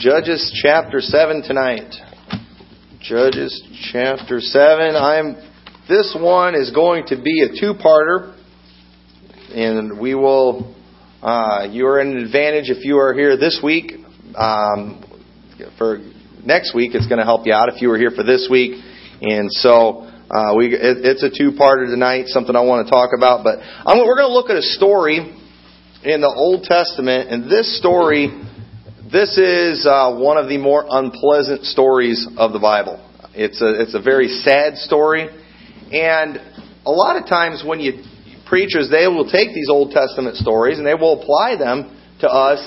Judges 0.00 0.58
chapter 0.62 1.02
7 1.02 1.42
tonight. 1.42 1.94
Judges 3.02 3.62
chapter 3.92 4.40
7. 4.40 4.96
I'm 4.96 5.36
this 5.90 6.16
one 6.18 6.54
is 6.54 6.70
going 6.70 7.04
to 7.08 7.20
be 7.22 7.42
a 7.42 7.48
two-parter 7.48 8.34
and 9.54 10.00
we 10.00 10.14
will 10.14 10.74
uh, 11.20 11.66
you 11.70 11.86
are 11.86 12.00
in 12.00 12.16
an 12.16 12.24
advantage 12.24 12.70
if 12.70 12.82
you 12.82 12.96
are 12.96 13.12
here 13.12 13.36
this 13.36 13.60
week. 13.62 13.92
Um, 14.36 15.04
for 15.76 15.98
next 16.46 16.74
week, 16.74 16.92
it's 16.94 17.06
going 17.06 17.18
to 17.18 17.26
help 17.26 17.46
you 17.46 17.52
out 17.52 17.68
if 17.68 17.82
you 17.82 17.90
were 17.90 17.98
here 17.98 18.10
for 18.10 18.22
this 18.22 18.48
week. 18.50 18.82
And 19.20 19.52
so 19.52 20.08
uh, 20.30 20.54
we, 20.56 20.68
it, 20.68 21.04
it's 21.04 21.22
a 21.22 21.28
two-parter 21.28 21.90
tonight. 21.90 22.28
Something 22.28 22.56
I 22.56 22.62
want 22.62 22.86
to 22.86 22.90
talk 22.90 23.10
about, 23.14 23.44
but 23.44 23.58
I'm, 23.60 23.98
we're 23.98 24.16
going 24.16 24.30
to 24.30 24.32
look 24.32 24.48
at 24.48 24.56
a 24.56 24.62
story 24.62 25.18
in 26.04 26.22
the 26.22 26.32
Old 26.34 26.62
Testament, 26.62 27.28
and 27.28 27.50
this 27.50 27.76
story 27.78 28.30
this 29.12 29.36
is 29.36 29.86
uh, 29.86 30.14
one 30.14 30.38
of 30.38 30.48
the 30.48 30.56
more 30.56 30.86
unpleasant 30.88 31.64
stories 31.64 32.28
of 32.38 32.52
the 32.52 32.60
Bible. 32.60 33.02
It's 33.34 33.60
a, 33.60 33.82
it's 33.82 33.94
a 33.94 34.00
very 34.00 34.28
sad 34.28 34.76
story. 34.76 35.26
And 35.90 36.38
a 36.86 36.90
lot 36.90 37.20
of 37.20 37.26
times 37.26 37.64
when 37.66 37.80
you 37.80 38.04
preachers, 38.46 38.88
they 38.90 39.06
will 39.06 39.26
take 39.26 39.50
these 39.54 39.68
Old 39.68 39.90
Testament 39.90 40.36
stories 40.36 40.78
and 40.78 40.86
they 40.86 40.94
will 40.94 41.22
apply 41.22 41.56
them 41.58 41.90
to 42.20 42.28
us 42.30 42.62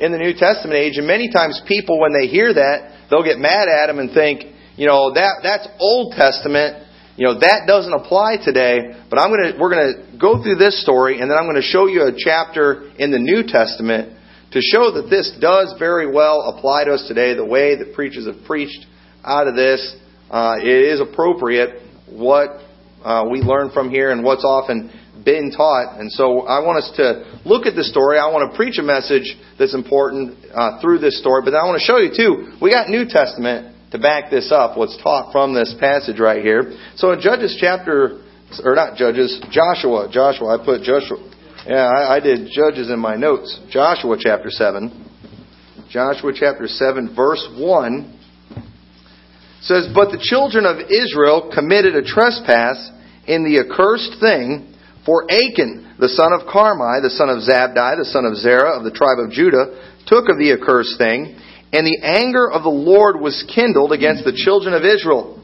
in 0.00 0.10
the 0.10 0.18
New 0.18 0.34
Testament 0.34 0.74
age. 0.74 0.98
And 0.98 1.06
many 1.06 1.30
times 1.30 1.62
people, 1.66 2.00
when 2.00 2.12
they 2.12 2.26
hear 2.26 2.52
that, 2.54 3.06
they'll 3.10 3.24
get 3.24 3.38
mad 3.38 3.68
at 3.70 3.86
them 3.86 3.98
and 3.98 4.10
think, 4.10 4.42
you 4.74 4.86
know, 4.86 5.14
that, 5.14 5.46
that's 5.46 5.68
Old 5.78 6.14
Testament. 6.18 6.86
You 7.16 7.26
know, 7.26 7.38
that 7.38 7.66
doesn't 7.68 7.92
apply 7.92 8.42
today. 8.42 8.98
But 9.10 9.20
I'm 9.20 9.30
to, 9.30 9.54
we're 9.60 9.70
going 9.70 9.94
to 9.94 10.18
go 10.18 10.42
through 10.42 10.56
this 10.56 10.82
story 10.82 11.20
and 11.20 11.30
then 11.30 11.38
I'm 11.38 11.46
going 11.46 11.62
to 11.62 11.62
show 11.62 11.86
you 11.86 12.02
a 12.02 12.12
chapter 12.16 12.90
in 12.98 13.12
the 13.12 13.22
New 13.22 13.46
Testament 13.46 14.18
to 14.54 14.60
show 14.60 14.94
that 14.94 15.10
this 15.10 15.34
does 15.40 15.74
very 15.80 16.10
well 16.10 16.54
apply 16.54 16.84
to 16.84 16.94
us 16.94 17.04
today, 17.08 17.34
the 17.34 17.44
way 17.44 17.76
that 17.76 17.92
preachers 17.92 18.26
have 18.26 18.46
preached 18.46 18.86
out 19.24 19.48
of 19.48 19.56
this, 19.56 19.96
uh, 20.30 20.54
it 20.62 20.94
is 20.94 21.00
appropriate 21.00 21.82
what 22.08 22.62
uh, 23.02 23.26
we 23.28 23.40
learn 23.40 23.70
from 23.70 23.90
here 23.90 24.12
and 24.12 24.22
what's 24.22 24.44
often 24.44 24.94
been 25.24 25.50
taught. 25.50 25.98
And 25.98 26.10
so 26.12 26.46
I 26.46 26.62
want 26.64 26.78
us 26.78 26.92
to 26.96 27.40
look 27.44 27.66
at 27.66 27.74
the 27.74 27.82
story. 27.82 28.16
I 28.16 28.30
want 28.30 28.52
to 28.52 28.56
preach 28.56 28.78
a 28.78 28.82
message 28.82 29.34
that's 29.58 29.74
important 29.74 30.38
uh, 30.54 30.80
through 30.80 30.98
this 30.98 31.18
story, 31.18 31.42
but 31.44 31.54
I 31.54 31.66
want 31.66 31.80
to 31.80 31.84
show 31.84 31.98
you 31.98 32.14
too, 32.14 32.56
we 32.62 32.70
got 32.70 32.88
New 32.88 33.06
Testament 33.10 33.74
to 33.90 33.98
back 33.98 34.30
this 34.30 34.52
up, 34.54 34.78
what's 34.78 34.96
taught 35.02 35.32
from 35.32 35.52
this 35.52 35.74
passage 35.80 36.20
right 36.20 36.42
here. 36.42 36.78
So 36.94 37.10
in 37.10 37.20
Judges 37.20 37.58
chapter, 37.60 38.22
or 38.62 38.74
not 38.76 38.94
Judges, 38.96 39.42
Joshua, 39.50 40.08
Joshua, 40.12 40.58
I 40.58 40.64
put 40.64 40.82
Joshua, 40.82 41.18
yeah, 41.66 41.88
I, 41.88 42.16
I 42.16 42.20
did 42.20 42.48
Judges 42.52 42.90
in 42.90 42.98
my 42.98 43.16
notes. 43.16 43.58
Joshua 43.70 44.16
chapter 44.20 44.50
7. 44.50 45.04
Joshua 45.88 46.32
chapter 46.34 46.66
7, 46.66 47.14
verse 47.16 47.46
1 47.56 48.20
says, 49.62 49.88
But 49.94 50.10
the 50.12 50.20
children 50.20 50.66
of 50.66 50.90
Israel 50.92 51.50
committed 51.54 51.96
a 51.96 52.04
trespass 52.04 52.90
in 53.26 53.44
the 53.44 53.64
accursed 53.64 54.20
thing, 54.20 54.76
for 55.06 55.24
Achan, 55.24 55.96
the 55.98 56.08
son 56.08 56.32
of 56.32 56.48
Carmi, 56.48 57.00
the 57.00 57.12
son 57.12 57.28
of 57.28 57.40
Zabdi, 57.40 57.96
the 57.96 58.10
son 58.12 58.24
of 58.24 58.36
Zerah 58.36 58.76
of 58.76 58.84
the 58.84 58.92
tribe 58.92 59.18
of 59.18 59.30
Judah, 59.30 59.80
took 60.06 60.28
of 60.28 60.36
the 60.36 60.52
accursed 60.52 60.98
thing, 60.98 61.38
and 61.72 61.86
the 61.86 62.00
anger 62.02 62.50
of 62.50 62.62
the 62.62 62.72
Lord 62.72 63.20
was 63.20 63.44
kindled 63.54 63.92
against 63.92 64.24
the 64.24 64.36
children 64.36 64.74
of 64.74 64.84
Israel. 64.84 65.40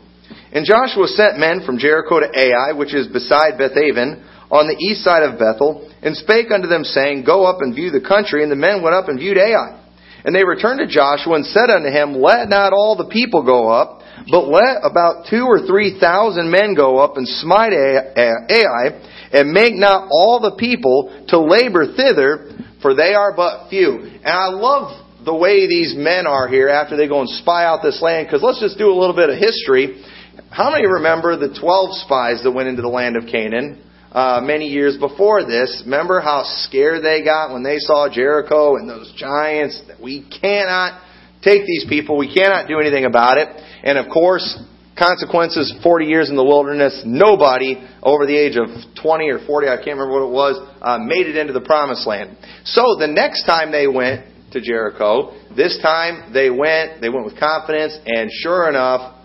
And 0.52 0.66
Joshua 0.66 1.06
sent 1.06 1.38
men 1.38 1.64
from 1.64 1.78
Jericho 1.78 2.20
to 2.20 2.28
Ai, 2.28 2.72
which 2.72 2.92
is 2.92 3.06
beside 3.06 3.56
Bethaven, 3.56 4.24
on 4.50 4.66
the 4.66 4.76
east 4.82 5.02
side 5.02 5.22
of 5.22 5.38
Bethel, 5.38 5.88
and 6.02 6.16
spake 6.16 6.50
unto 6.50 6.66
them, 6.66 6.82
saying, 6.82 7.24
Go 7.24 7.46
up 7.46 7.62
and 7.62 7.74
view 7.74 7.90
the 7.90 8.02
country. 8.02 8.42
And 8.42 8.50
the 8.50 8.58
men 8.58 8.82
went 8.82 8.94
up 8.94 9.08
and 9.08 9.18
viewed 9.18 9.38
Ai. 9.38 9.78
And 10.24 10.34
they 10.34 10.44
returned 10.44 10.80
to 10.80 10.86
Joshua 10.86 11.36
and 11.36 11.46
said 11.46 11.70
unto 11.70 11.88
him, 11.88 12.20
Let 12.20 12.48
not 12.48 12.72
all 12.72 12.96
the 12.96 13.08
people 13.08 13.44
go 13.44 13.68
up, 13.68 14.00
but 14.30 14.48
let 14.48 14.84
about 14.84 15.26
two 15.30 15.44
or 15.44 15.66
three 15.66 15.98
thousand 15.98 16.50
men 16.50 16.74
go 16.74 16.98
up 16.98 17.16
and 17.16 17.26
smite 17.26 17.72
Ai, 17.72 19.00
and 19.32 19.52
make 19.52 19.74
not 19.74 20.08
all 20.10 20.40
the 20.40 20.56
people 20.58 21.24
to 21.28 21.40
labor 21.40 21.86
thither, 21.96 22.50
for 22.82 22.94
they 22.94 23.14
are 23.14 23.34
but 23.34 23.70
few. 23.70 23.98
And 23.98 24.26
I 24.26 24.48
love 24.48 25.06
the 25.24 25.34
way 25.34 25.68
these 25.68 25.94
men 25.96 26.26
are 26.26 26.48
here 26.48 26.68
after 26.68 26.96
they 26.96 27.08
go 27.08 27.20
and 27.20 27.28
spy 27.28 27.64
out 27.64 27.80
this 27.82 28.02
land, 28.02 28.26
because 28.26 28.42
let's 28.42 28.60
just 28.60 28.78
do 28.78 28.90
a 28.90 28.96
little 28.96 29.16
bit 29.16 29.30
of 29.30 29.38
history. 29.38 30.02
How 30.50 30.70
many 30.70 30.86
remember 30.86 31.36
the 31.36 31.56
12 31.58 31.96
spies 32.04 32.42
that 32.42 32.50
went 32.50 32.68
into 32.68 32.82
the 32.82 32.88
land 32.88 33.16
of 33.16 33.24
Canaan? 33.30 33.82
Uh, 34.12 34.40
many 34.42 34.68
years 34.68 34.96
before 34.96 35.44
this. 35.44 35.82
Remember 35.84 36.20
how 36.20 36.42
scared 36.66 37.04
they 37.04 37.22
got 37.24 37.52
when 37.52 37.62
they 37.62 37.78
saw 37.78 38.08
Jericho 38.12 38.76
and 38.76 38.88
those 38.88 39.12
giants? 39.16 39.80
That 39.88 40.00
we 40.00 40.28
cannot 40.40 41.02
take 41.42 41.66
these 41.66 41.86
people. 41.88 42.18
We 42.18 42.32
cannot 42.32 42.68
do 42.68 42.80
anything 42.80 43.04
about 43.04 43.38
it. 43.38 43.48
And 43.84 43.98
of 43.98 44.12
course, 44.12 44.58
consequences 44.98 45.74
40 45.82 46.04
years 46.04 46.28
in 46.28 46.36
the 46.36 46.44
wilderness, 46.44 47.02
nobody 47.06 47.76
over 48.02 48.26
the 48.26 48.36
age 48.36 48.56
of 48.56 48.68
20 49.02 49.30
or 49.30 49.38
40, 49.46 49.68
I 49.68 49.76
can't 49.76 49.98
remember 49.98 50.12
what 50.12 50.28
it 50.28 50.32
was, 50.32 50.76
uh, 50.82 50.98
made 50.98 51.26
it 51.26 51.36
into 51.36 51.52
the 51.52 51.62
promised 51.62 52.06
land. 52.06 52.36
So 52.64 52.96
the 52.98 53.06
next 53.06 53.44
time 53.44 53.72
they 53.72 53.86
went 53.86 54.26
to 54.52 54.60
Jericho, 54.60 55.32
this 55.56 55.78
time 55.80 56.32
they 56.32 56.50
went, 56.50 57.00
they 57.00 57.08
went 57.08 57.24
with 57.24 57.38
confidence, 57.38 57.96
and 58.04 58.30
sure 58.30 58.68
enough, 58.68 59.16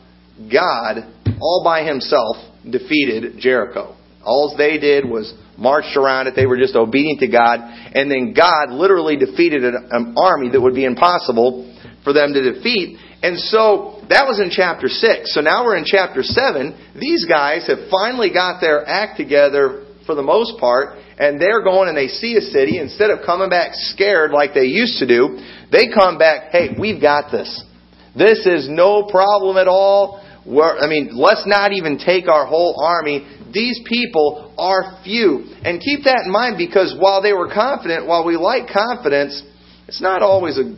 God, 0.52 1.12
all 1.42 1.62
by 1.64 1.84
himself, 1.84 2.38
defeated 2.70 3.40
Jericho. 3.40 3.95
All 4.26 4.54
they 4.58 4.78
did 4.78 5.06
was 5.06 5.34
marched 5.58 5.96
around 5.96 6.28
it. 6.28 6.34
They 6.36 6.46
were 6.46 6.58
just 6.58 6.76
obedient 6.76 7.20
to 7.22 7.28
God. 7.28 7.60
And 7.62 8.12
then 8.12 8.34
God 8.34 8.72
literally 8.72 9.18
defeated 9.18 9.64
an 9.64 10.16
army 10.18 10.50
that 10.50 10.62
would 10.62 10.76
be 10.76 10.86
impossible 10.86 11.72
for 12.04 12.14
them 12.14 12.34
to 12.34 12.54
defeat. 12.54 12.98
And 13.24 13.40
so 13.40 14.02
that 14.10 14.28
was 14.28 14.40
in 14.40 14.50
chapter 14.52 14.88
6. 14.88 15.34
So 15.34 15.42
now 15.42 15.64
we're 15.64 15.78
in 15.78 15.86
chapter 15.86 16.22
7. 16.22 16.98
These 17.00 17.26
guys 17.26 17.68
have 17.68 17.90
finally 17.90 18.30
got 18.32 18.62
their 18.62 18.86
act 18.86 19.18
together 19.18 19.86
for 20.06 20.14
the 20.14 20.22
most 20.22 20.60
part. 20.60 21.00
And 21.18 21.40
they're 21.40 21.64
going 21.64 21.88
and 21.88 21.98
they 21.98 22.08
see 22.08 22.36
a 22.36 22.42
city. 22.42 22.78
Instead 22.78 23.10
of 23.10 23.26
coming 23.26 23.50
back 23.50 23.72
scared 23.74 24.32
like 24.32 24.54
they 24.54 24.66
used 24.66 25.00
to 25.00 25.08
do, 25.08 25.40
they 25.72 25.88
come 25.94 26.18
back, 26.18 26.52
hey, 26.52 26.76
we've 26.78 27.02
got 27.02 27.32
this. 27.32 27.64
This 28.16 28.46
is 28.46 28.68
no 28.70 29.08
problem 29.10 29.58
at 29.58 29.68
all. 29.68 30.22
We're, 30.46 30.78
I 30.78 30.88
mean, 30.88 31.12
let's 31.14 31.44
not 31.46 31.72
even 31.74 31.98
take 31.98 32.28
our 32.28 32.46
whole 32.46 32.80
army. 32.84 33.26
These 33.52 33.82
people 33.86 34.54
are 34.58 35.00
few. 35.04 35.46
And 35.64 35.82
keep 35.82 36.04
that 36.04 36.24
in 36.26 36.32
mind 36.32 36.58
because 36.58 36.96
while 36.98 37.22
they 37.22 37.34
were 37.34 37.52
confident, 37.52 38.06
while 38.06 38.26
we 38.26 38.38
like 38.38 38.70
confidence, 38.70 39.42
it's 39.88 40.02
not 40.02 40.22
always 40.22 40.58
a 40.58 40.76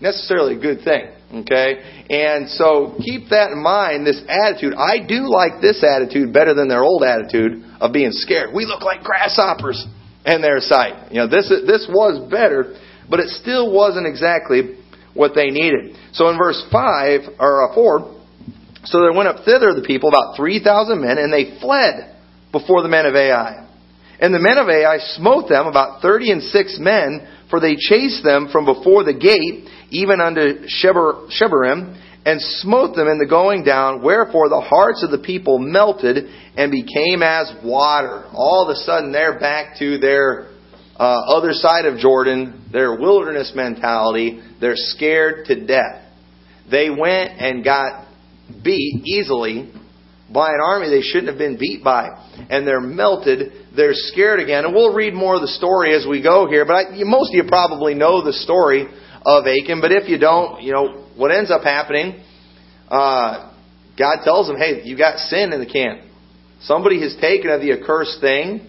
necessarily 0.00 0.56
a 0.56 0.58
good 0.58 0.82
thing. 0.84 1.10
Okay? 1.32 2.06
And 2.10 2.48
so 2.48 2.96
keep 3.04 3.30
that 3.30 3.50
in 3.50 3.62
mind, 3.62 4.06
this 4.06 4.22
attitude. 4.26 4.74
I 4.74 4.98
do 5.06 5.28
like 5.28 5.60
this 5.60 5.84
attitude 5.84 6.32
better 6.32 6.54
than 6.54 6.68
their 6.68 6.82
old 6.82 7.02
attitude 7.02 7.64
of 7.80 7.92
being 7.92 8.10
scared. 8.12 8.50
We 8.54 8.64
look 8.64 8.82
like 8.82 9.02
grasshoppers 9.02 9.86
in 10.24 10.42
their 10.42 10.60
sight. 10.60 11.12
You 11.12 11.20
know, 11.20 11.28
this, 11.28 11.48
this 11.48 11.86
was 11.88 12.30
better, 12.30 12.74
but 13.08 13.20
it 13.20 13.28
still 13.28 13.72
wasn't 13.72 14.06
exactly 14.06 14.76
what 15.14 15.32
they 15.34 15.50
needed. 15.50 15.96
So 16.12 16.28
in 16.30 16.38
verse 16.38 16.64
5, 16.70 17.20
or 17.38 17.70
uh, 17.70 17.74
4, 17.74 18.19
so 18.84 19.00
there 19.00 19.12
went 19.12 19.28
up 19.28 19.44
thither 19.44 19.74
the 19.74 19.84
people, 19.86 20.08
about 20.08 20.36
3,000 20.36 21.00
men, 21.00 21.18
and 21.18 21.32
they 21.32 21.58
fled 21.60 22.16
before 22.52 22.82
the 22.82 22.88
men 22.88 23.06
of 23.06 23.14
Ai. 23.14 23.66
And 24.20 24.34
the 24.34 24.40
men 24.40 24.58
of 24.58 24.68
Ai 24.68 24.98
smote 25.16 25.48
them, 25.48 25.66
about 25.66 26.02
thirty 26.02 26.30
and 26.30 26.42
six 26.42 26.76
men, 26.78 27.26
for 27.48 27.58
they 27.58 27.74
chased 27.76 28.22
them 28.22 28.48
from 28.52 28.66
before 28.66 29.02
the 29.02 29.14
gate, 29.14 29.66
even 29.90 30.20
unto 30.20 30.66
Shebarim, 30.68 31.96
and 32.26 32.40
smote 32.60 32.94
them 32.94 33.08
in 33.08 33.18
the 33.18 33.26
going 33.26 33.64
down, 33.64 34.02
wherefore 34.02 34.50
the 34.50 34.60
hearts 34.60 35.02
of 35.02 35.10
the 35.10 35.24
people 35.24 35.58
melted 35.58 36.26
and 36.54 36.70
became 36.70 37.22
as 37.22 37.50
water. 37.64 38.26
All 38.34 38.68
of 38.68 38.76
a 38.76 38.78
sudden 38.80 39.10
they're 39.10 39.40
back 39.40 39.78
to 39.78 39.96
their 39.96 40.50
uh, 40.98 41.22
other 41.28 41.54
side 41.54 41.86
of 41.86 41.98
Jordan, 41.98 42.68
their 42.70 43.00
wilderness 43.00 43.52
mentality. 43.54 44.42
They're 44.60 44.74
scared 44.76 45.46
to 45.46 45.66
death. 45.66 46.04
They 46.70 46.90
went 46.90 47.40
and 47.40 47.64
got 47.64 48.06
beat 48.62 49.02
easily 49.06 49.72
by 50.32 50.50
an 50.50 50.60
army 50.62 50.88
they 50.88 51.02
shouldn't 51.02 51.28
have 51.28 51.38
been 51.38 51.58
beat 51.58 51.82
by. 51.82 52.08
And 52.48 52.66
they're 52.66 52.80
melted. 52.80 53.52
They're 53.74 53.94
scared 53.94 54.40
again. 54.40 54.64
And 54.64 54.74
we'll 54.74 54.94
read 54.94 55.12
more 55.14 55.36
of 55.36 55.42
the 55.42 55.48
story 55.48 55.94
as 55.94 56.06
we 56.08 56.22
go 56.22 56.48
here. 56.48 56.64
But 56.64 56.74
I, 56.74 56.84
most 57.04 57.30
of 57.30 57.34
you 57.34 57.44
probably 57.48 57.94
know 57.94 58.24
the 58.24 58.32
story 58.32 58.86
of 59.26 59.46
Achan. 59.46 59.80
But 59.80 59.92
if 59.92 60.08
you 60.08 60.18
don't, 60.18 60.62
you 60.62 60.72
know, 60.72 61.06
what 61.16 61.30
ends 61.30 61.50
up 61.50 61.62
happening, 61.62 62.22
uh, 62.88 63.52
God 63.98 64.18
tells 64.24 64.46
them, 64.46 64.56
hey, 64.56 64.82
you 64.84 64.96
got 64.96 65.18
sin 65.18 65.52
in 65.52 65.60
the 65.60 65.66
camp. 65.66 66.00
Somebody 66.62 67.00
has 67.02 67.16
taken 67.20 67.50
of 67.50 67.60
the 67.60 67.72
accursed 67.72 68.20
thing. 68.20 68.66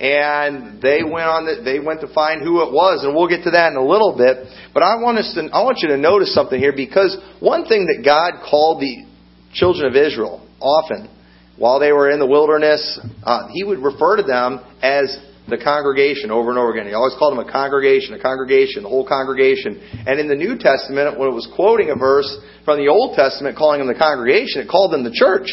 And 0.00 0.82
they 0.82 1.04
went 1.04 1.30
on. 1.30 1.46
The, 1.46 1.62
they 1.62 1.78
went 1.78 2.00
to 2.00 2.12
find 2.12 2.42
who 2.42 2.66
it 2.66 2.72
was, 2.74 3.04
and 3.04 3.14
we'll 3.14 3.28
get 3.28 3.44
to 3.44 3.52
that 3.52 3.70
in 3.70 3.78
a 3.78 3.86
little 3.86 4.18
bit. 4.18 4.50
But 4.74 4.82
I 4.82 4.98
want 4.98 5.18
us 5.18 5.30
to. 5.38 5.46
I 5.54 5.62
want 5.62 5.78
you 5.82 5.88
to 5.94 5.96
notice 5.96 6.34
something 6.34 6.58
here 6.58 6.74
because 6.74 7.16
one 7.38 7.64
thing 7.64 7.86
that 7.86 8.02
God 8.04 8.42
called 8.42 8.82
the 8.82 9.06
children 9.54 9.86
of 9.86 9.96
Israel 9.96 10.46
often 10.60 11.08
while 11.56 11.78
they 11.78 11.92
were 11.92 12.10
in 12.10 12.18
the 12.18 12.26
wilderness, 12.26 12.98
uh, 13.22 13.48
he 13.52 13.62
would 13.62 13.78
refer 13.78 14.16
to 14.16 14.22
them 14.22 14.60
as 14.82 15.16
the 15.48 15.58
congregation 15.58 16.30
over 16.30 16.50
and 16.50 16.58
over 16.58 16.72
again. 16.72 16.86
He 16.86 16.94
always 16.94 17.14
called 17.18 17.38
them 17.38 17.46
a 17.46 17.50
congregation, 17.50 18.14
a 18.14 18.20
congregation, 18.20 18.82
the 18.82 18.88
whole 18.88 19.06
congregation. 19.06 19.78
And 20.06 20.18
in 20.18 20.26
the 20.26 20.34
New 20.34 20.56
Testament, 20.58 21.18
when 21.18 21.28
it 21.28 21.34
was 21.34 21.46
quoting 21.54 21.90
a 21.90 21.98
verse 21.98 22.26
from 22.64 22.78
the 22.78 22.88
Old 22.88 23.14
Testament 23.14 23.56
calling 23.56 23.78
them 23.78 23.86
the 23.86 23.98
congregation, 23.98 24.62
it 24.62 24.68
called 24.68 24.92
them 24.92 25.04
the 25.04 25.14
church 25.14 25.46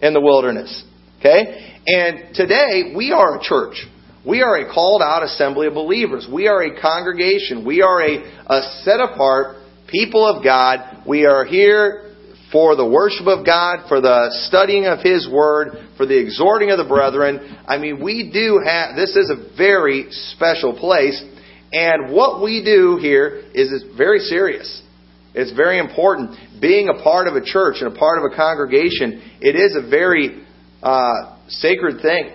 in 0.00 0.14
the 0.14 0.20
wilderness. 0.20 0.82
Okay? 1.20 1.78
And 1.86 2.34
today, 2.34 2.94
we 2.96 3.12
are 3.12 3.38
a 3.38 3.42
church. 3.42 3.86
We 4.26 4.42
are 4.42 4.56
a 4.56 4.72
called 4.72 5.02
out 5.02 5.22
assembly 5.22 5.68
of 5.68 5.74
believers. 5.74 6.26
We 6.32 6.48
are 6.48 6.64
a 6.64 6.80
congregation. 6.80 7.64
We 7.64 7.82
are 7.82 8.02
a, 8.02 8.16
a 8.50 8.62
set 8.82 8.98
apart 8.98 9.58
people 9.86 10.26
of 10.26 10.42
God. 10.42 11.04
We 11.06 11.26
are 11.26 11.44
here 11.44 12.05
for 12.56 12.74
the 12.74 12.88
worship 12.88 13.26
of 13.26 13.44
God, 13.44 13.86
for 13.86 14.00
the 14.00 14.34
studying 14.48 14.86
of 14.86 15.00
His 15.00 15.28
Word, 15.30 15.72
for 15.98 16.06
the 16.06 16.18
exhorting 16.18 16.70
of 16.70 16.78
the 16.78 16.88
brethren. 16.88 17.54
I 17.68 17.76
mean, 17.76 18.02
we 18.02 18.30
do 18.32 18.62
have, 18.64 18.96
this 18.96 19.14
is 19.14 19.30
a 19.30 19.54
very 19.58 20.06
special 20.32 20.72
place. 20.72 21.22
And 21.70 22.14
what 22.14 22.42
we 22.42 22.64
do 22.64 22.96
here 22.98 23.42
is 23.52 23.84
very 23.94 24.20
serious. 24.20 24.82
It's 25.34 25.52
very 25.52 25.78
important. 25.78 26.34
Being 26.58 26.88
a 26.88 27.02
part 27.02 27.28
of 27.28 27.34
a 27.34 27.44
church 27.44 27.76
and 27.80 27.94
a 27.94 27.98
part 27.98 28.24
of 28.24 28.32
a 28.32 28.34
congregation, 28.34 29.36
it 29.42 29.54
is 29.54 29.76
a 29.76 29.86
very 29.90 30.42
uh, 30.82 31.36
sacred 31.48 32.00
thing. 32.00 32.32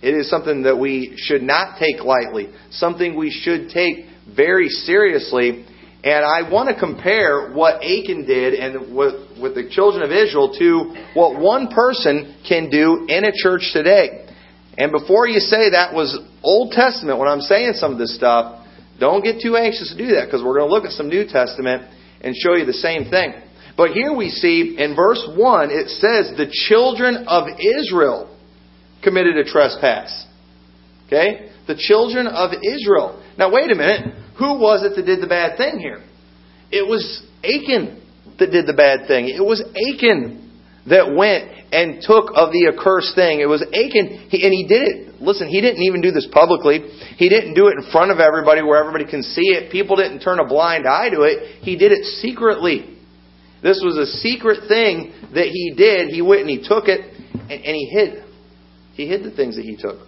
It 0.00 0.14
is 0.14 0.30
something 0.30 0.62
that 0.62 0.78
we 0.78 1.12
should 1.18 1.42
not 1.42 1.78
take 1.78 2.02
lightly, 2.02 2.48
something 2.70 3.14
we 3.14 3.30
should 3.30 3.68
take 3.68 4.06
very 4.34 4.70
seriously 4.70 5.66
and 6.02 6.24
I 6.24 6.48
want 6.50 6.70
to 6.70 6.78
compare 6.78 7.52
what 7.52 7.84
Achan 7.84 8.24
did 8.24 8.54
and 8.54 8.96
with, 8.96 9.36
with 9.40 9.54
the 9.54 9.68
children 9.68 10.02
of 10.02 10.10
Israel 10.10 10.56
to 10.58 10.96
what 11.12 11.38
one 11.38 11.68
person 11.68 12.40
can 12.48 12.70
do 12.70 13.04
in 13.06 13.24
a 13.24 13.32
church 13.34 13.68
today. 13.72 14.26
And 14.78 14.92
before 14.92 15.28
you 15.28 15.40
say 15.40 15.70
that 15.70 15.92
was 15.92 16.18
Old 16.42 16.72
Testament, 16.72 17.18
when 17.18 17.28
I'm 17.28 17.42
saying 17.42 17.72
some 17.74 17.92
of 17.92 17.98
this 17.98 18.16
stuff, 18.16 18.66
don't 18.98 19.22
get 19.22 19.42
too 19.42 19.56
anxious 19.56 19.92
to 19.92 19.98
do 19.98 20.14
that 20.14 20.24
because 20.24 20.42
we're 20.42 20.56
going 20.56 20.68
to 20.68 20.74
look 20.74 20.84
at 20.84 20.92
some 20.92 21.08
New 21.08 21.26
Testament 21.28 21.92
and 22.22 22.34
show 22.34 22.54
you 22.54 22.64
the 22.64 22.72
same 22.72 23.10
thing. 23.10 23.34
But 23.76 23.90
here 23.90 24.14
we 24.14 24.30
see 24.30 24.76
in 24.78 24.96
verse 24.96 25.26
1, 25.36 25.70
it 25.70 25.88
says, 25.88 26.32
the 26.36 26.48
children 26.68 27.24
of 27.28 27.48
Israel 27.60 28.36
committed 29.02 29.36
a 29.36 29.44
trespass. 29.44 30.26
Okay? 31.06 31.50
The 31.66 31.76
children 31.76 32.26
of 32.26 32.52
Israel. 32.52 33.22
Now 33.36 33.52
wait 33.52 33.70
a 33.70 33.74
minute. 33.74 34.19
Who 34.40 34.56
was 34.56 34.82
it 34.82 34.96
that 34.96 35.04
did 35.04 35.20
the 35.20 35.28
bad 35.28 35.58
thing 35.58 35.78
here? 35.78 36.02
It 36.72 36.88
was 36.88 37.04
Achan 37.44 38.00
that 38.38 38.50
did 38.50 38.66
the 38.66 38.72
bad 38.72 39.06
thing. 39.06 39.28
It 39.28 39.44
was 39.44 39.60
Achan 39.60 40.50
that 40.88 41.12
went 41.12 41.52
and 41.72 42.00
took 42.00 42.32
of 42.34 42.50
the 42.50 42.72
accursed 42.72 43.14
thing. 43.14 43.40
It 43.40 43.46
was 43.52 43.60
Achan, 43.60 44.32
he, 44.32 44.42
and 44.42 44.52
he 44.52 44.64
did 44.66 44.82
it. 44.88 45.20
Listen, 45.20 45.46
he 45.46 45.60
didn't 45.60 45.82
even 45.82 46.00
do 46.00 46.10
this 46.10 46.26
publicly. 46.32 46.80
He 47.20 47.28
didn't 47.28 47.52
do 47.52 47.68
it 47.68 47.76
in 47.76 47.92
front 47.92 48.10
of 48.10 48.18
everybody 48.18 48.62
where 48.62 48.80
everybody 48.80 49.04
can 49.04 49.22
see 49.22 49.52
it. 49.52 49.70
People 49.70 49.96
didn't 49.96 50.20
turn 50.20 50.40
a 50.40 50.48
blind 50.48 50.88
eye 50.88 51.10
to 51.10 51.22
it. 51.22 51.60
He 51.60 51.76
did 51.76 51.92
it 51.92 52.04
secretly. 52.24 52.96
This 53.62 53.84
was 53.84 54.00
a 54.00 54.08
secret 54.24 54.66
thing 54.68 55.12
that 55.34 55.52
he 55.52 55.74
did. 55.76 56.08
He 56.08 56.22
went 56.22 56.48
and 56.48 56.50
he 56.50 56.64
took 56.64 56.88
it 56.88 57.00
and, 57.30 57.60
and 57.60 57.76
he 57.76 57.92
hid. 57.92 58.24
He 58.94 59.06
hid 59.06 59.22
the 59.22 59.30
things 59.36 59.56
that 59.56 59.68
he 59.68 59.76
took. 59.76 60.00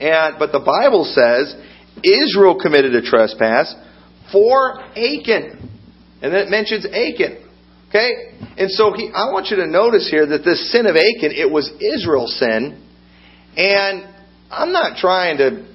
And 0.00 0.38
but 0.38 0.52
the 0.52 0.62
Bible 0.62 1.04
says 1.04 1.54
Israel 2.02 2.58
committed 2.60 2.94
a 2.94 3.02
trespass 3.02 3.74
for 4.32 4.80
Achan. 4.80 5.70
And 6.22 6.32
then 6.32 6.46
it 6.46 6.50
mentions 6.50 6.86
Achan. 6.86 7.38
Okay? 7.88 8.10
And 8.56 8.70
so 8.70 8.92
he, 8.92 9.10
I 9.14 9.32
want 9.32 9.48
you 9.50 9.56
to 9.56 9.66
notice 9.66 10.08
here 10.10 10.26
that 10.26 10.44
this 10.44 10.72
sin 10.72 10.86
of 10.86 10.96
Achan, 10.96 11.32
it 11.32 11.50
was 11.50 11.70
Israel's 11.80 12.38
sin. 12.38 12.82
And 13.56 14.08
I'm 14.50 14.72
not 14.72 14.96
trying 14.96 15.38
to, 15.38 15.66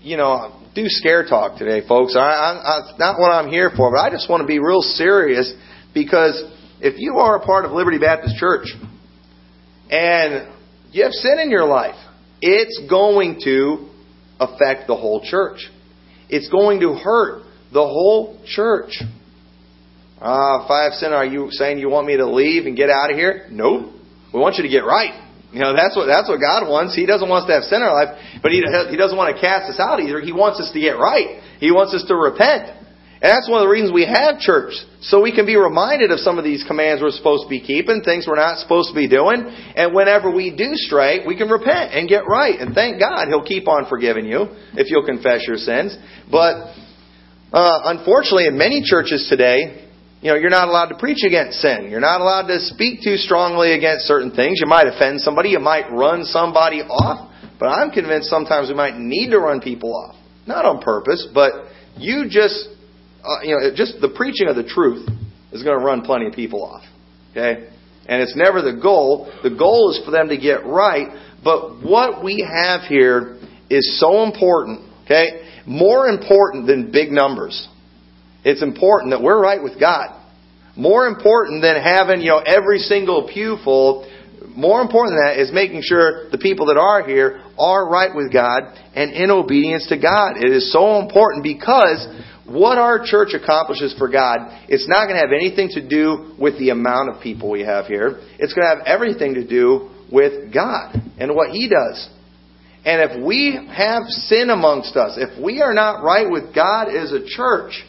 you 0.00 0.16
know, 0.16 0.62
do 0.74 0.84
scare 0.86 1.26
talk 1.26 1.58
today, 1.58 1.86
folks. 1.86 2.14
I, 2.16 2.20
I, 2.20 2.92
not 2.98 3.18
what 3.18 3.30
I'm 3.30 3.48
here 3.50 3.70
for, 3.76 3.90
but 3.90 3.98
I 3.98 4.10
just 4.10 4.30
want 4.30 4.42
to 4.42 4.46
be 4.46 4.58
real 4.58 4.82
serious 4.82 5.52
because 5.92 6.42
if 6.80 6.98
you 6.98 7.16
are 7.16 7.36
a 7.36 7.40
part 7.40 7.64
of 7.64 7.72
Liberty 7.72 7.98
Baptist 7.98 8.36
Church 8.36 8.68
and 9.90 10.52
you 10.92 11.02
have 11.02 11.12
sin 11.12 11.38
in 11.42 11.50
your 11.50 11.64
life, 11.64 11.96
it's 12.40 12.80
going 12.88 13.40
to 13.44 13.85
affect 14.40 14.86
the 14.86 14.96
whole 14.96 15.20
church. 15.22 15.58
It's 16.28 16.48
going 16.48 16.80
to 16.80 16.94
hurt 16.94 17.42
the 17.72 17.82
whole 17.82 18.40
church. 18.46 19.02
Uh, 20.20 20.66
five 20.66 20.92
sin, 20.94 21.12
are 21.12 21.26
you 21.26 21.48
saying 21.50 21.78
you 21.78 21.90
want 21.90 22.06
me 22.06 22.16
to 22.16 22.26
leave 22.26 22.66
and 22.66 22.76
get 22.76 22.90
out 22.90 23.10
of 23.10 23.16
here? 23.16 23.46
Nope. 23.50 23.92
We 24.32 24.40
want 24.40 24.56
you 24.56 24.62
to 24.62 24.68
get 24.68 24.84
right. 24.84 25.22
You 25.52 25.60
know, 25.60 25.74
that's 25.74 25.96
what, 25.96 26.06
that's 26.06 26.28
what 26.28 26.40
God 26.40 26.68
wants. 26.68 26.94
He 26.96 27.06
doesn't 27.06 27.28
want 27.28 27.44
us 27.44 27.48
to 27.48 27.54
have 27.54 27.62
sin 27.64 27.80
in 27.80 27.88
our 27.88 27.94
life, 27.94 28.18
but 28.42 28.50
He, 28.50 28.60
He 28.90 28.96
doesn't 28.96 29.16
want 29.16 29.34
to 29.34 29.40
cast 29.40 29.70
us 29.70 29.80
out 29.80 30.00
either. 30.00 30.20
He 30.20 30.32
wants 30.32 30.60
us 30.60 30.70
to 30.72 30.80
get 30.80 30.98
right. 30.98 31.40
He 31.60 31.70
wants 31.70 31.94
us 31.94 32.04
to 32.08 32.14
repent. 32.16 32.76
And 33.16 33.32
that's 33.32 33.48
one 33.48 33.62
of 33.62 33.66
the 33.66 33.72
reasons 33.72 33.96
we 33.96 34.04
have 34.04 34.38
church. 34.40 34.76
So 35.00 35.22
we 35.22 35.32
can 35.32 35.46
be 35.46 35.56
reminded 35.56 36.10
of 36.10 36.20
some 36.20 36.36
of 36.36 36.44
these 36.44 36.64
commands 36.68 37.00
we're 37.00 37.16
supposed 37.16 37.44
to 37.44 37.48
be 37.48 37.64
keeping, 37.64 38.02
things 38.04 38.26
we're 38.28 38.36
not 38.36 38.58
supposed 38.58 38.90
to 38.90 38.94
be 38.94 39.08
doing. 39.08 39.40
And 39.74 39.94
whenever 39.94 40.30
we 40.30 40.52
do 40.52 40.76
stray, 40.76 41.24
we 41.26 41.34
can 41.34 41.48
repent 41.48 41.96
and 41.96 42.08
get 42.08 42.28
right. 42.28 42.60
And 42.60 42.74
thank 42.74 43.00
God 43.00 43.28
He'll 43.28 43.44
keep 43.44 43.68
on 43.68 43.88
forgiving 43.88 44.26
you 44.26 44.52
if 44.76 44.90
you'll 44.90 45.06
confess 45.06 45.48
your 45.48 45.56
sins. 45.56 45.96
But 46.30 46.76
uh, 47.56 47.96
unfortunately, 47.96 48.48
in 48.48 48.58
many 48.58 48.82
churches 48.84 49.26
today, 49.30 49.88
you 50.20 50.30
know, 50.30 50.36
you're 50.36 50.50
not 50.50 50.68
allowed 50.68 50.92
to 50.92 50.98
preach 50.98 51.24
against 51.24 51.60
sin. 51.60 51.88
You're 51.88 52.04
not 52.04 52.20
allowed 52.20 52.48
to 52.48 52.60
speak 52.60 53.00
too 53.02 53.16
strongly 53.16 53.72
against 53.72 54.04
certain 54.04 54.32
things. 54.32 54.60
You 54.60 54.68
might 54.68 54.88
offend 54.88 55.22
somebody. 55.22 55.50
You 55.50 55.60
might 55.60 55.90
run 55.90 56.24
somebody 56.24 56.82
off. 56.82 57.32
But 57.58 57.68
I'm 57.68 57.90
convinced 57.90 58.28
sometimes 58.28 58.68
we 58.68 58.74
might 58.74 58.96
need 58.96 59.30
to 59.30 59.38
run 59.38 59.62
people 59.62 59.96
off. 59.96 60.16
Not 60.46 60.66
on 60.66 60.82
purpose, 60.82 61.26
but 61.32 61.52
you 61.96 62.26
just 62.28 62.75
uh, 63.26 63.42
you 63.42 63.50
know, 63.50 63.74
just 63.74 64.00
the 64.00 64.08
preaching 64.08 64.48
of 64.48 64.56
the 64.56 64.64
truth 64.64 65.08
is 65.52 65.62
going 65.62 65.78
to 65.78 65.84
run 65.84 66.02
plenty 66.02 66.26
of 66.26 66.32
people 66.32 66.64
off. 66.64 66.84
Okay? 67.32 67.68
And 68.08 68.22
it's 68.22 68.36
never 68.36 68.62
the 68.62 68.78
goal. 68.80 69.32
The 69.42 69.50
goal 69.50 69.90
is 69.90 70.04
for 70.04 70.10
them 70.10 70.28
to 70.28 70.36
get 70.36 70.64
right. 70.64 71.08
But 71.42 71.82
what 71.82 72.22
we 72.24 72.46
have 72.48 72.82
here 72.82 73.38
is 73.68 73.98
so 74.00 74.22
important. 74.22 74.88
Okay? 75.04 75.44
More 75.66 76.06
important 76.06 76.66
than 76.66 76.92
big 76.92 77.10
numbers. 77.10 77.68
It's 78.44 78.62
important 78.62 79.10
that 79.10 79.22
we're 79.22 79.40
right 79.40 79.62
with 79.62 79.80
God. 79.80 80.12
More 80.76 81.08
important 81.08 81.62
than 81.62 81.82
having, 81.82 82.20
you 82.20 82.28
know, 82.28 82.38
every 82.38 82.78
single 82.78 83.28
pew 83.32 83.56
full. 83.64 84.08
More 84.54 84.80
important 84.82 85.16
than 85.16 85.34
that 85.34 85.42
is 85.42 85.50
making 85.52 85.80
sure 85.82 86.30
the 86.30 86.38
people 86.38 86.66
that 86.66 86.76
are 86.76 87.04
here 87.04 87.42
are 87.58 87.88
right 87.88 88.14
with 88.14 88.32
God 88.32 88.62
and 88.94 89.12
in 89.12 89.30
obedience 89.30 89.88
to 89.88 89.98
God. 89.98 90.36
It 90.36 90.52
is 90.52 90.72
so 90.72 91.00
important 91.00 91.42
because 91.42 92.06
what 92.46 92.78
our 92.78 93.04
church 93.04 93.30
accomplishes 93.34 93.94
for 93.98 94.08
God, 94.08 94.38
it's 94.68 94.88
not 94.88 95.06
going 95.06 95.16
to 95.16 95.20
have 95.20 95.32
anything 95.34 95.68
to 95.70 95.86
do 95.86 96.34
with 96.38 96.58
the 96.58 96.70
amount 96.70 97.10
of 97.10 97.22
people 97.22 97.50
we 97.50 97.62
have 97.62 97.86
here. 97.86 98.20
It's 98.38 98.54
going 98.54 98.68
to 98.68 98.76
have 98.76 98.86
everything 98.86 99.34
to 99.34 99.46
do 99.46 99.90
with 100.12 100.54
God 100.54 100.94
and 101.18 101.34
what 101.34 101.50
He 101.50 101.68
does. 101.68 102.08
And 102.84 103.10
if 103.10 103.26
we 103.26 103.58
have 103.68 104.04
sin 104.06 104.50
amongst 104.50 104.96
us, 104.96 105.18
if 105.18 105.42
we 105.42 105.60
are 105.60 105.74
not 105.74 106.04
right 106.04 106.30
with 106.30 106.54
God 106.54 106.84
as 106.84 107.12
a 107.12 107.26
church, 107.26 107.82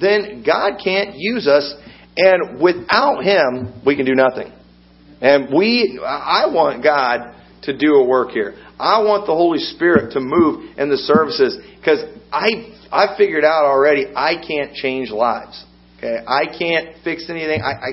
then 0.00 0.42
God 0.44 0.80
can't 0.82 1.14
use 1.14 1.46
us, 1.46 1.72
and 2.16 2.60
without 2.60 3.22
Him, 3.22 3.80
we 3.86 3.94
can 3.94 4.04
do 4.04 4.14
nothing. 4.14 4.52
And 5.20 5.54
we, 5.56 6.00
I 6.04 6.46
want 6.52 6.82
God 6.82 7.34
to 7.62 7.78
do 7.78 7.94
a 7.94 8.04
work 8.04 8.30
here. 8.30 8.56
I 8.78 9.02
want 9.02 9.26
the 9.26 9.34
Holy 9.34 9.60
Spirit 9.60 10.12
to 10.14 10.20
move 10.20 10.76
in 10.76 10.90
the 10.90 10.96
services 10.96 11.56
because 11.78 12.04
I 12.32 12.48
I've 12.94 13.16
figured 13.16 13.44
out 13.44 13.64
already 13.64 14.06
I 14.14 14.34
can't 14.36 14.72
change 14.74 15.10
lives. 15.10 15.64
Okay, 15.98 16.18
I 16.26 16.46
can't 16.46 17.02
fix 17.02 17.28
anything. 17.28 17.60
I, 17.60 17.72
I, 17.72 17.88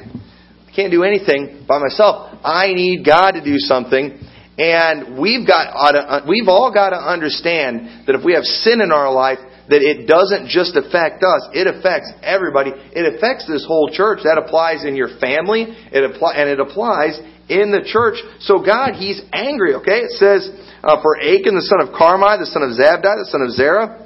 I 0.69 0.75
can't 0.75 0.91
do 0.91 1.03
anything 1.03 1.65
by 1.67 1.79
myself. 1.79 2.37
I 2.43 2.73
need 2.73 3.03
God 3.03 3.31
to 3.31 3.43
do 3.43 3.57
something. 3.57 4.19
And 4.57 5.17
we've 5.17 5.47
got 5.47 6.27
we've 6.29 6.47
all 6.47 6.71
got 6.71 6.91
to 6.91 7.01
understand 7.01 8.05
that 8.05 8.13
if 8.13 8.23
we 8.23 8.33
have 8.33 8.43
sin 8.43 8.79
in 8.79 8.91
our 8.91 9.11
life, 9.11 9.39
that 9.69 9.81
it 9.81 10.05
doesn't 10.05 10.49
just 10.49 10.77
affect 10.77 11.23
us; 11.23 11.49
it 11.57 11.65
affects 11.65 12.13
everybody. 12.21 12.69
It 12.93 13.15
affects 13.15 13.47
this 13.47 13.65
whole 13.65 13.89
church. 13.89 14.21
That 14.21 14.37
applies 14.37 14.85
in 14.85 14.95
your 14.95 15.17
family. 15.17 15.65
It 15.89 16.03
apply 16.05 16.35
and 16.35 16.45
it 16.45 16.59
applies 16.59 17.17
in 17.49 17.73
the 17.73 17.81
church. 17.81 18.21
So 18.45 18.61
God, 18.61 18.93
He's 18.93 19.21
angry. 19.33 19.73
Okay, 19.81 20.05
it 20.05 20.13
says 20.21 20.45
uh, 20.83 21.01
for 21.01 21.17
Achan 21.17 21.57
the 21.57 21.65
son 21.65 21.81
of 21.81 21.89
Carmi, 21.97 22.37
the 22.37 22.45
son 22.45 22.61
of 22.61 22.77
Zabdi, 22.77 23.17
the 23.17 23.29
son 23.31 23.41
of 23.41 23.49
Zerah 23.57 24.00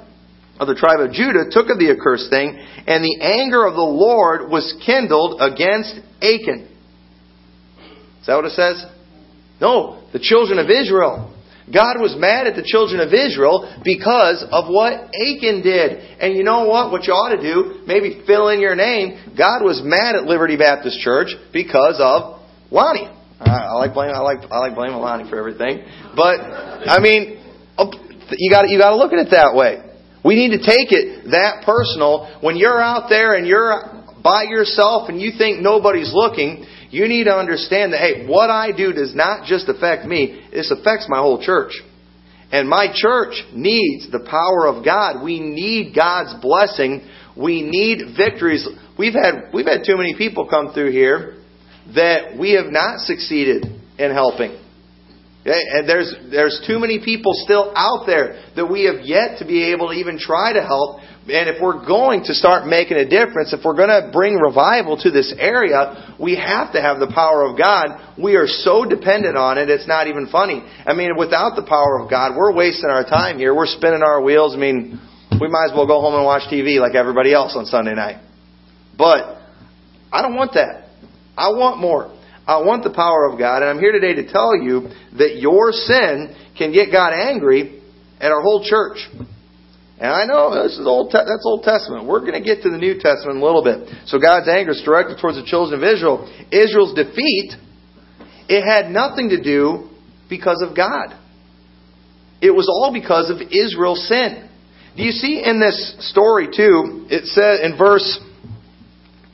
of 0.58 0.66
the 0.68 0.74
tribe 0.74 1.00
of 1.00 1.12
Judah 1.12 1.44
took 1.50 1.68
of 1.68 1.78
the 1.78 1.90
accursed 1.90 2.30
thing, 2.30 2.56
and 2.86 3.04
the 3.04 3.20
anger 3.20 3.66
of 3.66 3.74
the 3.74 3.84
Lord 3.84 4.50
was 4.50 4.74
kindled 4.84 5.40
against 5.40 5.94
Achan. 6.22 6.68
Is 8.20 8.26
that 8.26 8.36
what 8.36 8.46
it 8.46 8.52
says? 8.52 8.84
No, 9.60 10.02
the 10.12 10.18
children 10.18 10.58
of 10.58 10.70
Israel. 10.70 11.32
God 11.72 11.98
was 11.98 12.14
mad 12.16 12.46
at 12.46 12.54
the 12.54 12.62
children 12.62 13.00
of 13.00 13.12
Israel 13.12 13.66
because 13.82 14.44
of 14.50 14.70
what 14.70 15.10
Achan 15.10 15.62
did. 15.62 15.98
And 16.20 16.36
you 16.36 16.44
know 16.44 16.66
what? 16.66 16.92
What 16.92 17.04
you 17.04 17.12
ought 17.12 17.34
to 17.34 17.42
do, 17.42 17.82
maybe 17.86 18.22
fill 18.26 18.50
in 18.50 18.60
your 18.60 18.76
name. 18.76 19.34
God 19.36 19.64
was 19.64 19.82
mad 19.82 20.14
at 20.14 20.24
Liberty 20.24 20.56
Baptist 20.56 21.00
Church 21.00 21.34
because 21.52 21.98
of 21.98 22.40
Lonnie. 22.70 23.10
I, 23.40 23.74
like 23.74 23.94
blaming 23.94 24.14
I 24.14 24.20
like 24.20 24.38
I 24.50 24.58
like 24.58 24.74
blaming 24.74 24.96
Lonnie 24.96 25.28
for 25.28 25.38
everything. 25.38 25.84
But 26.14 26.40
I 26.40 27.00
mean, 27.00 27.42
you 28.32 28.50
got 28.50 28.68
you 28.68 28.78
got 28.78 28.90
to 28.90 28.96
look 28.96 29.12
at 29.12 29.18
it 29.18 29.30
that 29.32 29.54
way. 29.54 29.85
We 30.26 30.34
need 30.34 30.58
to 30.58 30.58
take 30.58 30.90
it 30.90 31.30
that 31.30 31.62
personal. 31.64 32.40
When 32.40 32.56
you're 32.56 32.82
out 32.82 33.08
there 33.08 33.34
and 33.34 33.46
you're 33.46 34.02
by 34.24 34.42
yourself 34.42 35.08
and 35.08 35.20
you 35.20 35.30
think 35.38 35.60
nobody's 35.60 36.10
looking, 36.12 36.66
you 36.90 37.06
need 37.06 37.24
to 37.24 37.34
understand 37.34 37.92
that, 37.92 38.00
hey, 38.00 38.26
what 38.26 38.50
I 38.50 38.76
do 38.76 38.92
does 38.92 39.14
not 39.14 39.46
just 39.46 39.68
affect 39.68 40.04
me, 40.04 40.48
this 40.50 40.72
affects 40.72 41.06
my 41.08 41.18
whole 41.18 41.40
church. 41.40 41.74
And 42.50 42.68
my 42.68 42.88
church 42.92 43.34
needs 43.52 44.10
the 44.10 44.26
power 44.28 44.66
of 44.66 44.84
God. 44.84 45.22
We 45.22 45.38
need 45.38 45.94
God's 45.94 46.40
blessing. 46.42 47.08
We 47.36 47.62
need 47.62 48.16
victories. 48.16 48.66
We've 48.98 49.14
had, 49.14 49.52
we've 49.54 49.66
had 49.66 49.84
too 49.86 49.96
many 49.96 50.16
people 50.16 50.48
come 50.48 50.72
through 50.72 50.90
here 50.90 51.36
that 51.94 52.36
we 52.36 52.54
have 52.54 52.72
not 52.72 52.98
succeeded 53.00 53.64
in 53.98 54.10
helping. 54.10 54.65
Eh, 55.46 55.78
and 55.78 55.88
there's, 55.88 56.12
there's 56.28 56.60
too 56.66 56.80
many 56.80 56.98
people 56.98 57.30
still 57.34 57.72
out 57.76 58.04
there 58.04 58.42
that 58.56 58.66
we 58.66 58.84
have 58.90 59.06
yet 59.06 59.38
to 59.38 59.46
be 59.46 59.70
able 59.70 59.88
to 59.88 59.94
even 59.94 60.18
try 60.18 60.52
to 60.52 60.60
help. 60.60 60.98
And 61.30 61.48
if 61.48 61.62
we're 61.62 61.86
going 61.86 62.24
to 62.24 62.34
start 62.34 62.66
making 62.66 62.96
a 62.96 63.08
difference, 63.08 63.52
if 63.52 63.64
we're 63.64 63.78
going 63.78 63.94
to 63.94 64.10
bring 64.12 64.34
revival 64.34 64.96
to 64.98 65.10
this 65.10 65.32
area, 65.38 66.14
we 66.18 66.34
have 66.34 66.72
to 66.72 66.82
have 66.82 66.98
the 66.98 67.06
power 67.14 67.46
of 67.46 67.56
God. 67.56 68.18
We 68.18 68.34
are 68.34 68.46
so 68.48 68.84
dependent 68.84 69.36
on 69.36 69.58
it, 69.58 69.70
it's 69.70 69.86
not 69.86 70.08
even 70.08 70.26
funny. 70.26 70.66
I 70.84 70.94
mean, 70.94 71.16
without 71.16 71.54
the 71.54 71.66
power 71.66 72.02
of 72.02 72.10
God, 72.10 72.34
we're 72.36 72.54
wasting 72.54 72.90
our 72.90 73.04
time 73.04 73.38
here. 73.38 73.54
We're 73.54 73.66
spinning 73.66 74.02
our 74.02 74.20
wheels. 74.20 74.54
I 74.54 74.58
mean, 74.58 74.98
we 75.40 75.46
might 75.46 75.70
as 75.70 75.76
well 75.76 75.86
go 75.86 76.00
home 76.00 76.14
and 76.14 76.24
watch 76.24 76.42
TV 76.50 76.80
like 76.80 76.96
everybody 76.96 77.32
else 77.32 77.54
on 77.54 77.66
Sunday 77.66 77.94
night. 77.94 78.22
But 78.98 79.38
I 80.10 80.22
don't 80.22 80.34
want 80.34 80.54
that. 80.54 80.88
I 81.36 81.50
want 81.50 81.78
more. 81.78 82.15
I 82.46 82.62
want 82.62 82.84
the 82.84 82.94
power 82.94 83.26
of 83.26 83.38
God, 83.38 83.62
and 83.62 83.70
I'm 83.70 83.80
here 83.80 83.90
today 83.90 84.14
to 84.22 84.30
tell 84.30 84.56
you 84.56 84.88
that 85.18 85.36
your 85.38 85.72
sin 85.72 86.36
can 86.56 86.72
get 86.72 86.92
God 86.92 87.12
angry 87.12 87.82
at 88.20 88.30
our 88.30 88.40
whole 88.40 88.64
church. 88.64 88.98
And 89.98 90.12
I 90.12 90.26
know 90.26 90.62
this 90.62 90.78
is 90.78 90.86
old. 90.86 91.10
That's 91.10 91.42
Old 91.44 91.64
Testament. 91.64 92.06
We're 92.06 92.20
going 92.20 92.38
to 92.38 92.44
get 92.44 92.62
to 92.62 92.70
the 92.70 92.78
New 92.78 93.00
Testament 93.00 93.36
in 93.36 93.42
a 93.42 93.44
little 93.44 93.64
bit. 93.64 93.88
So 94.06 94.20
God's 94.20 94.46
anger 94.46 94.72
is 94.72 94.82
directed 94.84 95.18
towards 95.20 95.38
the 95.38 95.44
children 95.44 95.82
of 95.82 95.88
Israel. 95.88 96.28
Israel's 96.52 96.94
defeat, 96.94 97.54
it 98.48 98.62
had 98.62 98.92
nothing 98.92 99.30
to 99.30 99.42
do 99.42 99.88
because 100.28 100.62
of 100.62 100.76
God. 100.76 101.18
It 102.40 102.50
was 102.50 102.68
all 102.68 102.92
because 102.92 103.30
of 103.30 103.40
Israel's 103.50 104.06
sin. 104.06 104.48
Do 104.96 105.02
you 105.02 105.12
see 105.12 105.42
in 105.44 105.58
this 105.60 105.96
story 106.10 106.46
too? 106.46 107.06
It 107.10 107.26
says 107.26 107.60
in 107.64 107.76
verse 107.76 108.20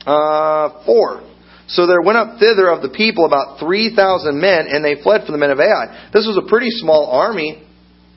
uh, 0.05 0.83
four. 0.85 1.29
So 1.67 1.87
there 1.87 2.01
went 2.01 2.17
up 2.17 2.39
thither 2.39 2.69
of 2.69 2.81
the 2.81 2.89
people 2.89 3.25
about 3.25 3.59
3,000 3.59 4.39
men, 4.39 4.67
and 4.67 4.83
they 4.83 5.01
fled 5.01 5.25
from 5.25 5.33
the 5.33 5.39
men 5.39 5.51
of 5.51 5.59
Ai. 5.59 6.09
This 6.13 6.27
was 6.27 6.37
a 6.37 6.49
pretty 6.49 6.69
small 6.69 7.07
army 7.11 7.63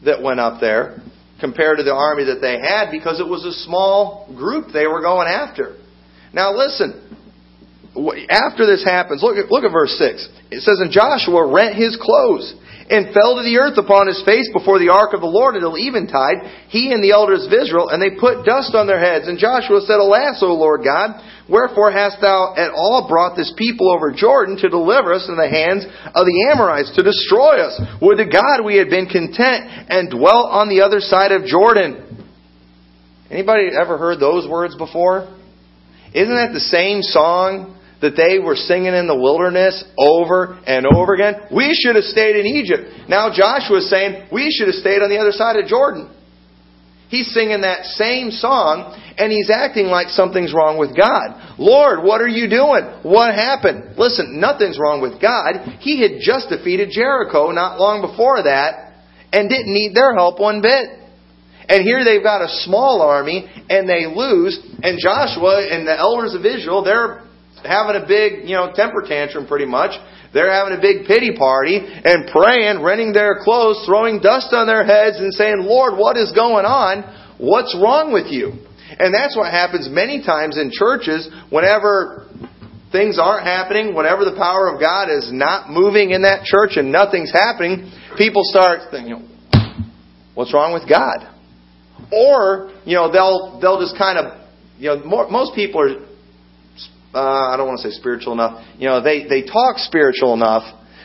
that 0.04 0.22
went 0.22 0.40
up 0.40 0.60
there 0.60 1.00
compared 1.40 1.78
to 1.78 1.84
the 1.84 1.94
army 1.94 2.24
that 2.24 2.40
they 2.40 2.58
had 2.58 2.90
because 2.90 3.20
it 3.20 3.26
was 3.28 3.44
a 3.44 3.52
small 3.64 4.32
group 4.36 4.72
they 4.72 4.86
were 4.86 5.02
going 5.02 5.28
after. 5.28 5.76
Now 6.32 6.52
listen, 6.56 7.02
after 8.28 8.66
this 8.66 8.84
happens, 8.84 9.22
look 9.22 9.36
at, 9.36 9.50
look 9.50 9.64
at 9.64 9.72
verse 9.72 9.96
6. 9.98 10.28
It 10.50 10.60
says, 10.62 10.80
And 10.80 10.90
Joshua 10.90 11.46
rent 11.46 11.76
his 11.76 11.96
clothes 12.00 12.54
and 12.86 13.10
fell 13.10 13.34
to 13.34 13.42
the 13.42 13.58
earth 13.58 13.78
upon 13.78 14.06
his 14.06 14.22
face 14.22 14.46
before 14.54 14.78
the 14.78 14.94
ark 14.94 15.10
of 15.10 15.20
the 15.20 15.30
Lord 15.30 15.54
until 15.54 15.74
eventide, 15.74 16.70
he 16.70 16.94
and 16.94 17.02
the 17.02 17.10
elders 17.10 17.42
of 17.42 17.52
Israel, 17.52 17.90
and 17.90 17.98
they 17.98 18.14
put 18.14 18.46
dust 18.46 18.74
on 18.78 18.86
their 18.86 19.02
heads. 19.02 19.26
And 19.26 19.38
Joshua 19.38 19.82
said, 19.82 19.98
Alas, 19.98 20.38
O 20.42 20.54
Lord 20.54 20.86
God, 20.86 21.18
wherefore 21.50 21.90
hast 21.90 22.22
thou 22.22 22.54
at 22.54 22.70
all 22.70 23.10
brought 23.10 23.34
this 23.34 23.52
people 23.58 23.90
over 23.90 24.14
Jordan 24.14 24.56
to 24.62 24.70
deliver 24.70 25.12
us 25.12 25.26
in 25.26 25.34
the 25.34 25.50
hands 25.50 25.82
of 26.14 26.24
the 26.26 26.38
Amorites, 26.54 26.94
to 26.94 27.02
destroy 27.02 27.58
us? 27.58 27.74
Would 28.02 28.22
to 28.22 28.28
God 28.30 28.62
we 28.62 28.78
had 28.78 28.90
been 28.90 29.10
content 29.10 29.66
and 29.90 30.10
dwelt 30.10 30.54
on 30.54 30.68
the 30.68 30.82
other 30.82 31.00
side 31.00 31.32
of 31.32 31.44
Jordan. 31.44 32.06
Anybody 33.30 33.70
ever 33.74 33.98
heard 33.98 34.20
those 34.20 34.48
words 34.48 34.76
before? 34.76 35.26
Isn't 36.14 36.36
that 36.38 36.54
the 36.54 36.60
same 36.60 37.02
song 37.02 37.75
that 38.00 38.16
they 38.16 38.38
were 38.38 38.56
singing 38.56 38.92
in 38.92 39.06
the 39.06 39.16
wilderness 39.16 39.82
over 39.96 40.60
and 40.66 40.84
over 40.86 41.14
again. 41.14 41.48
We 41.54 41.72
should 41.72 41.96
have 41.96 42.04
stayed 42.04 42.36
in 42.36 42.46
Egypt. 42.46 43.08
Now 43.08 43.32
Joshua 43.32 43.78
is 43.78 43.88
saying, 43.88 44.28
we 44.32 44.52
should 44.52 44.68
have 44.68 44.76
stayed 44.76 45.00
on 45.00 45.08
the 45.08 45.18
other 45.18 45.32
side 45.32 45.56
of 45.56 45.66
Jordan. 45.66 46.12
He's 47.08 47.32
singing 47.32 47.62
that 47.62 47.84
same 47.96 48.30
song 48.30 48.92
and 49.16 49.30
he's 49.30 49.48
acting 49.48 49.86
like 49.86 50.08
something's 50.08 50.52
wrong 50.52 50.76
with 50.76 50.96
God. 50.96 51.56
Lord, 51.58 52.02
what 52.02 52.20
are 52.20 52.28
you 52.28 52.50
doing? 52.50 52.82
What 53.06 53.32
happened? 53.32 53.96
Listen, 53.96 54.40
nothing's 54.40 54.78
wrong 54.78 55.00
with 55.00 55.22
God. 55.22 55.78
He 55.80 56.02
had 56.02 56.20
just 56.20 56.50
defeated 56.50 56.90
Jericho 56.90 57.50
not 57.52 57.78
long 57.78 58.02
before 58.02 58.42
that 58.42 58.98
and 59.32 59.48
didn't 59.48 59.72
need 59.72 59.94
their 59.94 60.14
help 60.14 60.40
one 60.40 60.60
bit. 60.60 60.98
And 61.68 61.82
here 61.82 62.04
they've 62.04 62.22
got 62.22 62.42
a 62.42 62.50
small 62.66 63.00
army 63.02 63.46
and 63.70 63.88
they 63.88 64.06
lose 64.06 64.58
and 64.82 64.98
Joshua 65.00 65.66
and 65.70 65.86
the 65.86 65.96
elders 65.96 66.34
of 66.34 66.44
Israel, 66.44 66.82
they're 66.82 67.22
having 67.64 68.00
a 68.00 68.06
big, 68.06 68.48
you 68.48 68.56
know, 68.56 68.72
temper 68.74 69.02
tantrum 69.06 69.46
pretty 69.46 69.66
much. 69.66 69.92
They're 70.32 70.52
having 70.52 70.76
a 70.76 70.80
big 70.80 71.06
pity 71.06 71.36
party 71.36 71.80
and 71.80 72.28
praying, 72.28 72.82
rending 72.82 73.12
their 73.12 73.40
clothes, 73.42 73.82
throwing 73.86 74.20
dust 74.20 74.52
on 74.52 74.66
their 74.66 74.84
heads 74.84 75.16
and 75.18 75.32
saying, 75.32 75.64
Lord, 75.64 75.96
what 75.96 76.16
is 76.16 76.32
going 76.32 76.66
on? 76.66 77.04
What's 77.38 77.74
wrong 77.74 78.12
with 78.12 78.26
you? 78.32 78.52
And 78.98 79.14
that's 79.14 79.36
what 79.36 79.50
happens 79.50 79.88
many 79.90 80.22
times 80.22 80.58
in 80.58 80.70
churches 80.72 81.28
whenever 81.50 82.28
things 82.92 83.18
aren't 83.18 83.44
happening, 83.44 83.94
whenever 83.94 84.24
the 84.24 84.36
power 84.36 84.72
of 84.72 84.80
God 84.80 85.10
is 85.10 85.30
not 85.32 85.70
moving 85.70 86.10
in 86.10 86.22
that 86.22 86.44
church 86.44 86.76
and 86.76 86.92
nothing's 86.92 87.32
happening, 87.32 87.90
people 88.16 88.42
start 88.44 88.90
thinking, 88.90 89.28
what's 90.34 90.54
wrong 90.54 90.72
with 90.72 90.88
God? 90.88 91.28
Or, 92.12 92.70
you 92.84 92.94
know, 92.94 93.10
they'll, 93.10 93.58
they'll 93.60 93.80
just 93.80 93.98
kind 93.98 94.18
of, 94.18 94.38
you 94.78 94.88
know, 94.88 95.04
more, 95.04 95.28
most 95.28 95.54
people 95.54 95.80
are 95.80 96.06
uh, 97.16 97.48
I 97.48 97.56
don't 97.56 97.66
want 97.66 97.80
to 97.80 97.90
say 97.90 97.96
spiritual 97.96 98.34
enough. 98.34 98.62
You 98.76 98.88
know, 98.88 99.02
they, 99.02 99.24
they 99.26 99.42
talk 99.42 99.78
spiritual 99.78 100.34
enough 100.34 100.64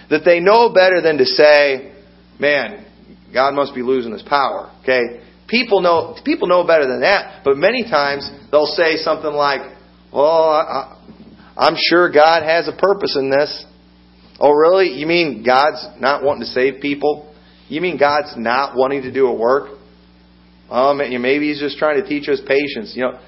that 0.10 0.24
they 0.26 0.42
know 0.42 0.74
better 0.74 1.02
than 1.02 1.18
to 1.20 1.26
say, 1.26 1.94
man, 2.38 2.86
God 3.34 3.54
must 3.54 3.74
be 3.74 3.82
losing 3.82 4.12
his 4.12 4.22
power. 4.22 4.76
Okay? 4.84 5.24
People 5.48 5.80
know, 5.80 6.18
people 6.26 6.50
know 6.50 6.68
better 6.68 6.86
than 6.86 7.00
that, 7.02 7.44
but 7.46 7.56
many 7.56 7.84
times 7.84 8.30
they'll 8.52 8.66
say 8.66 8.98
something 8.98 9.32
like, 9.32 9.62
well, 10.12 10.50
I, 10.52 10.98
I'm 11.56 11.76
sure 11.78 12.12
God 12.12 12.44
has 12.44 12.68
a 12.68 12.76
purpose 12.76 13.16
in 13.18 13.30
this. 13.30 13.66
Oh, 14.38 14.52
really? 14.52 14.90
You 14.90 15.08
mean 15.08 15.44
God's 15.46 15.86
not 15.98 16.24
wanting 16.24 16.42
to 16.42 16.48
save 16.48 16.82
people? 16.82 17.34
You 17.70 17.80
mean 17.80 17.98
God's 17.98 18.34
not 18.36 18.76
wanting 18.76 19.04
to 19.04 19.14
do 19.14 19.28
a 19.28 19.34
work? 19.34 19.78
Um, 20.70 20.98
maybe 20.98 21.50
He's 21.50 21.60
just 21.60 21.78
trying 21.78 22.02
to 22.02 22.08
teach 22.08 22.28
us 22.28 22.42
patience. 22.46 22.94
You 22.96 23.04
know, 23.04 23.20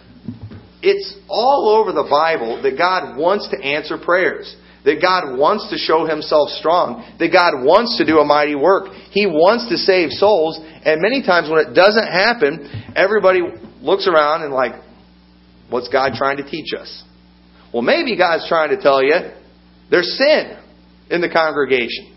it's 0.84 1.16
all 1.30 1.80
over 1.80 1.94
the 1.94 2.04
Bible 2.04 2.62
that 2.62 2.78
God 2.78 3.18
wants 3.18 3.48
to 3.50 3.58
answer 3.58 3.98
prayers. 3.98 4.54
That 4.84 5.00
God 5.00 5.40
wants 5.40 5.72
to 5.72 5.78
show 5.80 6.06
Himself 6.06 6.50
strong. 6.60 7.08
That 7.18 7.32
God 7.32 7.64
wants 7.64 7.98
to 7.98 8.06
do 8.06 8.20
a 8.20 8.26
mighty 8.26 8.54
work. 8.54 8.92
He 9.12 9.26
wants 9.26 9.72
to 9.72 9.78
save 9.78 10.12
souls. 10.12 10.60
And 10.60 11.00
many 11.00 11.24
times 11.24 11.50
when 11.50 11.64
it 11.64 11.74
doesn't 11.74 12.06
happen, 12.06 12.68
everybody 12.96 13.40
looks 13.80 14.12
around 14.12 14.44
and 14.44 14.54
like, 14.54 14.76
what's 15.70 15.88
God 15.88 16.20
trying 16.20 16.38
to 16.38 16.44
teach 16.44 16.76
us? 16.78 16.92
Well, 17.74 17.82
maybe 17.82 18.18
God's 18.18 18.48
trying 18.50 18.76
to 18.76 18.82
tell 18.82 19.02
you 19.02 19.16
there's 19.90 20.18
sin 20.20 20.60
in 21.10 21.22
the 21.22 21.30
congregation. 21.30 22.12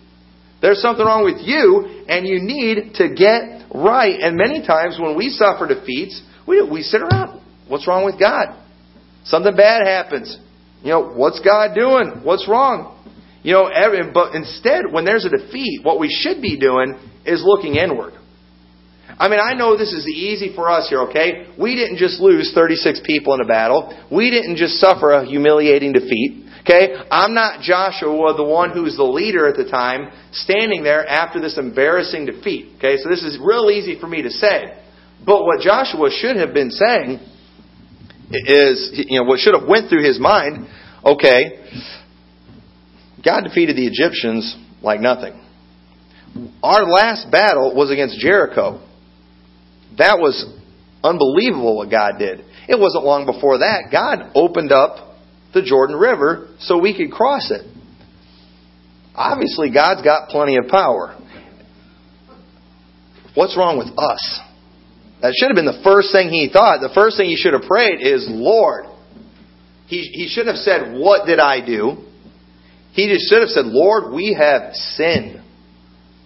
There's 0.60 0.82
something 0.82 1.04
wrong 1.06 1.22
with 1.22 1.38
you, 1.46 2.04
and 2.08 2.26
you 2.26 2.42
need 2.42 2.94
to 2.94 3.14
get 3.14 3.70
right. 3.72 4.18
And 4.18 4.36
many 4.36 4.66
times 4.66 4.98
when 4.98 5.16
we 5.16 5.30
suffer 5.30 5.68
defeats, 5.68 6.20
we, 6.48 6.66
we 6.68 6.82
sit 6.82 7.00
around. 7.00 7.35
What's 7.68 7.86
wrong 7.86 8.04
with 8.04 8.18
God? 8.18 8.56
Something 9.24 9.56
bad 9.56 9.86
happens. 9.86 10.38
You 10.82 10.90
know, 10.90 11.12
what's 11.12 11.40
God 11.40 11.74
doing? 11.74 12.20
What's 12.22 12.46
wrong? 12.48 12.92
You 13.42 13.52
know, 13.52 13.66
every, 13.66 14.10
but 14.12 14.34
instead, 14.34 14.84
when 14.90 15.04
there's 15.04 15.24
a 15.24 15.30
defeat, 15.30 15.80
what 15.84 15.98
we 15.98 16.08
should 16.08 16.42
be 16.42 16.58
doing 16.58 16.98
is 17.24 17.42
looking 17.44 17.76
inward. 17.76 18.14
I 19.18 19.28
mean, 19.28 19.40
I 19.40 19.54
know 19.54 19.76
this 19.76 19.92
is 19.92 20.06
easy 20.06 20.54
for 20.54 20.68
us 20.68 20.88
here, 20.88 21.00
okay? 21.02 21.54
We 21.58 21.74
didn't 21.74 21.96
just 21.96 22.20
lose 22.20 22.52
36 22.54 23.00
people 23.04 23.34
in 23.34 23.40
a 23.40 23.46
battle. 23.46 23.96
We 24.12 24.30
didn't 24.30 24.56
just 24.56 24.74
suffer 24.74 25.12
a 25.12 25.24
humiliating 25.24 25.92
defeat. 25.92 26.44
Okay? 26.60 26.96
I'm 27.10 27.32
not 27.32 27.62
Joshua, 27.62 28.34
the 28.36 28.44
one 28.44 28.72
who's 28.72 28.96
the 28.96 29.04
leader 29.04 29.46
at 29.48 29.56
the 29.56 29.70
time, 29.70 30.10
standing 30.32 30.82
there 30.82 31.06
after 31.06 31.40
this 31.40 31.56
embarrassing 31.56 32.26
defeat. 32.26 32.74
Okay? 32.78 32.96
So 32.96 33.08
this 33.08 33.22
is 33.22 33.38
real 33.40 33.70
easy 33.70 33.98
for 33.98 34.08
me 34.08 34.22
to 34.22 34.30
say. 34.30 34.74
But 35.24 35.44
what 35.44 35.60
Joshua 35.60 36.10
should 36.10 36.36
have 36.36 36.52
been 36.52 36.70
saying 36.70 37.20
is, 38.30 38.90
you 38.92 39.18
know, 39.20 39.24
what 39.24 39.38
should 39.38 39.54
have 39.58 39.68
went 39.68 39.88
through 39.88 40.04
his 40.04 40.18
mind, 40.18 40.66
okay, 41.04 41.64
God 43.24 43.42
defeated 43.42 43.76
the 43.76 43.86
Egyptians 43.86 44.56
like 44.82 45.00
nothing. 45.00 45.40
Our 46.62 46.84
last 46.84 47.30
battle 47.30 47.74
was 47.74 47.90
against 47.90 48.18
Jericho. 48.18 48.86
That 49.98 50.18
was 50.18 50.44
unbelievable 51.02 51.76
what 51.76 51.90
God 51.90 52.18
did. 52.18 52.40
It 52.68 52.78
wasn't 52.78 53.04
long 53.04 53.26
before 53.26 53.58
that 53.58 53.88
God 53.90 54.32
opened 54.34 54.72
up 54.72 55.16
the 55.54 55.62
Jordan 55.62 55.96
River 55.96 56.48
so 56.58 56.78
we 56.78 56.96
could 56.96 57.10
cross 57.10 57.50
it. 57.50 57.64
Obviously, 59.14 59.72
God's 59.72 60.02
got 60.02 60.28
plenty 60.28 60.58
of 60.58 60.68
power. 60.68 61.16
what's 63.34 63.56
wrong 63.56 63.78
with 63.78 63.88
us? 63.98 64.40
That 65.22 65.32
should 65.34 65.48
have 65.48 65.56
been 65.56 65.66
the 65.66 65.80
first 65.82 66.12
thing 66.12 66.28
he 66.28 66.48
thought. 66.52 66.80
The 66.80 66.92
first 66.94 67.16
thing 67.16 67.28
he 67.28 67.36
should 67.36 67.54
have 67.54 67.62
prayed 67.62 68.00
is, 68.00 68.26
Lord. 68.28 68.86
He, 69.86 70.02
he 70.12 70.28
shouldn't 70.28 70.56
have 70.56 70.62
said, 70.62 70.98
What 70.98 71.26
did 71.26 71.38
I 71.38 71.64
do? 71.64 72.04
He 72.92 73.08
just 73.08 73.28
should 73.28 73.40
have 73.40 73.50
said, 73.50 73.66
Lord, 73.66 74.12
we 74.12 74.34
have 74.38 74.74
sinned. 74.74 75.42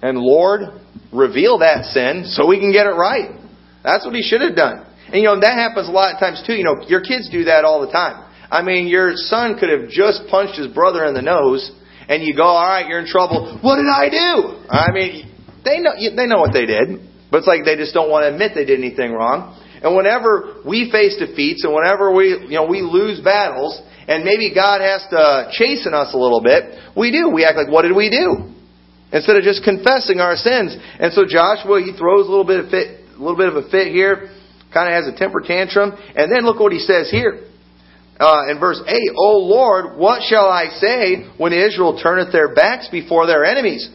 And 0.02 0.18
Lord, 0.18 0.80
reveal 1.12 1.58
that 1.58 1.84
sin 1.86 2.24
so 2.26 2.46
we 2.46 2.58
can 2.58 2.72
get 2.72 2.86
it 2.86 2.94
right. 2.94 3.38
That's 3.82 4.04
what 4.04 4.14
he 4.14 4.22
should 4.22 4.40
have 4.40 4.54
done. 4.54 4.86
And 5.06 5.16
you 5.16 5.24
know, 5.24 5.40
that 5.40 5.54
happens 5.54 5.88
a 5.88 5.90
lot 5.90 6.14
of 6.14 6.20
times 6.20 6.42
too. 6.46 6.54
You 6.54 6.64
know, 6.64 6.86
your 6.86 7.00
kids 7.00 7.28
do 7.30 7.44
that 7.44 7.64
all 7.64 7.84
the 7.84 7.92
time. 7.92 8.26
I 8.50 8.62
mean, 8.62 8.86
your 8.86 9.12
son 9.14 9.58
could 9.58 9.68
have 9.68 9.90
just 9.90 10.22
punched 10.30 10.58
his 10.58 10.68
brother 10.68 11.04
in 11.04 11.14
the 11.14 11.22
nose, 11.22 11.70
and 12.08 12.22
you 12.22 12.34
go, 12.34 12.42
all 12.42 12.66
right, 12.66 12.86
you're 12.86 12.98
in 12.98 13.06
trouble. 13.06 13.58
What 13.62 13.76
did 13.76 13.86
I 13.86 14.10
do? 14.10 14.66
I 14.70 14.90
mean, 14.92 15.30
they 15.64 15.78
know, 15.78 15.92
they 15.94 16.26
know 16.26 16.38
what 16.38 16.52
they 16.52 16.66
did. 16.66 17.09
But 17.30 17.38
it's 17.38 17.46
like 17.46 17.64
they 17.64 17.76
just 17.76 17.94
don't 17.94 18.10
want 18.10 18.24
to 18.24 18.32
admit 18.34 18.52
they 18.54 18.64
did 18.66 18.78
anything 18.78 19.12
wrong. 19.12 19.54
And 19.82 19.96
whenever 19.96 20.60
we 20.66 20.90
face 20.90 21.16
defeats 21.16 21.64
and 21.64 21.72
whenever 21.72 22.12
we, 22.12 22.50
you 22.50 22.58
know, 22.58 22.66
we 22.66 22.82
lose 22.82 23.20
battles 23.20 23.80
and 24.08 24.24
maybe 24.24 24.52
God 24.52 24.82
has 24.82 25.06
to 25.08 25.48
chasten 25.52 25.94
us 25.94 26.12
a 26.12 26.18
little 26.18 26.42
bit, 26.42 26.76
we 26.96 27.10
do. 27.10 27.30
We 27.30 27.46
act 27.46 27.56
like, 27.56 27.70
what 27.70 27.82
did 27.82 27.96
we 27.96 28.10
do? 28.10 28.52
Instead 29.12 29.36
of 29.36 29.42
just 29.42 29.64
confessing 29.64 30.20
our 30.20 30.36
sins. 30.36 30.76
And 30.98 31.12
so 31.12 31.24
Joshua, 31.24 31.80
he 31.80 31.96
throws 31.96 32.26
a 32.26 32.30
little 32.30 32.44
bit 32.44 32.60
of 32.60 32.70
fit, 32.70 33.08
a 33.16 33.20
little 33.22 33.38
bit 33.38 33.48
of 33.48 33.56
a 33.56 33.70
fit 33.70 33.88
here, 33.88 34.28
kind 34.74 34.90
of 34.90 34.94
has 34.94 35.06
a 35.08 35.16
temper 35.16 35.40
tantrum. 35.40 35.96
And 36.14 36.30
then 36.30 36.44
look 36.44 36.60
what 36.60 36.72
he 36.72 36.78
says 36.78 37.10
here. 37.10 37.46
Uh, 38.20 38.50
in 38.50 38.60
verse 38.60 38.82
8, 38.86 38.94
O 39.16 39.38
Lord, 39.38 39.96
what 39.96 40.22
shall 40.22 40.46
I 40.46 40.68
say 40.76 41.24
when 41.38 41.54
Israel 41.54 41.98
turneth 42.02 42.32
their 42.32 42.54
backs 42.54 42.88
before 42.92 43.26
their 43.26 43.46
enemies? 43.46 43.88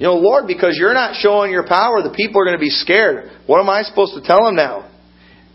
You 0.00 0.06
know, 0.06 0.16
Lord, 0.16 0.46
because 0.46 0.80
you're 0.80 0.96
not 0.96 1.20
showing 1.20 1.52
your 1.52 1.68
power, 1.68 2.00
the 2.00 2.16
people 2.16 2.40
are 2.40 2.46
going 2.46 2.56
to 2.56 2.60
be 2.60 2.72
scared. 2.72 3.30
What 3.44 3.60
am 3.60 3.68
I 3.68 3.82
supposed 3.82 4.14
to 4.14 4.24
tell 4.24 4.42
them 4.46 4.56
now? 4.56 4.88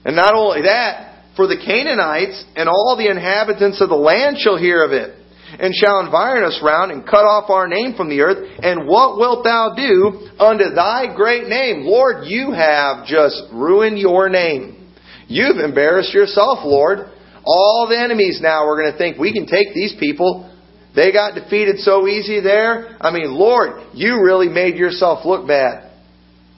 And 0.06 0.16
not 0.16 0.36
only 0.36 0.70
that, 0.70 1.34
for 1.36 1.48
the 1.48 1.58
Canaanites 1.58 2.46
and 2.56 2.70
all 2.70 2.94
the 2.96 3.10
inhabitants 3.10 3.82
of 3.82 3.90
the 3.90 3.98
land 3.98 4.38
shall 4.38 4.56
hear 4.56 4.86
of 4.86 4.92
it, 4.92 5.18
and 5.58 5.74
shall 5.74 6.00
environ 6.06 6.46
us 6.46 6.62
round 6.62 6.92
and 6.92 7.04
cut 7.10 7.26
off 7.26 7.50
our 7.50 7.68
name 7.68 7.96
from 7.98 8.08
the 8.08 8.22
earth. 8.22 8.38
And 8.62 8.88
what 8.88 9.18
wilt 9.18 9.44
thou 9.44 9.74
do 9.74 10.30
unto 10.38 10.76
thy 10.76 11.10
great 11.16 11.48
name? 11.48 11.82
Lord, 11.82 12.26
you 12.28 12.52
have 12.52 13.08
just 13.08 13.50
ruined 13.52 13.98
your 13.98 14.30
name. 14.30 14.94
You've 15.28 15.58
embarrassed 15.58 16.14
yourself, 16.14 16.60
Lord. 16.64 17.10
All 17.44 17.88
the 17.90 17.98
enemies 17.98 18.42
now 18.44 18.62
are 18.62 18.80
going 18.80 18.92
to 18.92 18.98
think 18.98 19.18
we 19.18 19.34
can 19.34 19.48
take 19.48 19.74
these 19.74 19.96
people 20.00 20.52
they 20.96 21.12
got 21.12 21.36
defeated 21.36 21.80
so 21.80 22.08
easy 22.08 22.40
there. 22.40 22.96
I 23.02 23.12
mean, 23.12 23.34
Lord, 23.34 23.84
you 23.94 24.24
really 24.24 24.48
made 24.48 24.76
yourself 24.76 25.26
look 25.26 25.48
bad. 25.48 25.92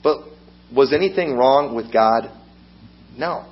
But 0.04 0.20
was 0.74 0.94
anything 0.94 1.36
wrong 1.36 1.76
with 1.76 1.92
God? 1.92 2.32
No. 3.18 3.46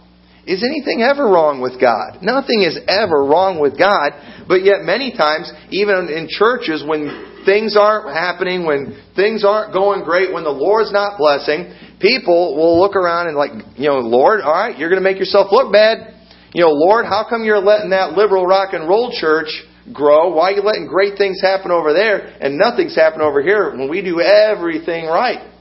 Is 0.45 0.61
anything 0.61 1.01
ever 1.01 1.25
wrong 1.25 1.59
with 1.59 1.81
God? 1.81 2.21
Nothing 2.21 2.61
is 2.61 2.77
ever 2.87 3.25
wrong 3.25 3.57
with 3.57 3.79
God. 3.79 4.13
But 4.47 4.61
yet, 4.61 4.85
many 4.85 5.09
times, 5.09 5.51
even 5.71 6.05
in 6.05 6.29
churches, 6.29 6.85
when 6.85 7.41
things 7.49 7.73
aren't 7.73 8.13
happening, 8.13 8.65
when 8.65 8.93
things 9.15 9.43
aren't 9.43 9.73
going 9.73 10.03
great, 10.05 10.31
when 10.31 10.43
the 10.43 10.53
Lord's 10.53 10.93
not 10.93 11.17
blessing, 11.17 11.73
people 11.97 12.53
will 12.53 12.77
look 12.77 12.95
around 12.95 13.25
and, 13.25 13.35
like, 13.35 13.57
you 13.73 13.89
know, 13.89 14.05
Lord, 14.05 14.41
all 14.41 14.53
right, 14.53 14.77
you're 14.77 14.89
going 14.89 15.01
to 15.01 15.07
make 15.07 15.17
yourself 15.17 15.49
look 15.49 15.73
bad. 15.73 16.13
You 16.53 16.61
know, 16.61 16.77
Lord, 16.77 17.05
how 17.05 17.25
come 17.27 17.43
you're 17.43 17.57
letting 17.57 17.89
that 17.89 18.13
liberal 18.13 18.45
rock 18.45 18.73
and 18.73 18.87
roll 18.87 19.09
church 19.17 19.49
grow? 19.93 20.33
Why 20.33 20.51
are 20.51 20.55
you 20.55 20.61
letting 20.61 20.87
great 20.87 21.17
things 21.17 21.41
happen 21.41 21.71
over 21.71 21.93
there 21.93 22.35
and 22.41 22.57
nothing's 22.57 22.95
happening 22.95 23.25
over 23.25 23.41
here 23.41 23.71
when 23.71 23.89
we 23.89 24.01
do 24.01 24.21
everything 24.21 25.05
right? 25.05 25.51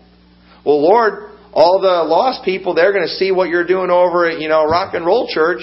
Well, 0.64 0.83
Lord, 0.83 1.31
all 1.52 1.81
the 1.81 2.09
lost 2.09 2.45
people, 2.45 2.75
they're 2.75 2.93
going 2.93 3.07
to 3.07 3.14
see 3.14 3.31
what 3.31 3.49
you're 3.49 3.66
doing 3.66 3.90
over 3.90 4.28
at, 4.28 4.40
you 4.40 4.49
know, 4.49 4.64
rock 4.64 4.95
and 4.95 5.07
roll 5.07 5.28
church 5.28 5.62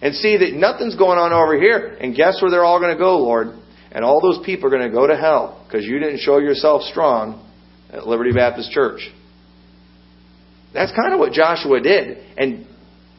and 0.00 0.14
see 0.14 0.36
that 0.38 0.54
nothing's 0.54 0.96
going 0.96 1.18
on 1.18 1.32
over 1.32 1.58
here. 1.58 1.96
And 2.00 2.14
guess 2.14 2.40
where 2.40 2.50
they're 2.50 2.64
all 2.64 2.80
going 2.80 2.94
to 2.94 2.98
go, 2.98 3.18
Lord? 3.18 3.48
And 3.92 4.04
all 4.04 4.20
those 4.20 4.44
people 4.44 4.66
are 4.66 4.70
going 4.70 4.88
to 4.88 4.94
go 4.94 5.06
to 5.06 5.16
hell 5.16 5.64
because 5.66 5.84
you 5.84 5.98
didn't 5.98 6.18
show 6.18 6.38
yourself 6.38 6.82
strong 6.82 7.48
at 7.90 8.06
Liberty 8.06 8.32
Baptist 8.32 8.70
Church. 8.70 9.00
That's 10.72 10.90
kind 10.92 11.14
of 11.14 11.20
what 11.20 11.32
Joshua 11.32 11.80
did. 11.80 12.18
And 12.36 12.66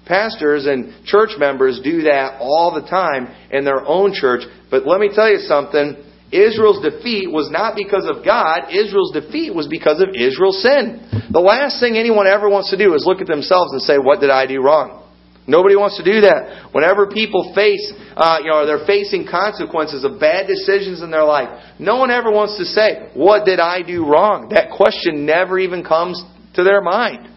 Pastors 0.05 0.65
and 0.65 1.05
church 1.05 1.31
members 1.37 1.81
do 1.83 2.03
that 2.03 2.37
all 2.39 2.73
the 2.73 2.87
time 2.87 3.33
in 3.51 3.65
their 3.65 3.85
own 3.85 4.13
church. 4.13 4.41
But 4.69 4.85
let 4.85 4.99
me 4.99 5.09
tell 5.13 5.29
you 5.29 5.39
something. 5.39 5.97
Israel's 6.31 6.81
defeat 6.81 7.31
was 7.31 7.49
not 7.49 7.75
because 7.75 8.05
of 8.05 8.25
God. 8.25 8.69
Israel's 8.73 9.13
defeat 9.13 9.53
was 9.53 9.67
because 9.67 10.01
of 10.01 10.09
Israel's 10.13 10.61
sin. 10.61 11.29
The 11.31 11.39
last 11.39 11.79
thing 11.79 11.97
anyone 11.97 12.27
ever 12.27 12.49
wants 12.49 12.69
to 12.71 12.77
do 12.77 12.93
is 12.93 13.05
look 13.05 13.21
at 13.21 13.27
themselves 13.27 13.71
and 13.73 13.81
say, 13.81 13.97
what 13.97 14.19
did 14.19 14.29
I 14.29 14.45
do 14.45 14.61
wrong? 14.61 15.05
Nobody 15.47 15.75
wants 15.75 15.97
to 15.97 16.03
do 16.03 16.21
that. 16.21 16.73
Whenever 16.73 17.05
people 17.07 17.53
face, 17.53 17.93
uh, 18.17 18.39
you 18.41 18.49
know, 18.49 18.65
they're 18.65 18.85
facing 18.85 19.27
consequences 19.29 20.03
of 20.03 20.19
bad 20.19 20.47
decisions 20.47 21.01
in 21.01 21.11
their 21.11 21.23
life, 21.23 21.49
no 21.77 21.97
one 21.97 22.09
ever 22.09 22.31
wants 22.31 22.57
to 22.57 22.65
say, 22.65 23.09
what 23.13 23.45
did 23.45 23.59
I 23.59 23.83
do 23.85 24.05
wrong? 24.05 24.49
That 24.49 24.73
question 24.75 25.25
never 25.25 25.59
even 25.59 25.83
comes 25.83 26.21
to 26.55 26.63
their 26.63 26.81
mind. 26.81 27.29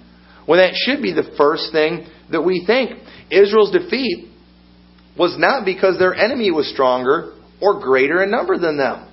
When 0.46 0.58
that 0.58 0.72
should 0.72 1.02
be 1.02 1.12
the 1.12 1.36
first 1.36 1.70
thing 1.72 2.08
that 2.30 2.42
we 2.42 2.64
think. 2.66 2.98
Israel's 3.30 3.72
defeat 3.72 4.28
was 5.18 5.36
not 5.38 5.64
because 5.64 5.98
their 5.98 6.14
enemy 6.14 6.50
was 6.50 6.70
stronger 6.72 7.34
or 7.60 7.80
greater 7.80 8.22
in 8.22 8.30
number 8.30 8.58
than 8.58 8.76
them. 8.76 9.08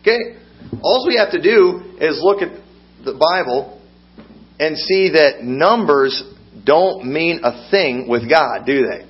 Okay? 0.00 0.36
All 0.82 1.06
we 1.06 1.16
have 1.16 1.30
to 1.32 1.42
do 1.42 1.96
is 2.00 2.20
look 2.22 2.42
at 2.42 2.52
the 3.04 3.14
Bible 3.14 3.80
and 4.58 4.76
see 4.76 5.10
that 5.10 5.42
numbers 5.42 6.22
don't 6.64 7.04
mean 7.04 7.40
a 7.44 7.70
thing 7.70 8.08
with 8.08 8.28
God, 8.28 8.66
do 8.66 8.86
they? 8.86 9.06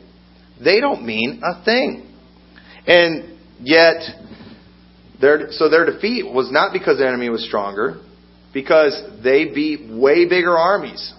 They 0.62 0.80
don't 0.80 1.04
mean 1.04 1.40
a 1.42 1.64
thing. 1.64 2.14
And 2.86 3.38
yet, 3.60 4.02
their, 5.20 5.48
so 5.52 5.68
their 5.68 5.86
defeat 5.86 6.24
was 6.26 6.52
not 6.52 6.72
because 6.72 6.98
the 6.98 7.06
enemy 7.06 7.30
was 7.30 7.44
stronger, 7.46 8.02
because 8.52 9.00
they 9.22 9.46
beat 9.46 9.90
way 9.90 10.28
bigger 10.28 10.56
armies. 10.56 11.12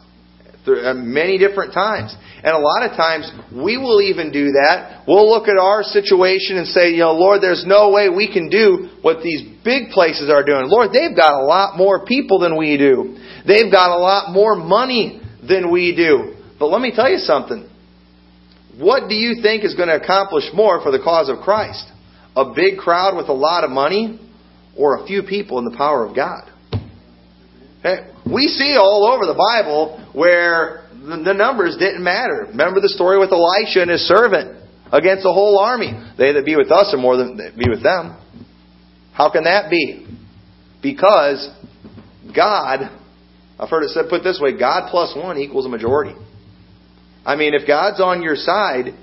Uh, 0.77 0.93
many 0.93 1.37
different 1.37 1.73
times. 1.73 2.15
And 2.43 2.55
a 2.55 2.59
lot 2.59 2.89
of 2.89 2.95
times 2.95 3.31
we 3.51 3.77
will 3.77 4.01
even 4.01 4.31
do 4.31 4.51
that. 4.63 5.03
We'll 5.07 5.29
look 5.29 5.47
at 5.47 5.57
our 5.57 5.83
situation 5.83 6.57
and 6.57 6.67
say, 6.67 6.91
you 6.91 6.99
know, 6.99 7.13
Lord, 7.13 7.41
there's 7.41 7.65
no 7.65 7.91
way 7.91 8.09
we 8.09 8.31
can 8.31 8.49
do 8.49 8.89
what 9.01 9.23
these 9.23 9.43
big 9.65 9.89
places 9.89 10.29
are 10.29 10.43
doing. 10.43 10.69
Lord, 10.69 10.91
they've 10.93 11.15
got 11.15 11.33
a 11.33 11.43
lot 11.43 11.77
more 11.77 12.05
people 12.05 12.39
than 12.39 12.57
we 12.57 12.77
do. 12.77 13.17
They've 13.45 13.71
got 13.71 13.95
a 13.95 13.99
lot 13.99 14.31
more 14.31 14.55
money 14.55 15.21
than 15.47 15.71
we 15.71 15.95
do. 15.95 16.35
But 16.59 16.67
let 16.67 16.81
me 16.81 16.91
tell 16.95 17.09
you 17.09 17.19
something. 17.19 17.69
What 18.77 19.09
do 19.09 19.15
you 19.15 19.41
think 19.41 19.65
is 19.65 19.75
going 19.75 19.89
to 19.89 19.95
accomplish 19.95 20.45
more 20.53 20.81
for 20.81 20.91
the 20.91 20.99
cause 20.99 21.29
of 21.29 21.39
Christ? 21.39 21.85
A 22.35 22.53
big 22.53 22.77
crowd 22.77 23.17
with 23.17 23.27
a 23.27 23.33
lot 23.33 23.63
of 23.63 23.69
money 23.71 24.19
or 24.77 25.03
a 25.03 25.05
few 25.05 25.23
people 25.23 25.59
in 25.59 25.65
the 25.65 25.75
power 25.75 26.05
of 26.05 26.15
God? 26.15 26.49
Okay. 27.79 28.11
We 28.25 28.47
see 28.47 28.75
all 28.75 29.07
over 29.07 29.25
the 29.25 29.37
Bible 29.37 30.05
where 30.13 30.87
the 30.91 31.33
numbers 31.33 31.77
didn't 31.79 32.03
matter. 32.03 32.47
Remember 32.49 32.81
the 32.81 32.89
story 32.89 33.17
with 33.19 33.31
Elisha 33.31 33.81
and 33.81 33.89
his 33.89 34.07
servant 34.07 34.59
against 34.91 35.23
the 35.23 35.33
whole 35.33 35.57
army. 35.57 35.93
They 36.17 36.33
that 36.33 36.45
be 36.45 36.55
with 36.55 36.71
us 36.71 36.93
are 36.93 36.97
more 36.97 37.17
than 37.17 37.37
be 37.57 37.69
with 37.69 37.81
them. 37.81 38.17
How 39.13 39.31
can 39.31 39.45
that 39.45 39.69
be? 39.69 40.05
Because 40.81 41.49
God, 42.35 42.91
I've 43.59 43.69
heard 43.69 43.83
it 43.83 43.89
said 43.89 44.05
put 44.09 44.23
this 44.23 44.39
way, 44.41 44.57
God 44.57 44.89
plus 44.91 45.15
one 45.15 45.37
equals 45.37 45.65
a 45.65 45.69
majority. 45.69 46.15
I 47.25 47.35
mean, 47.35 47.53
if 47.53 47.67
God's 47.67 48.01
on 48.01 48.21
your 48.21 48.35
side, 48.35 48.93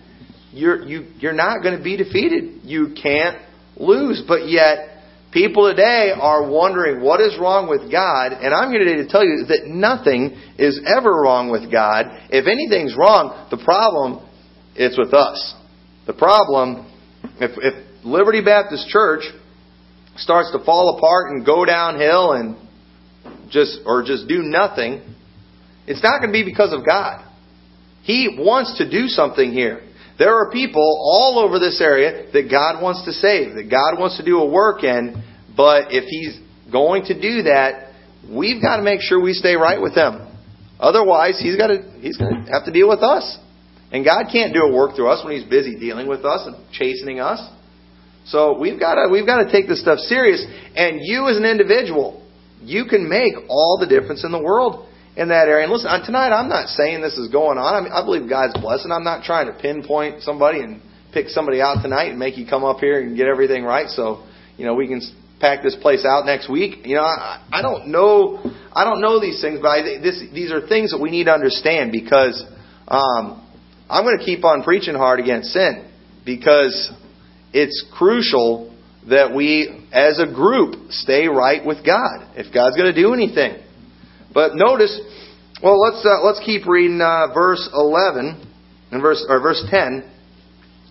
you're 0.53 0.83
you, 0.83 1.07
you're 1.19 1.33
not 1.33 1.63
going 1.63 1.77
to 1.77 1.85
be 1.85 1.97
defeated. 1.97 2.61
You 2.65 2.95
can't 3.01 3.39
lose. 3.77 4.23
But 4.27 4.49
yet 4.49 4.96
People 5.37 5.69
today 5.69 6.13
are 6.19 6.49
wondering 6.49 7.03
what 7.03 7.21
is 7.21 7.37
wrong 7.39 7.69
with 7.69 7.93
God, 7.93 8.33
and 8.33 8.55
I'm 8.55 8.71
here 8.71 8.79
today 8.79 9.03
to 9.03 9.07
tell 9.07 9.23
you 9.23 9.45
that 9.49 9.67
nothing 9.67 10.35
is 10.57 10.81
ever 10.87 11.11
wrong 11.13 11.51
with 11.51 11.71
God. 11.71 12.07
If 12.31 12.47
anything's 12.47 12.97
wrong, 12.97 13.47
the 13.51 13.63
problem 13.63 14.27
it's 14.75 14.97
with 14.97 15.13
us. 15.13 15.55
The 16.07 16.15
problem, 16.15 16.91
if, 17.39 17.51
if 17.59 18.03
Liberty 18.03 18.43
Baptist 18.43 18.89
Church 18.89 19.25
starts 20.17 20.53
to 20.53 20.65
fall 20.65 20.97
apart 20.97 21.29
and 21.33 21.45
go 21.45 21.67
downhill 21.67 22.33
and 22.33 22.57
just 23.51 23.81
or 23.85 24.03
just 24.03 24.29
do 24.29 24.41
nothing, 24.41 25.05
it's 25.87 26.03
not 26.03 26.21
going 26.21 26.33
to 26.33 26.33
be 26.33 26.45
because 26.45 26.73
of 26.73 26.87
God. 26.87 27.23
He 28.05 28.39
wants 28.41 28.79
to 28.79 28.91
do 28.91 29.09
something 29.09 29.53
here. 29.53 29.86
There 30.19 30.35
are 30.35 30.51
people 30.51 30.83
all 30.83 31.39
over 31.39 31.59
this 31.59 31.81
area 31.81 32.31
that 32.33 32.51
God 32.51 32.83
wants 32.83 33.05
to 33.05 33.13
save, 33.13 33.55
that 33.55 33.71
God 33.71 34.01
wants 34.01 34.17
to 34.17 34.25
do 34.25 34.39
a 34.39 34.51
work 34.51 34.83
in, 34.83 35.23
but 35.57 35.93
if 35.93 36.05
He's 36.05 36.41
going 36.73 37.05
to 37.07 37.15
do 37.15 37.43
that, 37.45 37.93
we've 38.31 38.63
got 38.63 38.77
to 38.77 38.83
make 38.83 39.01
sure 39.01 39.21
we 39.21 39.35
stay 39.35 39.57
right 39.57 39.81
with 39.81 39.95
Him. 39.95 40.27
Otherwise, 40.81 41.39
He's 41.41 41.57
got 41.57 41.69
to 41.69 41.83
He's 42.01 42.17
going 42.17 42.47
to 42.47 42.53
have 42.53 42.65
to 42.65 42.73
deal 42.73 42.89
with 42.89 43.03
us. 43.03 43.39
And 43.93 44.05
God 44.05 44.27
can't 44.33 44.53
do 44.53 44.61
a 44.61 44.75
work 44.75 44.97
through 44.97 45.09
us 45.11 45.25
when 45.25 45.35
He's 45.35 45.49
busy 45.49 45.79
dealing 45.79 46.09
with 46.09 46.25
us 46.25 46.47
and 46.47 46.57
chastening 46.73 47.21
us. 47.21 47.41
So 48.27 48.59
we've 48.59 48.81
got 48.81 48.97
to 48.97 49.09
we've 49.11 49.27
got 49.27 49.45
to 49.45 49.53
take 49.53 49.69
this 49.69 49.81
stuff 49.81 49.99
serious. 49.99 50.45
And 50.75 51.01
you 51.03 51.29
as 51.29 51.37
an 51.37 51.45
individual, 51.45 52.27
you 52.63 52.87
can 52.87 53.09
make 53.09 53.35
all 53.49 53.79
the 53.79 53.87
difference 53.87 54.25
in 54.25 54.33
the 54.33 54.43
world 54.43 54.89
in 55.17 55.29
that 55.29 55.49
area. 55.49 55.65
And 55.65 55.73
listen, 55.73 55.89
tonight 56.05 56.29
I'm 56.29 56.49
not 56.49 56.69
saying 56.69 57.01
this 57.01 57.17
is 57.17 57.29
going 57.29 57.59
on. 57.59 57.75
I, 57.75 57.81
mean, 57.81 57.93
I 57.93 58.05
believe 58.05 58.29
God's 58.29 58.59
blessing. 58.61 58.93
I'm 58.93 59.05
not 59.05 59.25
trying 59.25 59.47
to 59.47 59.55
pinpoint 59.55 60.23
somebody 60.23 60.61
and 60.61 60.83
pick 61.13 61.29
somebody 61.29 61.61
out 61.61 61.83
tonight 61.83 62.11
and 62.11 62.19
make 62.19 62.37
you 62.37 62.47
come 62.47 62.65
up 62.65 62.79
here 62.79 63.01
and 63.01 63.17
get 63.17 63.27
everything 63.27 63.65
right. 63.65 63.89
So, 63.89 64.27
you 64.59 64.67
know, 64.67 64.75
we 64.75 64.87
can 64.87 65.01
pack 65.41 65.63
this 65.63 65.75
place 65.81 66.05
out 66.05 66.27
next 66.27 66.51
week. 66.51 66.87
You 66.87 66.97
know, 66.97 67.03
I, 67.03 67.43
I 67.51 67.63
don't 67.63 67.89
know, 67.89 68.39
I 68.73 68.85
don't 68.85 69.01
know 69.01 69.19
these 69.19 69.41
things, 69.41 69.59
but 69.63 69.69
I, 69.69 69.83
this, 70.03 70.23
these 70.33 70.53
are 70.53 70.67
things 70.67 70.93
that 70.93 71.01
we 71.01 71.11
need 71.11 71.25
to 71.25 71.33
understand 71.33 71.93
because 71.93 72.45
um, 72.87 73.43
I'm 73.89 74.05
going 74.05 74.19
to 74.19 74.25
keep 74.25 74.45
on 74.45 74.63
preaching 74.63 74.95
hard 74.95 75.19
against 75.19 75.49
sin 75.49 75.91
because 76.27 76.93
it's 77.55 77.87
crucial 77.97 78.77
that 79.09 79.35
we, 79.35 79.87
as 79.93 80.19
a 80.19 80.27
group, 80.27 80.91
stay 80.91 81.29
right 81.29 81.65
with 81.65 81.87
God 81.87 82.37
if 82.37 82.53
God's 82.53 82.77
going 82.77 82.93
to 82.93 83.01
do 83.01 83.15
anything. 83.15 83.63
But 84.37 84.55
notice, 84.55 84.93
well, 85.63 85.81
let's 85.81 86.05
uh, 86.05 86.21
let's 86.21 86.45
keep 86.45 86.67
reading 86.67 87.01
uh, 87.01 87.33
verse 87.33 87.67
11 87.73 88.37
and 88.93 89.01
verse 89.01 89.25
or 89.27 89.41
verse 89.41 89.65
10. 89.71 90.05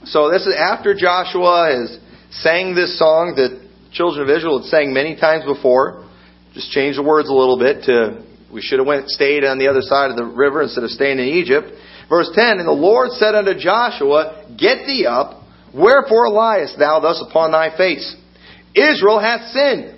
So 0.06 0.32
this 0.32 0.48
is 0.48 0.56
after 0.58 0.96
Joshua 0.96 1.70
has 1.70 2.00
sang 2.42 2.74
this 2.74 2.98
song 2.98 3.36
that 3.38 3.62
children 3.94 4.28
of 4.28 4.36
Israel 4.36 4.64
had 4.64 4.70
sang 4.70 4.96
many 4.96 5.16
times 5.16 5.46
before. 5.46 6.10
Just 6.56 6.72
change 6.72 6.96
the 6.96 7.04
words 7.04 7.30
a 7.30 7.34
little 7.34 7.60
bit 7.60 7.84
to 7.84 8.26
we 8.52 8.62
should 8.62 8.80
have 8.80 8.88
went 8.88 9.10
stayed 9.10 9.44
on 9.44 9.60
the 9.60 9.68
other 9.68 9.82
side 9.82 10.10
of 10.10 10.18
the 10.18 10.26
river 10.26 10.64
instead 10.64 10.84
of 10.84 10.90
staying 10.90 11.20
in 11.20 11.26
Egypt. 11.38 11.70
Verse 12.10 12.32
10, 12.34 12.58
And 12.58 12.68
the 12.68 12.72
Lord 12.72 13.12
said 13.12 13.36
unto 13.36 13.54
Joshua, 13.54 14.50
Get 14.58 14.88
thee 14.88 15.06
up, 15.06 15.44
wherefore 15.72 16.32
liest 16.32 16.80
thou 16.80 17.00
thus 17.00 17.24
upon 17.30 17.52
thy 17.52 17.78
face? 17.78 18.16
Israel 18.74 19.20
hath 19.20 19.52
sinned, 19.54 19.95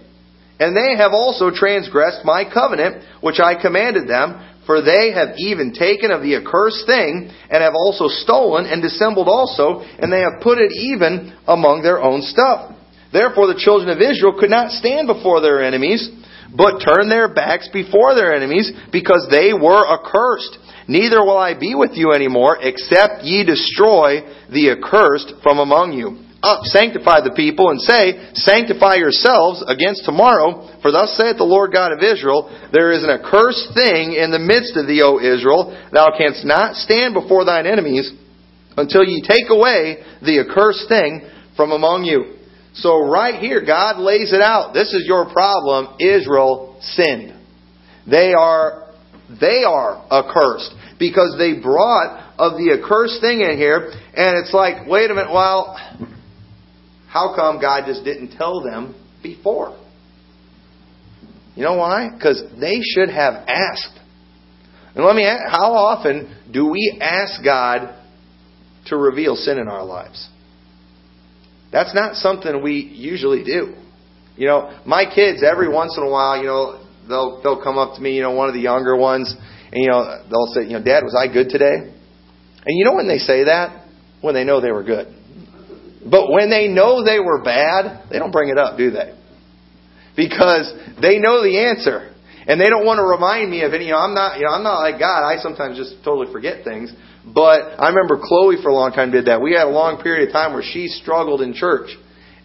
and 0.60 0.76
they 0.76 0.98
have 0.98 1.12
also 1.14 1.52
transgressed 1.52 2.26
my 2.26 2.44
covenant, 2.44 3.04
which 3.22 3.40
I 3.40 3.60
commanded 3.60 4.08
them, 4.08 4.42
for 4.66 4.82
they 4.82 5.14
have 5.14 5.38
even 5.38 5.72
taken 5.72 6.12
of 6.12 6.22
the 6.22 6.36
accursed 6.36 6.86
thing, 6.86 7.32
and 7.50 7.64
have 7.64 7.76
also 7.76 8.08
stolen 8.10 8.66
and 8.66 8.82
dissembled 8.82 9.30
also, 9.30 9.80
and 9.80 10.12
they 10.12 10.20
have 10.20 10.42
put 10.42 10.58
it 10.58 10.74
even 10.74 11.34
among 11.48 11.84
their 11.84 12.02
own 12.02 12.22
stuff. 12.22 12.76
Therefore 13.14 13.48
the 13.48 13.62
children 13.62 13.90
of 13.90 14.02
Israel 14.02 14.36
could 14.38 14.50
not 14.50 14.72
stand 14.72 15.08
before 15.08 15.40
their 15.40 15.64
enemies, 15.64 16.10
but 16.56 16.80
turned 16.80 17.12
their 17.12 17.34
backs 17.34 17.70
before 17.72 18.16
their 18.16 18.36
enemies, 18.36 18.72
because 18.92 19.28
they 19.32 19.54
were 19.54 19.88
accursed. 19.88 20.60
Neither 20.88 21.24
will 21.24 21.38
I 21.38 21.58
be 21.58 21.76
with 21.76 21.92
you 21.94 22.12
anymore, 22.12 22.58
except 22.60 23.24
ye 23.24 23.46
destroy 23.46 24.22
the 24.52 24.72
accursed 24.72 25.34
from 25.44 25.60
among 25.60 25.94
you. 25.94 26.27
Up, 26.48 26.64
sanctify 26.64 27.28
the 27.28 27.36
people, 27.36 27.76
and 27.76 27.82
say, 27.84 28.32
Sanctify 28.40 28.96
yourselves 28.96 29.60
against 29.68 30.06
tomorrow, 30.08 30.80
for 30.82 30.96
thus 30.96 31.12
saith 31.20 31.36
the 31.36 31.44
Lord 31.44 31.76
God 31.76 31.92
of 31.92 32.00
Israel, 32.00 32.48
There 32.72 32.96
is 32.96 33.04
an 33.04 33.12
accursed 33.12 33.76
thing 33.76 34.16
in 34.16 34.32
the 34.32 34.40
midst 34.40 34.80
of 34.80 34.88
thee, 34.88 35.04
O 35.04 35.20
Israel. 35.20 35.76
Thou 35.92 36.16
canst 36.16 36.48
not 36.48 36.80
stand 36.80 37.14
before 37.14 37.44
thine 37.44 37.68
enemies 37.68 38.08
until 38.78 39.04
ye 39.04 39.20
take 39.20 39.52
away 39.52 40.00
the 40.24 40.40
accursed 40.40 40.88
thing 40.88 41.28
from 41.58 41.72
among 41.76 42.06
you. 42.06 42.40
So 42.76 43.04
right 43.04 43.36
here, 43.36 43.66
God 43.66 44.00
lays 44.00 44.32
it 44.32 44.42
out. 44.42 44.72
This 44.74 44.94
is 44.94 45.04
your 45.06 45.28
problem. 45.34 45.98
Israel 46.00 46.78
sinned. 46.80 47.34
They 48.10 48.32
are, 48.34 48.94
they 49.28 49.64
are 49.68 50.06
accursed 50.10 50.72
because 51.00 51.36
they 51.38 51.60
brought 51.60 52.24
of 52.38 52.54
the 52.54 52.78
accursed 52.78 53.20
thing 53.20 53.42
in 53.42 53.58
here, 53.58 53.92
and 54.14 54.38
it's 54.38 54.54
like, 54.54 54.88
wait 54.88 55.10
a 55.10 55.16
minute, 55.16 55.34
well, 55.34 55.76
how 57.08 57.36
come 57.36 57.60
God 57.62 57.86
just 57.88 58.04
didn't 58.04 58.38
tell 58.38 58.62
them 58.62 58.96
before? 59.24 59.78
You 61.56 61.64
know 61.64 61.76
why? 61.76 62.10
Because 62.14 62.44
they 62.60 62.82
should 62.82 63.10
have 63.10 63.34
asked. 63.48 64.00
And 64.96 65.06
let 65.06 65.16
me 65.16 65.26
ask, 65.26 65.44
how 65.50 65.74
often 65.74 66.36
do 66.52 66.68
we 66.70 67.00
ask 67.02 67.44
God 67.44 67.96
to 68.88 68.98
reveal 68.98 69.36
sin 69.36 69.58
in 69.58 69.68
our 69.68 69.84
lives? 69.84 70.30
That's 71.72 71.94
not 71.94 72.16
something 72.16 72.62
we 72.62 72.74
usually 72.74 73.44
do. 73.44 73.76
You 74.36 74.48
know, 74.48 74.80
my 74.86 75.04
kids 75.14 75.44
every 75.44 75.68
once 75.68 75.98
in 75.98 76.04
a 76.04 76.10
while, 76.10 76.38
you 76.38 76.46
know, 76.46 76.86
they'll 77.10 77.42
they'll 77.42 77.62
come 77.62 77.78
up 77.78 77.96
to 77.96 78.02
me, 78.02 78.16
you 78.16 78.22
know, 78.22 78.32
one 78.32 78.50
of 78.50 78.54
the 78.54 78.62
younger 78.62 78.96
ones, 78.96 79.34
and 79.72 79.84
you 79.84 79.90
know, 79.90 80.24
they'll 80.30 80.54
say, 80.54 80.64
you 80.64 80.78
know, 80.78 80.84
Dad, 80.84 81.04
was 81.04 81.16
I 81.16 81.32
good 81.32 81.50
today? 81.50 81.74
And 81.74 82.78
you 82.78 82.86
know 82.86 82.94
when 82.94 83.08
they 83.08 83.18
say 83.18 83.46
that? 83.46 83.86
When 84.22 84.36
they 84.36 84.44
know 84.44 84.62
they 84.62 84.72
were 84.72 84.84
good. 84.84 85.08
But 86.10 86.32
when 86.32 86.50
they 86.50 86.68
know 86.68 87.04
they 87.04 87.20
were 87.20 87.44
bad, 87.44 88.10
they 88.10 88.20
don't 88.20 88.32
bring 88.32 88.50
it 88.50 88.58
up, 88.58 88.78
do 88.78 88.92
they? 88.92 89.14
Because 90.16 90.72
they 91.02 91.20
know 91.20 91.44
the 91.44 91.58
answer. 91.60 92.14
And 92.48 92.62
they 92.62 92.70
don't 92.70 92.86
want 92.86 93.00
to 93.00 93.04
remind 93.04 93.52
me 93.52 93.64
of 93.64 93.74
any, 93.74 93.86
you 93.86 93.92
know, 93.92 94.00
I'm 94.00 94.16
not, 94.16 94.40
you 94.40 94.46
know, 94.46 94.52
I'm 94.52 94.64
not 94.64 94.80
like 94.80 95.00
God. 95.00 95.28
I 95.28 95.42
sometimes 95.42 95.78
just 95.78 96.02
totally 96.06 96.32
forget 96.32 96.64
things. 96.64 96.94
But 97.26 97.76
I 97.78 97.90
remember 97.90 98.18
Chloe 98.24 98.56
for 98.64 98.70
a 98.70 98.74
long 98.74 98.94
time 98.94 99.12
did 99.12 99.26
that. 99.26 99.42
We 99.42 99.52
had 99.52 99.68
a 99.68 99.70
long 99.70 100.02
period 100.02 100.30
of 100.30 100.34
time 100.34 100.54
where 100.54 100.64
she 100.64 100.88
struggled 100.88 101.42
in 101.42 101.54
church. 101.54 101.90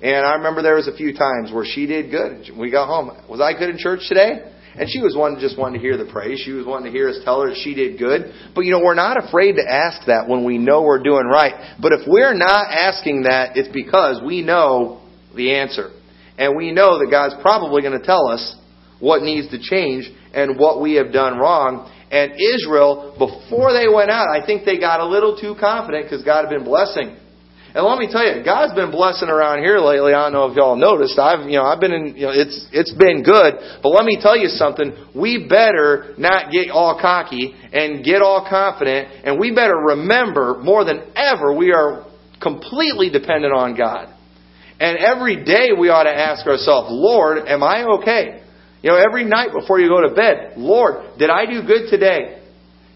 And 0.03 0.27
I 0.27 0.35
remember 0.35 0.63
there 0.63 0.75
was 0.75 0.89
a 0.89 0.97
few 0.97 1.15
times 1.15 1.53
where 1.53 1.65
she 1.65 1.87
did 1.87 2.11
good. 2.11 2.51
We 2.59 2.73
got 2.73 2.89
home. 2.89 3.17
Was 3.31 3.41
I 3.41 3.57
good 3.57 3.71
in 3.71 3.79
church 3.79 4.01
today? 4.09 4.43
And 4.79 4.89
she 4.89 5.01
was 5.01 5.15
one 5.15 5.37
just 5.39 5.59
wanting 5.59 5.81
to 5.81 5.87
hear 5.87 5.99
the 5.99 6.11
praise. 6.11 6.41
She 6.45 6.53
was 6.53 6.65
wanting 6.65 6.91
to 6.91 6.97
hear 6.97 7.09
us 7.09 7.21
tell 7.25 7.43
her 7.43 7.49
that 7.49 7.61
she 7.63 7.75
did 7.75 7.99
good. 7.99 8.33
But 8.55 8.63
you 8.63 8.71
know, 8.71 8.81
we're 8.81 8.95
not 8.95 9.23
afraid 9.23 9.53
to 9.57 9.65
ask 9.69 10.07
that 10.07 10.29
when 10.29 10.45
we 10.45 10.57
know 10.57 10.83
we're 10.83 11.03
doing 11.03 11.27
right. 11.27 11.77
But 11.81 11.93
if 11.93 12.01
we're 12.07 12.35
not 12.35 12.71
asking 12.71 13.25
that, 13.25 13.57
it's 13.57 13.69
because 13.69 14.23
we 14.25 14.43
know 14.43 15.03
the 15.37 15.55
answer. 15.55 15.91
And 16.39 16.57
we 16.57 16.73
know 16.73 16.99
that 16.99 17.09
God's 17.11 17.35
probably 17.43 17.83
going 17.83 17.99
to 17.99 18.05
tell 18.05 18.29
us 18.29 18.57
what 18.99 19.23
needs 19.23 19.51
to 19.51 19.59
change 19.59 20.11
and 20.33 20.59
what 20.59 20.81
we 20.81 20.95
have 20.95 21.13
done 21.13 21.39
wrong. 21.39 21.93
And 22.11 22.33
Israel, 22.33 23.15
before 23.19 23.73
they 23.73 23.93
went 23.93 24.11
out, 24.11 24.29
I 24.29 24.45
think 24.45 24.65
they 24.65 24.79
got 24.79 25.01
a 25.01 25.07
little 25.07 25.37
too 25.37 25.55
confident 25.59 26.07
because 26.07 26.25
God 26.25 26.49
had 26.49 26.51
been 26.51 26.65
blessing. 26.65 27.17
And 27.75 27.87
let 27.87 27.99
me 27.99 28.07
tell 28.11 28.21
you, 28.21 28.45
God's 28.45 28.75
been 28.75 28.91
blessing 28.91 29.29
around 29.29 29.65
here 29.65 29.79
lately. 29.79 30.13
I 30.13 30.29
don't 30.29 30.35
know 30.35 30.45
if 30.51 30.57
y'all 30.57 30.77
noticed. 30.77 31.19
I've, 31.19 31.49
you 31.49 31.57
know, 31.57 31.65
I've 31.65 31.81
been 31.81 31.93
in, 31.93 32.17
you 32.17 32.27
know, 32.27 32.33
it's, 32.33 32.69
it's 32.71 32.93
been 32.93 33.23
good. 33.23 33.55
But 33.83 33.89
let 33.89 34.05
me 34.05 34.19
tell 34.21 34.37
you 34.37 34.49
something. 34.49 34.93
We 35.15 35.49
better 35.49 36.13
not 36.19 36.53
get 36.53 36.71
all 36.71 36.99
cocky 37.01 37.55
and 37.73 38.05
get 38.05 38.21
all 38.21 38.47
confident. 38.49 39.25
And 39.25 39.41
we 39.41 39.55
better 39.55 39.77
remember 39.97 40.61
more 40.63 40.85
than 40.85 41.13
ever 41.17 41.57
we 41.57 41.73
are 41.73 42.05
completely 42.43 43.09
dependent 43.09 43.55
on 43.55 43.75
God. 43.75 44.13
And 44.79 44.99
every 44.99 45.43
day 45.43 45.71
we 45.79 45.89
ought 45.89 46.05
to 46.05 46.15
ask 46.15 46.47
ourselves, 46.47 46.89
Lord, 46.91 47.39
am 47.49 47.63
I 47.63 47.85
okay? 48.01 48.43
You 48.83 48.91
know, 48.91 48.97
every 48.97 49.25
night 49.25 49.51
before 49.59 49.81
you 49.81 49.89
go 49.89 50.07
to 50.07 50.15
bed, 50.15 50.55
Lord, 50.59 51.19
did 51.19 51.31
I 51.31 51.47
do 51.47 51.63
good 51.63 51.89
today? 51.89 52.42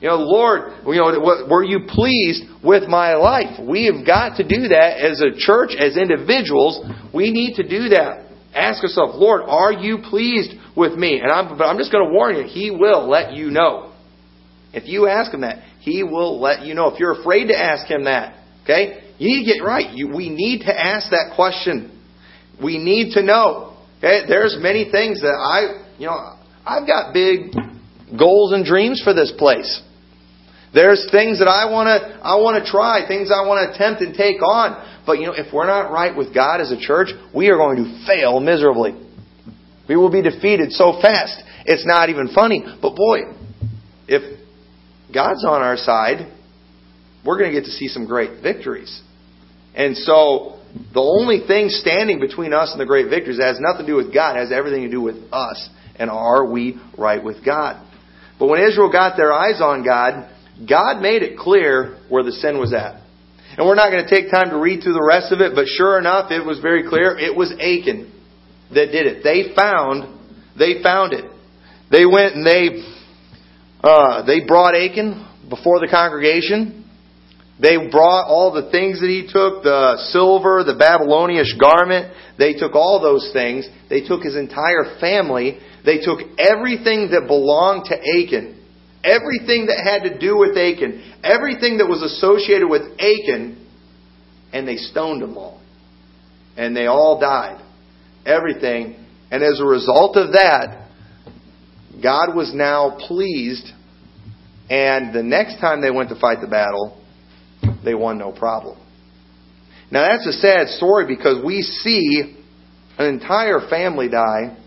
You 0.00 0.08
know, 0.08 0.16
Lord, 0.16 0.72
you 0.86 0.96
know, 0.96 1.46
were 1.48 1.64
you 1.64 1.86
pleased 1.88 2.44
with 2.62 2.86
my 2.88 3.14
life? 3.14 3.58
We 3.58 3.86
have 3.86 4.06
got 4.06 4.36
to 4.36 4.46
do 4.46 4.68
that 4.68 4.98
as 5.00 5.22
a 5.22 5.32
church, 5.36 5.70
as 5.78 5.96
individuals. 5.96 6.84
We 7.14 7.30
need 7.30 7.54
to 7.56 7.62
do 7.62 7.88
that. 7.90 8.28
Ask 8.54 8.82
yourself, 8.82 9.14
Lord, 9.14 9.42
are 9.46 9.72
you 9.72 9.98
pleased 10.08 10.52
with 10.76 10.92
me? 10.92 11.20
And 11.20 11.32
I'm, 11.32 11.56
but 11.56 11.64
I'm 11.64 11.78
just 11.78 11.92
going 11.92 12.06
to 12.06 12.12
warn 12.12 12.36
you, 12.36 12.44
He 12.44 12.70
will 12.70 13.08
let 13.08 13.32
you 13.32 13.50
know. 13.50 13.92
If 14.74 14.86
you 14.86 15.08
ask 15.08 15.32
Him 15.32 15.40
that, 15.40 15.62
He 15.80 16.02
will 16.02 16.40
let 16.40 16.62
you 16.66 16.74
know. 16.74 16.88
If 16.88 17.00
you're 17.00 17.18
afraid 17.18 17.46
to 17.46 17.58
ask 17.58 17.90
Him 17.90 18.04
that, 18.04 18.42
okay, 18.64 19.12
you 19.18 19.28
need 19.28 19.46
to 19.46 19.54
get 19.54 19.64
right. 19.64 19.94
You, 19.94 20.14
we 20.14 20.28
need 20.28 20.60
to 20.66 20.78
ask 20.78 21.08
that 21.10 21.32
question. 21.36 22.02
We 22.62 22.76
need 22.76 23.14
to 23.14 23.22
know. 23.22 23.78
Okay? 23.98 24.20
There's 24.28 24.56
many 24.60 24.90
things 24.90 25.22
that 25.22 25.36
I, 25.40 25.84
you 25.98 26.06
know, 26.06 26.36
I've 26.66 26.86
got 26.86 27.14
big 27.14 27.52
goals 28.18 28.52
and 28.52 28.64
dreams 28.64 29.00
for 29.02 29.14
this 29.14 29.32
place. 29.36 29.82
There's 30.74 31.08
things 31.10 31.38
that 31.38 31.48
I 31.48 31.70
want 31.70 31.86
to 31.88 32.20
I 32.20 32.36
want 32.36 32.62
to 32.62 32.70
try, 32.70 33.06
things 33.08 33.30
I 33.32 33.46
want 33.46 33.64
to 33.64 33.74
attempt 33.74 34.02
and 34.02 34.14
take 34.14 34.42
on. 34.42 34.76
But 35.06 35.18
you 35.18 35.26
know, 35.26 35.32
if 35.32 35.52
we're 35.52 35.66
not 35.66 35.90
right 35.90 36.14
with 36.14 36.34
God 36.34 36.60
as 36.60 36.70
a 36.70 36.78
church, 36.78 37.08
we 37.34 37.48
are 37.48 37.56
going 37.56 37.76
to 37.78 38.06
fail 38.06 38.40
miserably. 38.40 38.92
We 39.88 39.96
will 39.96 40.10
be 40.10 40.22
defeated 40.22 40.72
so 40.72 41.00
fast. 41.00 41.42
It's 41.64 41.86
not 41.86 42.10
even 42.10 42.28
funny. 42.34 42.64
But 42.82 42.94
boy, 42.94 43.20
if 44.08 44.38
God's 45.12 45.44
on 45.44 45.62
our 45.62 45.76
side, 45.76 46.32
we're 47.24 47.38
going 47.38 47.52
to 47.52 47.58
get 47.58 47.66
to 47.66 47.72
see 47.72 47.88
some 47.88 48.06
great 48.06 48.42
victories. 48.42 49.00
And 49.74 49.96
so 49.96 50.60
the 50.92 51.00
only 51.00 51.46
thing 51.46 51.68
standing 51.68 52.20
between 52.20 52.52
us 52.52 52.72
and 52.72 52.80
the 52.80 52.86
great 52.86 53.08
victories 53.08 53.38
has 53.40 53.58
nothing 53.60 53.86
to 53.86 53.92
do 53.92 53.96
with 53.96 54.12
God, 54.12 54.36
has 54.36 54.52
everything 54.52 54.82
to 54.82 54.90
do 54.90 55.00
with 55.00 55.16
us. 55.32 55.68
And 55.96 56.10
are 56.10 56.44
we 56.44 56.78
right 56.98 57.22
with 57.22 57.44
God? 57.44 57.85
But 58.38 58.48
when 58.48 58.62
Israel 58.62 58.90
got 58.90 59.16
their 59.16 59.32
eyes 59.32 59.60
on 59.60 59.84
God, 59.84 60.30
God 60.68 61.00
made 61.00 61.22
it 61.22 61.38
clear 61.38 61.98
where 62.08 62.22
the 62.22 62.32
sin 62.32 62.58
was 62.58 62.72
at. 62.72 63.00
And 63.56 63.66
we're 63.66 63.74
not 63.74 63.90
going 63.90 64.04
to 64.04 64.10
take 64.10 64.30
time 64.30 64.50
to 64.50 64.58
read 64.58 64.82
through 64.82 64.92
the 64.94 65.06
rest 65.06 65.32
of 65.32 65.40
it, 65.40 65.54
but 65.54 65.66
sure 65.66 65.98
enough, 65.98 66.30
it 66.30 66.44
was 66.44 66.60
very 66.60 66.88
clear. 66.88 67.16
It 67.16 67.34
was 67.34 67.52
Achan 67.52 68.12
that 68.74 68.92
did 68.92 69.06
it. 69.06 69.22
They 69.24 69.54
found, 69.54 70.18
they 70.58 70.82
found 70.82 71.12
it. 71.14 71.24
They 71.90 72.04
went 72.04 72.34
and 72.34 72.44
they, 72.44 72.84
uh, 73.82 74.26
they 74.26 74.44
brought 74.46 74.74
Achan 74.74 75.26
before 75.48 75.80
the 75.80 75.88
congregation. 75.88 76.85
They 77.60 77.76
brought 77.90 78.26
all 78.26 78.52
the 78.52 78.70
things 78.70 79.00
that 79.00 79.08
he 79.08 79.22
took, 79.22 79.62
the 79.62 79.96
silver, 80.10 80.62
the 80.62 80.76
Babylonish 80.78 81.54
garment. 81.58 82.12
They 82.38 82.52
took 82.52 82.74
all 82.74 83.00
those 83.00 83.30
things. 83.32 83.66
They 83.88 84.02
took 84.02 84.22
his 84.22 84.36
entire 84.36 84.98
family. 85.00 85.58
They 85.84 85.98
took 85.98 86.20
everything 86.38 87.10
that 87.12 87.24
belonged 87.26 87.86
to 87.86 87.96
Achan. 87.96 88.60
everything 89.06 89.66
that 89.66 89.80
had 89.82 90.02
to 90.02 90.18
do 90.18 90.36
with 90.36 90.58
Achan, 90.58 91.18
everything 91.22 91.78
that 91.78 91.86
was 91.86 92.02
associated 92.02 92.68
with 92.68 92.82
Achan, 92.98 93.64
and 94.52 94.66
they 94.66 94.76
stoned 94.76 95.22
them 95.22 95.38
all. 95.38 95.60
And 96.56 96.76
they 96.76 96.86
all 96.86 97.20
died. 97.20 97.62
Everything. 98.24 98.96
And 99.30 99.42
as 99.42 99.60
a 99.60 99.64
result 99.64 100.16
of 100.16 100.32
that, 100.32 100.88
God 102.02 102.34
was 102.34 102.52
now 102.52 102.96
pleased, 103.06 103.70
and 104.68 105.14
the 105.14 105.22
next 105.22 105.60
time 105.60 105.80
they 105.80 105.90
went 105.90 106.10
to 106.10 106.20
fight 106.20 106.40
the 106.40 106.48
battle, 106.48 107.02
they 107.86 107.94
won 107.94 108.18
no 108.18 108.32
problem. 108.32 108.78
Now 109.90 110.10
that's 110.10 110.26
a 110.26 110.32
sad 110.32 110.68
story 110.68 111.06
because 111.06 111.42
we 111.42 111.62
see 111.62 112.36
an 112.98 113.06
entire 113.06 113.60
family 113.70 114.08
die 114.08 114.58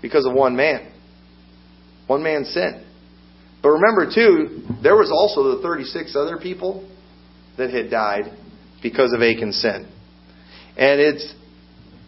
because 0.00 0.24
of 0.24 0.32
one 0.32 0.56
man. 0.56 0.92
One 2.06 2.22
man's 2.22 2.48
sin. 2.54 2.86
But 3.62 3.70
remember 3.70 4.10
too, 4.14 4.62
there 4.82 4.96
was 4.96 5.10
also 5.10 5.56
the 5.56 5.62
36 5.62 6.16
other 6.16 6.38
people 6.38 6.88
that 7.58 7.70
had 7.70 7.90
died 7.90 8.32
because 8.82 9.12
of 9.12 9.20
Achan's 9.20 9.60
sin. 9.60 9.90
And 10.76 11.00
it's 11.00 11.34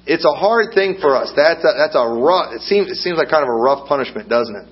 it's 0.07 0.25
a 0.25 0.33
hard 0.39 0.75
thing 0.75 0.99
for 1.01 1.17
us. 1.17 1.33
That's 1.37 1.61
a, 1.61 1.73
that's 1.77 1.95
a 1.95 2.07
rough. 2.07 2.55
It 2.55 2.63
seems 2.63 2.91
it 2.91 2.97
seems 2.97 3.19
like 3.19 3.29
kind 3.29 3.43
of 3.43 3.49
a 3.49 3.61
rough 3.61 3.89
punishment, 3.89 4.29
doesn't 4.29 4.55
it? 4.55 4.69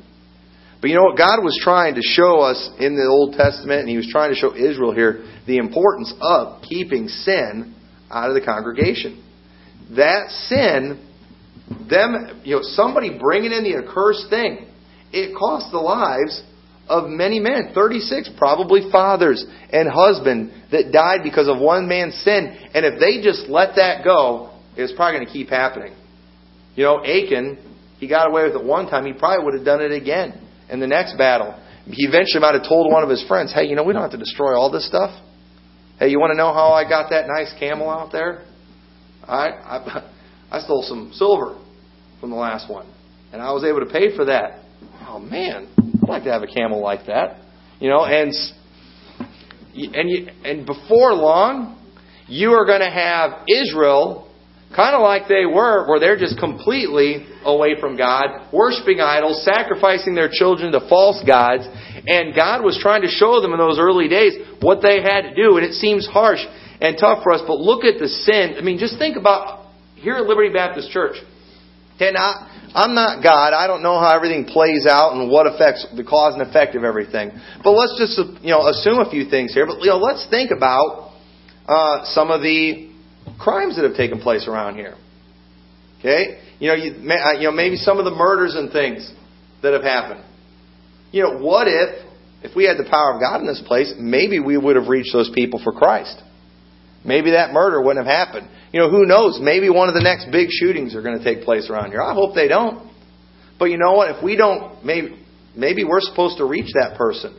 But 0.80 0.88
you 0.88 0.96
know 0.96 1.02
what? 1.02 1.18
God 1.18 1.44
was 1.44 1.58
trying 1.62 1.94
to 1.94 2.00
show 2.02 2.40
us 2.40 2.70
in 2.78 2.96
the 2.96 3.04
Old 3.04 3.34
Testament, 3.34 3.80
and 3.80 3.88
He 3.88 3.96
was 3.96 4.08
trying 4.10 4.30
to 4.30 4.36
show 4.36 4.54
Israel 4.54 4.94
here 4.94 5.24
the 5.46 5.58
importance 5.58 6.12
of 6.20 6.62
keeping 6.62 7.08
sin 7.08 7.74
out 8.10 8.30
of 8.30 8.34
the 8.34 8.40
congregation. 8.40 9.22
That 9.96 10.30
sin, 10.48 11.06
them, 11.88 12.40
you 12.44 12.56
know, 12.56 12.62
somebody 12.62 13.18
bringing 13.18 13.52
in 13.52 13.64
the 13.64 13.76
accursed 13.76 14.30
thing, 14.30 14.68
it 15.12 15.36
cost 15.36 15.70
the 15.70 15.78
lives 15.78 16.42
of 16.88 17.08
many 17.08 17.40
men, 17.40 17.72
36 17.74 18.30
probably 18.38 18.90
fathers 18.90 19.44
and 19.72 19.88
husband 19.88 20.50
that 20.72 20.92
died 20.92 21.20
because 21.22 21.46
of 21.46 21.60
one 21.60 21.88
man's 21.88 22.14
sin. 22.24 22.56
And 22.74 22.86
if 22.86 22.98
they 22.98 23.22
just 23.22 23.48
let 23.50 23.76
that 23.76 24.02
go, 24.02 24.58
it's 24.76 24.92
probably 24.94 25.18
going 25.18 25.26
to 25.26 25.32
keep 25.32 25.50
happening. 25.50 25.94
You 26.74 26.84
know, 26.84 27.04
Achan, 27.04 27.58
he 27.98 28.08
got 28.08 28.28
away 28.28 28.44
with 28.44 28.54
it 28.54 28.64
one 28.64 28.88
time. 28.88 29.04
He 29.04 29.12
probably 29.12 29.44
would 29.44 29.54
have 29.54 29.64
done 29.64 29.82
it 29.82 29.92
again 29.92 30.46
in 30.70 30.80
the 30.80 30.86
next 30.86 31.16
battle. 31.16 31.58
He 31.86 32.06
eventually 32.06 32.40
might 32.40 32.54
have 32.54 32.68
told 32.68 32.90
one 32.90 33.02
of 33.02 33.08
his 33.08 33.24
friends, 33.26 33.52
hey, 33.52 33.64
you 33.64 33.74
know, 33.74 33.82
we 33.82 33.92
don't 33.92 34.02
have 34.02 34.12
to 34.12 34.18
destroy 34.18 34.54
all 34.54 34.70
this 34.70 34.86
stuff. 34.86 35.10
Hey, 35.98 36.08
you 36.08 36.18
want 36.18 36.30
to 36.30 36.36
know 36.36 36.52
how 36.52 36.70
I 36.70 36.88
got 36.88 37.10
that 37.10 37.26
nice 37.26 37.52
camel 37.58 37.90
out 37.90 38.12
there? 38.12 38.44
I, 39.26 39.48
I, 39.48 40.10
I 40.50 40.60
stole 40.60 40.82
some 40.82 41.10
silver 41.12 41.58
from 42.20 42.30
the 42.30 42.36
last 42.36 42.70
one. 42.70 42.86
And 43.32 43.40
I 43.40 43.52
was 43.52 43.64
able 43.64 43.80
to 43.80 43.86
pay 43.86 44.14
for 44.16 44.24
that. 44.26 44.62
Oh, 45.06 45.18
man 45.18 45.68
I'd 46.02 46.08
like 46.08 46.24
to 46.24 46.32
have 46.32 46.42
a 46.42 46.46
camel 46.46 46.80
like 46.80 47.06
that. 47.06 47.40
You 47.78 47.90
know, 47.90 48.04
and 48.04 48.32
and 49.74 50.10
you, 50.10 50.28
and 50.44 50.66
before 50.66 51.14
long, 51.14 51.78
you 52.26 52.50
are 52.50 52.64
going 52.64 52.80
to 52.80 52.90
have 52.90 53.46
Israel 53.48 54.29
kind 54.74 54.94
of 54.94 55.02
like 55.02 55.26
they 55.28 55.46
were, 55.46 55.88
where 55.88 55.98
they're 55.98 56.18
just 56.18 56.38
completely 56.38 57.26
away 57.44 57.80
from 57.80 57.96
God, 57.96 58.52
worshiping 58.52 59.00
idols, 59.00 59.44
sacrificing 59.44 60.14
their 60.14 60.30
children 60.30 60.72
to 60.72 60.80
false 60.88 61.22
gods. 61.26 61.66
And 62.06 62.34
God 62.34 62.62
was 62.62 62.78
trying 62.80 63.02
to 63.02 63.08
show 63.08 63.40
them 63.40 63.52
in 63.52 63.58
those 63.58 63.78
early 63.78 64.08
days 64.08 64.34
what 64.60 64.80
they 64.82 65.02
had 65.02 65.22
to 65.22 65.34
do. 65.34 65.56
And 65.56 65.66
it 65.66 65.74
seems 65.74 66.06
harsh 66.06 66.40
and 66.80 66.96
tough 66.98 67.22
for 67.22 67.32
us, 67.32 67.42
but 67.46 67.58
look 67.58 67.84
at 67.84 67.98
the 67.98 68.08
sin. 68.08 68.54
I 68.56 68.62
mean, 68.62 68.78
just 68.78 68.98
think 68.98 69.16
about 69.16 69.66
here 69.96 70.14
at 70.14 70.24
Liberty 70.24 70.52
Baptist 70.52 70.90
Church. 70.90 71.16
Okay, 71.96 72.12
now, 72.12 72.48
I'm 72.74 72.94
not 72.94 73.22
God. 73.22 73.52
I 73.52 73.66
don't 73.66 73.82
know 73.82 74.00
how 74.00 74.16
everything 74.16 74.46
plays 74.46 74.86
out 74.88 75.12
and 75.12 75.30
what 75.30 75.46
affects 75.46 75.86
the 75.94 76.04
cause 76.04 76.32
and 76.32 76.42
effect 76.42 76.74
of 76.74 76.84
everything. 76.84 77.32
But 77.62 77.72
let's 77.72 77.98
just 77.98 78.16
you 78.40 78.50
know 78.50 78.66
assume 78.68 79.00
a 79.00 79.10
few 79.10 79.28
things 79.28 79.52
here. 79.52 79.66
But 79.66 79.80
you 79.80 79.90
know, 79.90 79.98
let's 79.98 80.26
think 80.30 80.50
about 80.50 81.12
uh, 81.68 82.04
some 82.14 82.30
of 82.30 82.40
the 82.40 82.89
crimes 83.40 83.76
that 83.76 83.84
have 83.84 83.96
taken 83.96 84.20
place 84.20 84.46
around 84.46 84.76
here. 84.76 84.96
Okay, 85.98 86.40
you 86.58 86.68
know, 86.68 86.74
you, 86.74 86.92
uh, 86.92 87.38
you 87.38 87.44
know 87.44 87.52
maybe 87.52 87.76
some 87.76 87.98
of 87.98 88.04
the 88.04 88.10
murders 88.10 88.54
and 88.54 88.72
things 88.72 89.10
that 89.62 89.72
have 89.72 89.82
happened. 89.82 90.24
You 91.12 91.22
know, 91.24 91.38
what 91.38 91.66
if 91.68 92.06
if 92.42 92.56
we 92.56 92.64
had 92.64 92.78
the 92.78 92.88
power 92.88 93.14
of 93.14 93.20
God 93.20 93.40
in 93.40 93.46
this 93.46 93.62
place, 93.66 93.92
maybe 93.98 94.40
we 94.40 94.56
would 94.56 94.76
have 94.76 94.88
reached 94.88 95.12
those 95.12 95.30
people 95.34 95.60
for 95.62 95.72
Christ. 95.72 96.22
Maybe 97.04 97.32
that 97.32 97.52
murder 97.52 97.80
wouldn't 97.82 98.06
have 98.06 98.28
happened. 98.28 98.48
You 98.72 98.80
know, 98.80 98.90
who 98.90 99.06
knows? 99.06 99.38
Maybe 99.40 99.68
one 99.68 99.88
of 99.88 99.94
the 99.94 100.02
next 100.02 100.30
big 100.30 100.48
shootings 100.50 100.94
are 100.94 101.02
going 101.02 101.18
to 101.18 101.24
take 101.24 101.44
place 101.44 101.68
around 101.70 101.90
here. 101.90 102.02
I 102.02 102.14
hope 102.14 102.34
they 102.34 102.48
don't. 102.48 102.90
But 103.58 103.66
you 103.66 103.78
know 103.78 103.92
what? 103.92 104.16
If 104.16 104.22
we 104.22 104.36
don't, 104.36 104.84
maybe, 104.84 105.18
maybe 105.56 105.84
we're 105.84 106.00
supposed 106.00 106.38
to 106.38 106.44
reach 106.44 106.72
that 106.74 106.96
person. 106.96 107.38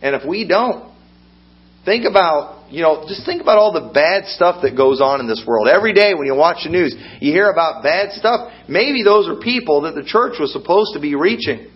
And 0.00 0.14
if 0.14 0.26
we 0.26 0.46
don't, 0.46 0.92
think 1.84 2.04
about, 2.08 2.61
you 2.72 2.80
know, 2.80 3.04
just 3.06 3.26
think 3.26 3.42
about 3.42 3.58
all 3.58 3.70
the 3.70 3.92
bad 3.92 4.24
stuff 4.32 4.62
that 4.62 4.74
goes 4.74 5.02
on 5.02 5.20
in 5.20 5.28
this 5.28 5.44
world. 5.46 5.68
Every 5.68 5.92
day 5.92 6.14
when 6.14 6.24
you 6.24 6.34
watch 6.34 6.64
the 6.64 6.70
news, 6.70 6.96
you 7.20 7.30
hear 7.30 7.50
about 7.50 7.82
bad 7.82 8.12
stuff. 8.12 8.50
Maybe 8.66 9.04
those 9.04 9.28
are 9.28 9.36
people 9.36 9.82
that 9.82 9.94
the 9.94 10.02
church 10.02 10.40
was 10.40 10.54
supposed 10.56 10.94
to 10.94 11.00
be 11.00 11.14
reaching. 11.14 11.68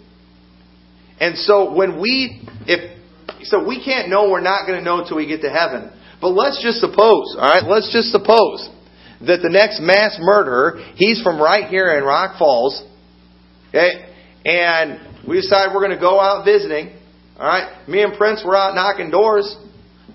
And 1.20 1.36
so 1.36 1.74
when 1.76 2.00
we, 2.00 2.40
if, 2.64 2.96
so 3.44 3.68
we 3.68 3.84
can't 3.84 4.08
know 4.08 4.30
we're 4.30 4.40
not 4.40 4.66
going 4.66 4.78
to 4.78 4.84
know 4.84 5.00
until 5.02 5.18
we 5.18 5.26
get 5.26 5.42
to 5.42 5.50
heaven. 5.50 5.92
But 6.18 6.30
let's 6.30 6.62
just 6.64 6.80
suppose, 6.80 7.36
alright, 7.36 7.68
let's 7.68 7.92
just 7.92 8.08
suppose 8.08 8.70
that 9.20 9.44
the 9.44 9.52
next 9.52 9.80
mass 9.80 10.16
murderer, 10.18 10.80
he's 10.96 11.20
from 11.20 11.36
right 11.38 11.68
here 11.68 11.92
in 11.98 12.04
Rock 12.04 12.38
Falls, 12.38 12.82
okay, 13.68 14.14
and 14.46 15.28
we 15.28 15.36
decide 15.36 15.74
we're 15.74 15.84
going 15.84 15.96
to 15.96 16.00
go 16.00 16.18
out 16.18 16.46
visiting, 16.46 16.96
alright, 17.36 17.86
me 17.86 18.00
and 18.02 18.16
Prince 18.16 18.42
were 18.46 18.56
out 18.56 18.74
knocking 18.74 19.10
doors, 19.10 19.56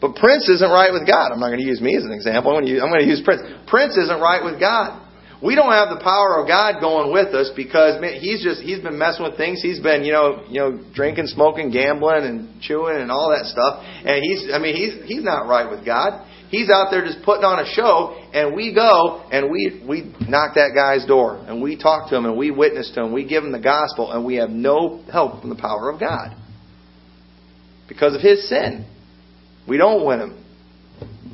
but 0.01 0.15
Prince 0.15 0.49
isn't 0.49 0.71
right 0.71 0.91
with 0.91 1.05
God. 1.05 1.31
I'm 1.31 1.39
not 1.39 1.53
going 1.53 1.61
to 1.61 1.65
use 1.65 1.79
me 1.79 1.95
as 1.95 2.03
an 2.03 2.11
example, 2.11 2.57
I'm 2.57 2.65
going 2.65 3.05
to 3.05 3.05
use, 3.05 3.21
Prince. 3.23 3.41
Prince 3.67 3.95
isn't 3.97 4.19
right 4.19 4.43
with 4.43 4.59
God. 4.59 4.97
We 5.41 5.55
don't 5.55 5.71
have 5.71 5.89
the 5.89 6.01
power 6.03 6.37
of 6.37 6.47
God 6.47 6.81
going 6.81 7.11
with 7.11 7.33
us 7.33 7.49
because 7.55 7.99
man, 7.99 8.21
he's 8.21 8.43
just 8.43 8.61
he's 8.61 8.79
been 8.79 8.99
messing 8.99 9.25
with 9.25 9.37
things. 9.37 9.59
He's 9.59 9.79
been 9.79 10.03
you 10.03 10.11
know 10.11 10.45
you 10.47 10.59
know 10.59 10.79
drinking, 10.93 11.27
smoking, 11.33 11.71
gambling, 11.71 12.25
and 12.25 12.61
chewing 12.61 13.01
and 13.01 13.09
all 13.09 13.33
that 13.33 13.49
stuff. 13.49 13.81
And 13.81 14.21
he's 14.21 14.53
I 14.53 14.59
mean 14.59 14.75
he's 14.75 15.01
he's 15.09 15.23
not 15.23 15.49
right 15.49 15.65
with 15.65 15.83
God. 15.83 16.27
He's 16.49 16.69
out 16.69 16.89
there 16.91 17.03
just 17.03 17.25
putting 17.25 17.43
on 17.43 17.57
a 17.57 17.65
show, 17.73 18.21
and 18.33 18.55
we 18.55 18.75
go 18.75 19.25
and 19.31 19.49
we 19.49 19.81
we 19.87 20.13
knock 20.29 20.53
that 20.55 20.73
guy's 20.75 21.07
door 21.07 21.43
and 21.47 21.59
we 21.59 21.75
talk 21.75 22.09
to 22.11 22.15
him 22.15 22.25
and 22.25 22.37
we 22.37 22.51
witness 22.51 22.91
to 22.93 23.01
him. 23.01 23.11
We 23.11 23.27
give 23.27 23.43
him 23.43 23.51
the 23.51 23.59
gospel, 23.59 24.11
and 24.11 24.23
we 24.23 24.35
have 24.35 24.51
no 24.51 25.03
help 25.11 25.41
from 25.41 25.49
the 25.49 25.55
power 25.55 25.89
of 25.89 25.99
God 25.99 26.37
because 27.87 28.13
of 28.13 28.21
his 28.21 28.47
sin. 28.47 28.85
We 29.67 29.77
don't 29.77 30.05
win 30.05 30.19
him. 30.19 30.45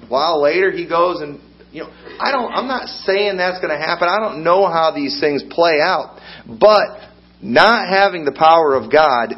A 0.04 0.06
while 0.08 0.42
later, 0.42 0.72
he 0.72 0.88
goes 0.88 1.22
and 1.22 1.42
you 1.72 1.84
know, 1.84 1.90
I 1.90 2.32
don't, 2.32 2.52
I'm 2.52 2.68
not 2.68 2.88
saying 2.88 3.38
that's 3.38 3.60
going 3.60 3.70
to 3.70 3.78
happen. 3.78 4.08
I 4.08 4.20
don't 4.20 4.44
know 4.44 4.68
how 4.68 4.92
these 4.96 5.20
things 5.20 5.44
play 5.50 5.80
out. 5.82 6.20
But 6.48 7.12
not 7.42 7.90
having 7.90 8.26
the 8.26 8.32
power 8.32 8.74
of 8.74 8.92
God 8.92 9.34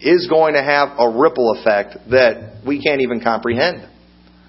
is 0.00 0.26
going 0.28 0.54
to 0.54 0.62
have 0.62 0.96
a 0.98 1.18
ripple 1.18 1.56
effect 1.58 1.96
that 2.10 2.62
we 2.66 2.82
can't 2.82 3.00
even 3.00 3.20
comprehend. 3.20 3.88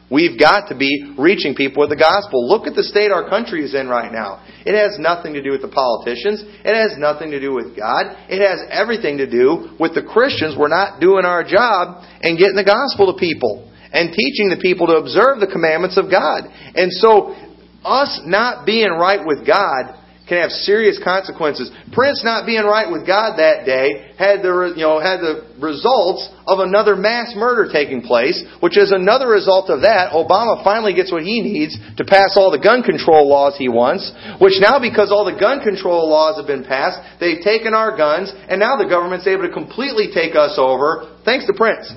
We've 0.10 0.40
got 0.40 0.70
to 0.70 0.76
be 0.76 1.16
reaching 1.20 1.54
people 1.54 1.82
with 1.84 1.92
the 1.92 2.00
gospel. 2.00 2.48
Look 2.48 2.66
at 2.66 2.76
the 2.76 2.84
state 2.84 3.12
our 3.12 3.28
country 3.28 3.64
is 3.64 3.76
in 3.76 3.90
right 3.90 4.12
now. 4.12 4.40
It 4.64 4.72
has 4.72 4.96
nothing 4.96 5.34
to 5.34 5.44
do 5.44 5.52
with 5.52 5.62
the 5.62 5.68
politicians. 5.68 6.48
It 6.64 6.72
has 6.72 6.96
nothing 6.96 7.32
to 7.32 7.42
do 7.44 7.52
with 7.52 7.76
God. 7.76 8.16
It 8.32 8.40
has 8.40 8.64
everything 8.72 9.20
to 9.20 9.28
do 9.28 9.76
with 9.80 9.96
the 9.96 10.04
Christians. 10.08 10.56
We're 10.56 10.72
not 10.72 11.02
doing 11.04 11.26
our 11.26 11.44
job 11.44 12.08
and 12.24 12.40
getting 12.40 12.56
the 12.56 12.64
gospel 12.64 13.12
to 13.12 13.20
people 13.20 13.68
and 13.92 14.16
teaching 14.16 14.48
the 14.48 14.60
people 14.64 14.88
to 14.88 14.96
observe 14.96 15.44
the 15.44 15.52
commandments 15.52 16.00
of 16.00 16.08
God. 16.08 16.48
And 16.48 16.88
so, 16.88 17.36
us 17.84 18.24
not 18.24 18.66
being 18.66 18.92
right 18.96 19.28
with 19.28 19.44
God 19.44 19.92
can 20.28 20.38
have 20.38 20.52
serious 20.52 21.00
consequences. 21.02 21.72
Prince 21.92 22.24
not 22.24 22.46
being 22.46 22.64
right 22.64 22.92
with 22.92 23.08
God 23.08 23.38
that 23.40 23.66
day 23.66 24.14
had 24.20 24.44
the 24.44 24.74
you 24.76 24.84
know 24.84 25.00
had 25.00 25.24
the 25.24 25.48
results 25.60 26.28
of 26.46 26.60
another 26.60 26.96
mass 26.96 27.34
murder 27.36 27.72
taking 27.72 28.02
place, 28.02 28.44
which 28.60 28.78
is 28.78 28.92
another 28.92 29.28
result 29.28 29.70
of 29.70 29.82
that. 29.82 30.12
Obama 30.12 30.64
finally 30.64 30.94
gets 30.94 31.12
what 31.12 31.24
he 31.24 31.42
needs 31.42 31.78
to 31.98 32.04
pass 32.04 32.36
all 32.36 32.52
the 32.52 32.60
gun 32.60 32.84
control 32.84 33.28
laws 33.28 33.56
he 33.58 33.70
wants, 33.70 34.12
which 34.40 34.60
now 34.60 34.80
because 34.80 35.12
all 35.12 35.24
the 35.24 35.40
gun 35.40 35.64
control 35.64 36.10
laws 36.10 36.38
have 36.38 36.48
been 36.48 36.64
passed, 36.64 37.00
they've 37.20 37.42
taken 37.42 37.74
our 37.74 37.96
guns, 37.96 38.32
and 38.50 38.60
now 38.60 38.76
the 38.76 38.88
government's 38.88 39.28
able 39.28 39.48
to 39.48 39.54
completely 39.54 40.12
take 40.14 40.36
us 40.36 40.56
over, 40.58 41.18
thanks 41.24 41.46
to 41.48 41.54
Prince. 41.54 41.92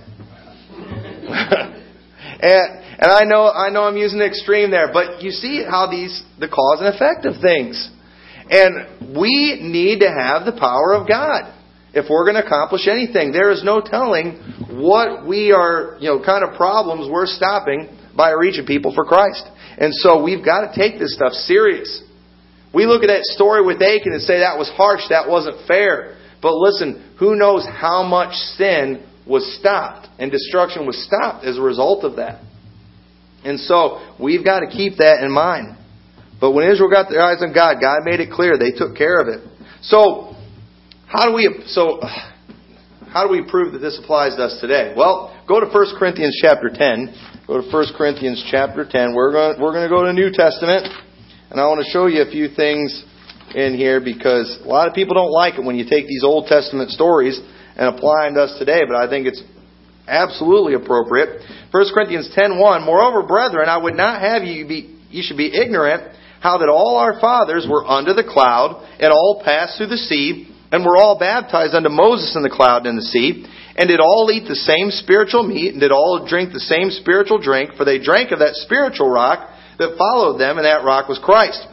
And, 2.42 2.80
and 2.98 3.10
I 3.12 3.24
know, 3.24 3.50
I 3.50 3.68
know 3.68 3.84
I'm 3.84 3.96
using 3.96 4.18
the 4.18 4.26
extreme 4.26 4.70
there, 4.70 4.90
but 4.92 5.22
you 5.22 5.30
see 5.30 5.62
how 5.62 5.90
these, 5.90 6.22
the 6.38 6.48
cause 6.48 6.80
and 6.80 6.88
effect 6.88 7.26
of 7.26 7.40
things. 7.40 7.90
And 8.50 9.16
we 9.16 9.58
need 9.62 10.00
to 10.00 10.10
have 10.10 10.44
the 10.44 10.58
power 10.58 10.92
of 10.94 11.06
God 11.06 11.54
if 11.94 12.06
we're 12.10 12.24
going 12.24 12.34
to 12.34 12.44
accomplish 12.44 12.88
anything. 12.88 13.32
There 13.32 13.50
is 13.50 13.62
no 13.64 13.80
telling 13.80 14.38
what 14.70 15.26
we 15.26 15.52
are, 15.52 15.96
you 16.00 16.10
know, 16.10 16.22
kind 16.22 16.44
of 16.44 16.56
problems 16.56 17.08
we're 17.10 17.26
stopping 17.26 17.96
by 18.16 18.30
reaching 18.32 18.66
people 18.66 18.92
for 18.94 19.04
Christ. 19.04 19.46
And 19.78 19.94
so 19.94 20.22
we've 20.22 20.44
got 20.44 20.66
to 20.66 20.74
take 20.74 20.98
this 20.98 21.14
stuff 21.14 21.32
serious. 21.32 22.02
We 22.74 22.86
look 22.86 23.02
at 23.02 23.08
that 23.08 23.22
story 23.22 23.64
with 23.64 23.82
Achan 23.82 24.12
and 24.12 24.22
say 24.22 24.40
that 24.40 24.58
was 24.58 24.70
harsh, 24.76 25.02
that 25.10 25.28
wasn't 25.28 25.66
fair. 25.66 26.18
But 26.42 26.54
listen, 26.54 27.14
who 27.18 27.36
knows 27.36 27.66
how 27.66 28.02
much 28.02 28.34
sin 28.56 29.06
was 29.26 29.58
stopped, 29.58 30.08
and 30.18 30.30
destruction 30.30 30.86
was 30.86 31.02
stopped 31.04 31.44
as 31.44 31.58
a 31.58 31.62
result 31.62 32.04
of 32.04 32.16
that. 32.16 32.42
And 33.44 33.60
so 33.60 34.14
we've 34.20 34.44
got 34.44 34.60
to 34.60 34.66
keep 34.66 34.98
that 34.98 35.22
in 35.22 35.30
mind. 35.30 35.76
But 36.40 36.53
when 36.53 36.70
Israel 36.70 36.90
got 36.90 37.11
their 37.11 37.22
eyes 37.22 37.42
on 37.42 37.53
God, 37.53 37.76
God 37.81 38.00
made 38.05 38.20
it 38.20 38.31
clear 38.33 38.57
they 38.57 38.72
took 38.72 38.96
care 38.96 39.20
of 39.20 39.29
it. 39.29 39.44
So 39.83 40.35
how 41.07 41.29
do 41.29 41.35
we 41.35 41.64
so 41.66 42.00
how 43.12 43.26
do 43.26 43.31
we 43.31 43.44
prove 43.48 43.72
that 43.72 43.81
this 43.81 43.98
applies 44.03 44.37
to 44.37 44.44
us 44.44 44.59
today? 44.61 44.94
Well, 44.96 45.37
go 45.46 45.61
to 45.61 45.66
1 45.66 45.98
Corinthians 45.98 46.38
chapter 46.40 46.70
10. 46.72 47.44
Go 47.46 47.61
to 47.61 47.68
1 47.68 47.87
Corinthians 47.98 48.46
chapter 48.50 48.87
10. 48.88 49.14
We're 49.14 49.33
going 49.33 49.61
we're 49.61 49.72
going 49.72 49.88
to 49.88 49.94
go 49.94 50.03
to 50.03 50.09
the 50.09 50.16
New 50.16 50.31
Testament, 50.33 50.87
and 51.50 51.61
I 51.61 51.66
want 51.66 51.85
to 51.85 51.90
show 51.90 52.07
you 52.07 52.22
a 52.22 52.31
few 52.31 52.48
things 52.48 53.05
in 53.55 53.74
here 53.74 54.00
because 54.00 54.61
a 54.64 54.68
lot 54.68 54.87
of 54.87 54.94
people 54.94 55.14
don't 55.14 55.33
like 55.33 55.59
it 55.59 55.64
when 55.64 55.76
you 55.76 55.85
take 55.85 56.07
these 56.07 56.22
Old 56.22 56.46
Testament 56.46 56.90
stories 56.90 57.38
and 57.76 57.94
apply 57.94 58.26
them 58.26 58.35
to 58.35 58.42
us 58.42 58.59
today, 58.59 58.83
but 58.87 58.94
I 58.94 59.11
think 59.11 59.26
it's 59.26 59.42
absolutely 60.07 60.74
appropriate. 60.74 61.42
1 61.72 61.94
Corinthians 61.94 62.31
10:1 62.37 62.87
Moreover, 62.87 63.26
brethren, 63.26 63.68
I 63.68 63.76
would 63.76 63.96
not 63.96 64.22
have 64.22 64.44
you 64.44 64.66
be 64.66 64.96
you 65.11 65.22
should 65.22 65.37
be 65.37 65.50
ignorant 65.53 66.14
how 66.40 66.59
that 66.59 66.68
all 66.68 66.96
our 66.96 67.20
fathers 67.20 67.66
were 67.68 67.87
under 67.87 68.14
the 68.14 68.24
cloud 68.24 68.83
and 68.98 69.12
all 69.12 69.42
passed 69.44 69.76
through 69.76 69.88
the 69.88 69.96
sea 69.96 70.53
and 70.72 70.85
were 70.85 70.96
all 70.96 71.18
baptized 71.18 71.74
unto 71.74 71.88
Moses 71.88 72.35
in 72.35 72.42
the 72.42 72.50
cloud 72.50 72.87
and 72.87 72.88
in 72.88 72.96
the 72.96 73.03
sea 73.03 73.46
and 73.76 73.88
did 73.88 74.00
all 74.00 74.31
eat 74.33 74.48
the 74.48 74.57
same 74.57 74.90
spiritual 74.90 75.46
meat 75.46 75.72
and 75.72 75.81
did 75.81 75.92
all 75.92 76.26
drink 76.26 76.53
the 76.53 76.61
same 76.61 76.90
spiritual 76.90 77.40
drink 77.40 77.74
for 77.76 77.85
they 77.85 77.98
drank 77.98 78.33
of 78.33 78.40
that 78.40 78.55
spiritual 78.55 79.09
rock 79.09 79.48
that 79.79 79.96
followed 79.96 80.38
them 80.38 80.59
and 80.59 80.64
that 80.64 80.85
rock 80.85 81.09
was 81.09 81.20
Christ. 81.22 81.66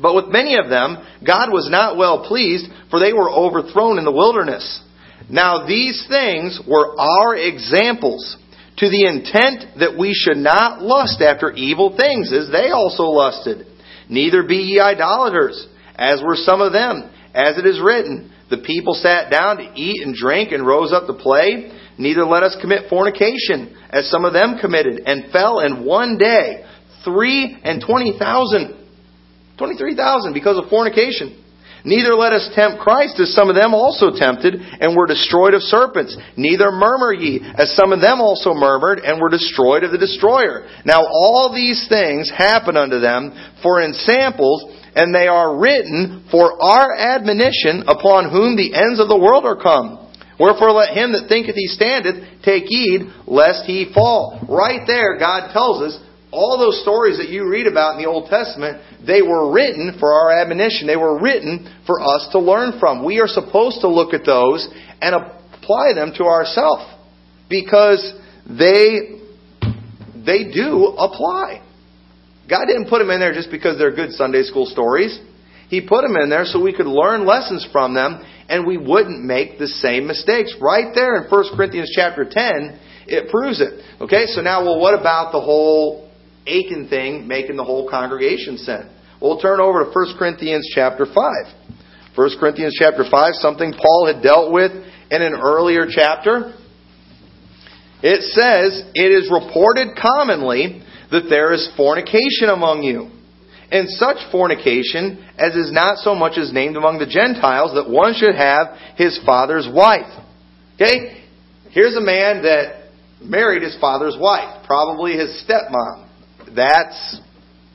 But 0.00 0.14
with 0.14 0.28
many 0.28 0.56
of 0.56 0.68
them, 0.68 0.98
God 1.24 1.52
was 1.52 1.68
not 1.70 1.96
well 1.96 2.26
pleased, 2.26 2.66
for 2.90 2.98
they 2.98 3.12
were 3.12 3.30
overthrown 3.30 3.98
in 3.98 4.04
the 4.04 4.12
wilderness. 4.12 4.82
Now 5.30 5.66
these 5.66 6.04
things 6.08 6.60
were 6.66 6.98
our 6.98 7.36
examples, 7.36 8.36
to 8.78 8.90
the 8.90 9.06
intent 9.06 9.78
that 9.78 9.96
we 9.96 10.12
should 10.12 10.36
not 10.36 10.82
lust 10.82 11.20
after 11.20 11.52
evil 11.52 11.96
things, 11.96 12.32
as 12.32 12.50
they 12.50 12.70
also 12.70 13.04
lusted. 13.04 13.66
Neither 14.08 14.42
be 14.42 14.56
ye 14.56 14.80
idolaters, 14.80 15.66
as 15.96 16.22
were 16.22 16.36
some 16.36 16.60
of 16.60 16.72
them, 16.72 17.10
as 17.34 17.58
it 17.58 17.66
is 17.66 17.80
written, 17.80 18.32
The 18.50 18.58
people 18.58 18.94
sat 18.94 19.30
down 19.30 19.58
to 19.58 19.72
eat 19.74 20.04
and 20.04 20.14
drink 20.14 20.52
and 20.52 20.66
rose 20.66 20.92
up 20.92 21.06
to 21.06 21.14
play. 21.14 21.72
Neither 21.98 22.24
let 22.24 22.42
us 22.42 22.56
commit 22.60 22.90
fornication, 22.90 23.76
as 23.90 24.10
some 24.10 24.24
of 24.24 24.32
them 24.32 24.58
committed, 24.60 25.02
and 25.06 25.30
fell 25.32 25.60
in 25.60 25.84
one 25.84 26.18
day 26.18 26.64
three 27.04 27.56
and 27.62 27.82
twenty 27.84 28.18
thousand 28.18 28.84
23,000 29.58 30.32
because 30.32 30.58
of 30.58 30.68
fornication. 30.68 31.43
Neither 31.84 32.14
let 32.16 32.32
us 32.32 32.48
tempt 32.54 32.80
Christ 32.80 33.20
as 33.20 33.34
some 33.34 33.50
of 33.50 33.56
them 33.56 33.74
also 33.74 34.08
tempted 34.10 34.54
and 34.56 34.96
were 34.96 35.06
destroyed 35.06 35.52
of 35.52 35.60
serpents. 35.60 36.16
Neither 36.34 36.72
murmur 36.72 37.12
ye 37.12 37.44
as 37.58 37.76
some 37.76 37.92
of 37.92 38.00
them 38.00 38.22
also 38.22 38.54
murmured 38.54 39.00
and 39.00 39.20
were 39.20 39.28
destroyed 39.28 39.84
of 39.84 39.92
the 39.92 40.00
destroyer. 40.00 40.66
Now 40.86 41.04
all 41.04 41.52
these 41.54 41.86
things 41.86 42.32
happen 42.32 42.78
unto 42.78 43.00
them 43.00 43.36
for 43.62 43.82
in 43.82 43.92
samples 43.92 44.64
and 44.96 45.14
they 45.14 45.28
are 45.28 45.58
written 45.58 46.24
for 46.30 46.56
our 46.62 46.96
admonition 46.96 47.84
upon 47.86 48.30
whom 48.30 48.56
the 48.56 48.72
ends 48.72 48.98
of 48.98 49.08
the 49.08 49.18
world 49.18 49.44
are 49.44 49.60
come. 49.60 50.08
Wherefore 50.40 50.72
let 50.72 50.96
him 50.96 51.12
that 51.12 51.28
thinketh 51.28 51.54
he 51.54 51.68
standeth 51.68 52.42
take 52.42 52.64
heed 52.64 53.12
lest 53.26 53.66
he 53.66 53.92
fall. 53.92 54.40
Right 54.48 54.80
there 54.86 55.18
God 55.18 55.52
tells 55.52 55.82
us 55.82 56.00
all 56.34 56.58
those 56.58 56.82
stories 56.82 57.18
that 57.18 57.28
you 57.28 57.48
read 57.48 57.66
about 57.66 57.96
in 57.96 58.02
the 58.02 58.08
Old 58.08 58.28
Testament, 58.28 58.82
they 59.06 59.22
were 59.22 59.52
written 59.52 59.96
for 60.00 60.12
our 60.12 60.30
admonition. 60.30 60.86
They 60.86 60.96
were 60.96 61.20
written 61.20 61.70
for 61.86 62.02
us 62.02 62.28
to 62.32 62.38
learn 62.38 62.78
from. 62.80 63.04
We 63.04 63.20
are 63.20 63.28
supposed 63.28 63.80
to 63.82 63.88
look 63.88 64.12
at 64.12 64.26
those 64.26 64.68
and 65.00 65.14
apply 65.14 65.94
them 65.94 66.12
to 66.18 66.24
ourselves 66.24 66.84
because 67.48 68.02
they 68.46 69.20
they 70.26 70.50
do 70.50 70.94
apply. 70.98 71.62
God 72.48 72.64
didn't 72.66 72.88
put 72.88 72.98
them 72.98 73.10
in 73.10 73.20
there 73.20 73.32
just 73.32 73.50
because 73.50 73.78
they're 73.78 73.94
good 73.94 74.12
Sunday 74.12 74.42
school 74.42 74.66
stories. 74.66 75.18
He 75.68 75.80
put 75.80 76.02
them 76.02 76.16
in 76.16 76.28
there 76.28 76.44
so 76.44 76.62
we 76.62 76.74
could 76.74 76.86
learn 76.86 77.26
lessons 77.26 77.66
from 77.72 77.94
them 77.94 78.24
and 78.48 78.66
we 78.66 78.76
wouldn't 78.76 79.24
make 79.24 79.58
the 79.58 79.68
same 79.68 80.06
mistakes. 80.06 80.54
Right 80.60 80.94
there 80.94 81.16
in 81.16 81.30
1 81.30 81.44
Corinthians 81.56 81.90
chapter 81.94 82.24
10, 82.28 82.80
it 83.06 83.30
proves 83.30 83.60
it. 83.60 83.82
Okay, 84.00 84.26
so 84.26 84.40
now, 84.40 84.64
well, 84.64 84.78
what 84.78 84.98
about 84.98 85.32
the 85.32 85.40
whole 85.40 86.03
Achan 86.46 86.88
thing 86.88 87.26
making 87.26 87.56
the 87.56 87.64
whole 87.64 87.88
congregation 87.88 88.58
sin. 88.58 88.90
We'll 89.20 89.40
turn 89.40 89.60
over 89.60 89.84
to 89.84 89.90
1 89.90 90.18
Corinthians 90.18 90.70
chapter 90.74 91.06
5. 91.06 91.16
1 92.14 92.30
Corinthians 92.38 92.76
chapter 92.78 93.04
5, 93.10 93.34
something 93.34 93.72
Paul 93.72 94.12
had 94.12 94.22
dealt 94.22 94.52
with 94.52 94.70
in 94.70 95.22
an 95.22 95.34
earlier 95.34 95.86
chapter. 95.88 96.54
It 98.02 98.22
says, 98.22 98.84
It 98.94 99.10
is 99.10 99.30
reported 99.32 99.96
commonly 99.96 100.82
that 101.10 101.28
there 101.30 101.52
is 101.52 101.72
fornication 101.76 102.50
among 102.50 102.82
you, 102.82 103.10
and 103.72 103.88
such 103.88 104.18
fornication 104.30 105.24
as 105.38 105.54
is 105.54 105.72
not 105.72 105.98
so 105.98 106.14
much 106.14 106.36
as 106.36 106.52
named 106.52 106.76
among 106.76 106.98
the 106.98 107.06
Gentiles 107.06 107.72
that 107.74 107.88
one 107.88 108.14
should 108.14 108.34
have 108.34 108.76
his 108.96 109.18
father's 109.24 109.68
wife. 109.72 110.12
Okay? 110.74 111.24
Here's 111.70 111.96
a 111.96 112.00
man 112.00 112.42
that 112.42 112.90
married 113.22 113.62
his 113.62 113.76
father's 113.80 114.16
wife, 114.20 114.66
probably 114.66 115.14
his 115.14 115.42
stepmom 115.48 116.03
that's 116.54 117.20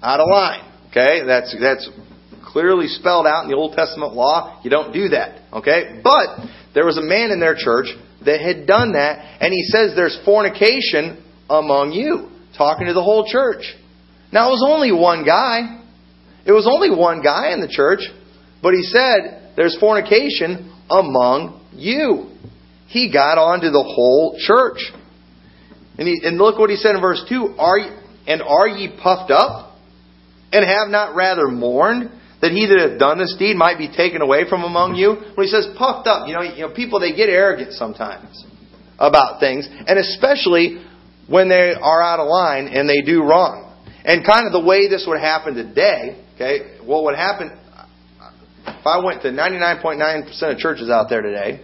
out 0.01 0.19
of 0.19 0.27
line. 0.29 0.61
Okay? 0.89 1.25
That's, 1.25 1.55
that's 1.59 1.89
clearly 2.45 2.87
spelled 2.87 3.27
out 3.27 3.43
in 3.43 3.49
the 3.49 3.55
Old 3.55 3.73
Testament 3.73 4.13
law. 4.13 4.61
You 4.63 4.69
don't 4.69 4.91
do 4.91 5.09
that. 5.09 5.53
Okay? 5.53 6.01
But 6.03 6.45
there 6.73 6.85
was 6.85 6.97
a 6.97 7.03
man 7.03 7.31
in 7.31 7.39
their 7.39 7.55
church 7.57 7.87
that 8.25 8.41
had 8.41 8.67
done 8.67 8.93
that, 8.93 9.37
and 9.41 9.53
he 9.53 9.63
says 9.63 9.93
there's 9.95 10.19
fornication 10.25 11.23
among 11.49 11.91
you, 11.91 12.29
talking 12.57 12.87
to 12.87 12.93
the 12.93 13.03
whole 13.03 13.25
church. 13.27 13.63
Now, 14.31 14.49
it 14.49 14.51
was 14.51 14.65
only 14.67 14.91
one 14.91 15.25
guy. 15.25 15.81
It 16.45 16.51
was 16.51 16.67
only 16.67 16.89
one 16.89 17.21
guy 17.21 17.53
in 17.53 17.61
the 17.61 17.67
church, 17.67 18.01
but 18.61 18.73
he 18.73 18.83
said 18.83 19.53
there's 19.55 19.77
fornication 19.79 20.73
among 20.89 21.67
you. 21.73 22.31
He 22.87 23.11
got 23.11 23.37
onto 23.37 23.69
the 23.69 23.83
whole 23.83 24.37
church. 24.39 24.91
And, 25.97 26.07
he, 26.07 26.19
and 26.23 26.37
look 26.37 26.57
what 26.57 26.69
he 26.69 26.75
said 26.75 26.95
in 26.95 27.01
verse 27.01 27.23
2 27.27 27.55
Are 27.59 27.77
and 28.29 28.41
are 28.41 28.67
ye 28.67 28.87
puffed 29.01 29.31
up? 29.31 29.75
And 30.51 30.65
have 30.65 30.89
not 30.89 31.15
rather 31.15 31.47
mourned 31.47 32.09
that 32.41 32.51
he 32.51 32.65
that 32.65 32.79
hath 32.79 32.99
done 32.99 33.19
this 33.19 33.35
deed 33.37 33.55
might 33.55 33.77
be 33.77 33.87
taken 33.87 34.21
away 34.21 34.49
from 34.49 34.63
among 34.63 34.95
you? 34.95 35.13
When 35.35 35.45
he 35.45 35.51
says 35.51 35.67
puffed 35.77 36.07
up, 36.07 36.27
you 36.27 36.33
know, 36.33 36.41
you 36.41 36.61
know, 36.61 36.73
people 36.73 36.99
they 36.99 37.13
get 37.13 37.29
arrogant 37.29 37.73
sometimes 37.73 38.45
about 38.97 39.39
things, 39.39 39.67
and 39.69 39.99
especially 39.99 40.83
when 41.27 41.49
they 41.49 41.73
are 41.79 42.01
out 42.01 42.19
of 42.19 42.27
line 42.27 42.67
and 42.67 42.89
they 42.89 43.01
do 43.01 43.21
wrong. 43.21 43.65
And 44.03 44.25
kind 44.25 44.47
of 44.47 44.53
the 44.53 44.65
way 44.65 44.89
this 44.89 45.05
would 45.07 45.19
happen 45.19 45.53
today, 45.53 46.23
okay, 46.35 46.79
what 46.83 47.03
would 47.03 47.15
happen 47.15 47.51
if 48.65 48.85
I 48.85 49.03
went 49.03 49.21
to 49.23 49.29
99.9% 49.29 50.51
of 50.51 50.57
churches 50.57 50.89
out 50.89 51.07
there 51.09 51.21
today, 51.21 51.61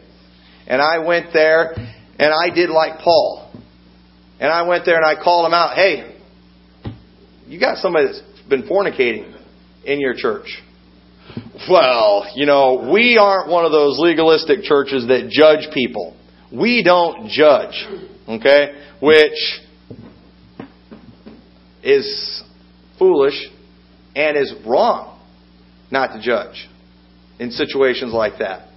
and 0.67 0.81
I 0.81 0.99
went 0.99 1.33
there 1.33 1.73
and 1.73 2.31
I 2.31 2.53
did 2.53 2.69
like 2.69 2.99
Paul, 2.99 3.51
and 4.39 4.51
I 4.51 4.67
went 4.67 4.85
there 4.85 4.97
and 4.97 5.05
I 5.05 5.21
called 5.21 5.47
him 5.47 5.53
out, 5.53 5.75
hey, 5.75 6.14
you 7.47 7.59
got 7.59 7.77
somebody 7.77 8.07
that's 8.07 8.21
been 8.49 8.63
fornicating 8.63 9.35
in 9.85 9.99
your 9.99 10.13
church. 10.15 10.61
Well, 11.69 12.31
you 12.35 12.45
know, 12.45 12.89
we 12.91 13.17
aren't 13.17 13.49
one 13.49 13.65
of 13.65 13.71
those 13.71 13.97
legalistic 13.99 14.63
churches 14.63 15.07
that 15.07 15.29
judge 15.29 15.73
people. 15.73 16.15
We 16.51 16.83
don't 16.83 17.29
judge, 17.29 17.85
okay? 18.27 18.81
Which 19.01 19.61
is 21.83 22.43
foolish 22.97 23.47
and 24.15 24.37
is 24.37 24.53
wrong 24.65 25.19
not 25.91 26.13
to 26.13 26.21
judge 26.21 26.67
in 27.39 27.51
situations 27.51 28.13
like 28.13 28.39
that. 28.39 28.69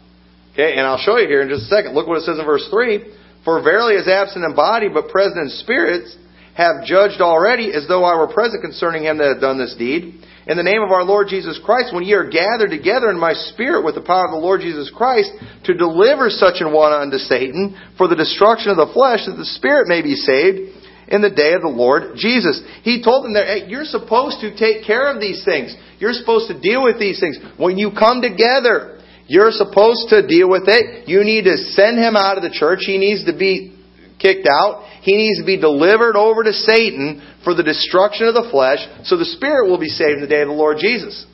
Okay, 0.53 0.73
and 0.73 0.81
I'll 0.81 0.99
show 0.99 1.19
you 1.19 1.29
here 1.29 1.43
in 1.43 1.49
just 1.49 1.65
a 1.65 1.67
second. 1.67 1.95
Look 1.95 2.09
what 2.09 2.19
it 2.19 2.25
says 2.25 2.39
in 2.39 2.45
verse 2.45 2.67
3. 2.71 3.15
For 3.45 3.63
verily 3.63 3.95
is 3.95 4.09
absent 4.09 4.45
in 4.45 4.55
body, 4.55 4.89
but 4.93 5.09
present 5.09 5.39
in 5.39 5.49
spirits, 5.51 6.16
have 6.59 6.83
judged 6.83 7.23
already 7.23 7.71
as 7.71 7.87
though 7.87 8.03
I 8.03 8.19
were 8.19 8.35
present 8.35 8.67
concerning 8.67 9.07
him 9.07 9.19
that 9.19 9.39
hath 9.39 9.41
done 9.41 9.63
this 9.63 9.79
deed. 9.79 10.27
In 10.51 10.59
the 10.59 10.67
name 10.67 10.83
of 10.83 10.91
our 10.91 11.07
Lord 11.07 11.31
Jesus 11.31 11.55
Christ, 11.63 11.95
when 11.95 12.03
ye 12.03 12.19
are 12.19 12.27
gathered 12.27 12.75
together 12.75 13.15
in 13.15 13.21
my 13.21 13.31
spirit 13.55 13.87
with 13.87 13.95
the 13.95 14.03
power 14.03 14.27
of 14.27 14.35
the 14.35 14.43
Lord 14.43 14.61
Jesus 14.61 14.91
Christ, 14.91 15.31
to 15.71 15.79
deliver 15.79 16.27
such 16.35 16.59
an 16.59 16.75
one 16.75 16.91
unto 16.91 17.23
Satan 17.23 17.79
for 17.95 18.11
the 18.11 18.19
destruction 18.19 18.75
of 18.75 18.77
the 18.77 18.91
flesh, 18.91 19.23
that 19.31 19.39
the 19.39 19.47
spirit 19.55 19.87
may 19.87 20.03
be 20.03 20.19
saved 20.19 20.75
in 21.07 21.23
the 21.23 21.31
day 21.31 21.55
of 21.55 21.63
the 21.63 21.71
Lord 21.71 22.19
Jesus. 22.19 22.59
He 22.83 23.07
told 23.07 23.23
them 23.23 23.39
that 23.39 23.47
hey, 23.47 23.71
you're 23.71 23.87
supposed 23.87 24.43
to 24.43 24.51
take 24.59 24.83
care 24.83 25.15
of 25.15 25.23
these 25.23 25.47
things. 25.47 25.79
You're 26.03 26.19
supposed 26.19 26.51
to 26.51 26.59
deal 26.59 26.83
with 26.83 26.99
these 26.99 27.23
things. 27.23 27.39
When 27.55 27.79
you 27.79 27.95
come 27.95 28.19
together, 28.19 28.99
you're 29.31 29.55
supposed 29.55 30.11
to 30.11 30.27
deal 30.27 30.51
with 30.51 30.67
it. 30.67 31.07
You 31.07 31.23
need 31.23 31.47
to 31.47 31.55
send 31.79 32.03
him 32.03 32.19
out 32.19 32.35
of 32.35 32.43
the 32.43 32.51
church. 32.51 32.83
He 32.83 32.99
needs 32.99 33.31
to 33.31 33.37
be 33.37 33.78
kicked 34.19 34.47
out. 34.47 34.85
He 35.03 35.16
needs 35.16 35.39
to 35.41 35.47
be 35.47 35.61
delivered 35.61 36.16
over 36.16 36.43
to 36.45 36.53
Satan 36.53 37.23
for 37.45 37.55
the 37.55 37.62
destruction 37.62 38.27
of 38.27 38.35
the 38.35 38.49
flesh, 38.51 38.81
so 39.05 39.16
the 39.16 39.25
spirit 39.25 39.69
will 39.69 39.79
be 39.79 39.89
saved 39.89 40.14
in 40.14 40.21
the 40.21 40.27
day 40.27 40.43
of 40.43 40.49
the 40.49 40.55
Lord 40.55 40.79
Jesus. 40.81 41.25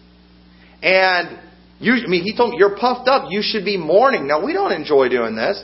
And 0.83 1.41
you, 1.81 1.95
I 1.95 2.07
mean, 2.07 2.23
he 2.23 2.37
told 2.37 2.53
me, 2.53 2.57
you're 2.59 2.77
puffed 2.77 3.09
up. 3.09 3.31
You 3.31 3.43
should 3.43 3.65
be 3.65 3.77
mourning. 3.77 4.29
Now, 4.29 4.45
we 4.45 4.53
don't 4.53 4.73
enjoy 4.73 5.09
doing 5.09 5.35
this. 5.35 5.63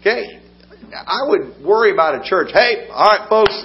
Okay? 0.00 0.40
I 0.92 1.26
would 1.28 1.64
worry 1.64 1.92
about 1.92 2.20
a 2.20 2.28
church. 2.28 2.50
Hey, 2.52 2.88
all 2.90 3.06
right, 3.06 3.28
folks, 3.28 3.64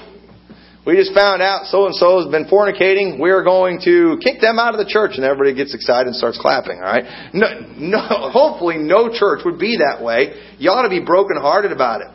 we 0.85 0.95
just 0.95 1.13
found 1.13 1.41
out 1.41 1.65
so 1.67 1.85
and 1.85 1.93
so 1.93 2.19
has 2.19 2.31
been 2.31 2.45
fornicating. 2.45 3.19
We're 3.19 3.43
going 3.43 3.81
to 3.85 4.17
kick 4.23 4.41
them 4.41 4.57
out 4.57 4.73
of 4.73 4.79
the 4.79 4.89
church, 4.89 5.11
and 5.15 5.23
everybody 5.23 5.53
gets 5.53 5.75
excited 5.75 6.07
and 6.07 6.15
starts 6.15 6.39
clapping. 6.41 6.77
All 6.77 6.89
right? 6.89 7.29
No, 7.33 7.47
no. 7.77 7.99
Hopefully, 8.33 8.77
no 8.77 9.09
church 9.13 9.41
would 9.45 9.59
be 9.59 9.77
that 9.77 10.03
way. 10.03 10.33
You 10.57 10.71
ought 10.71 10.83
to 10.83 10.89
be 10.89 11.03
brokenhearted 11.05 11.71
about 11.71 12.01
it. 12.01 12.07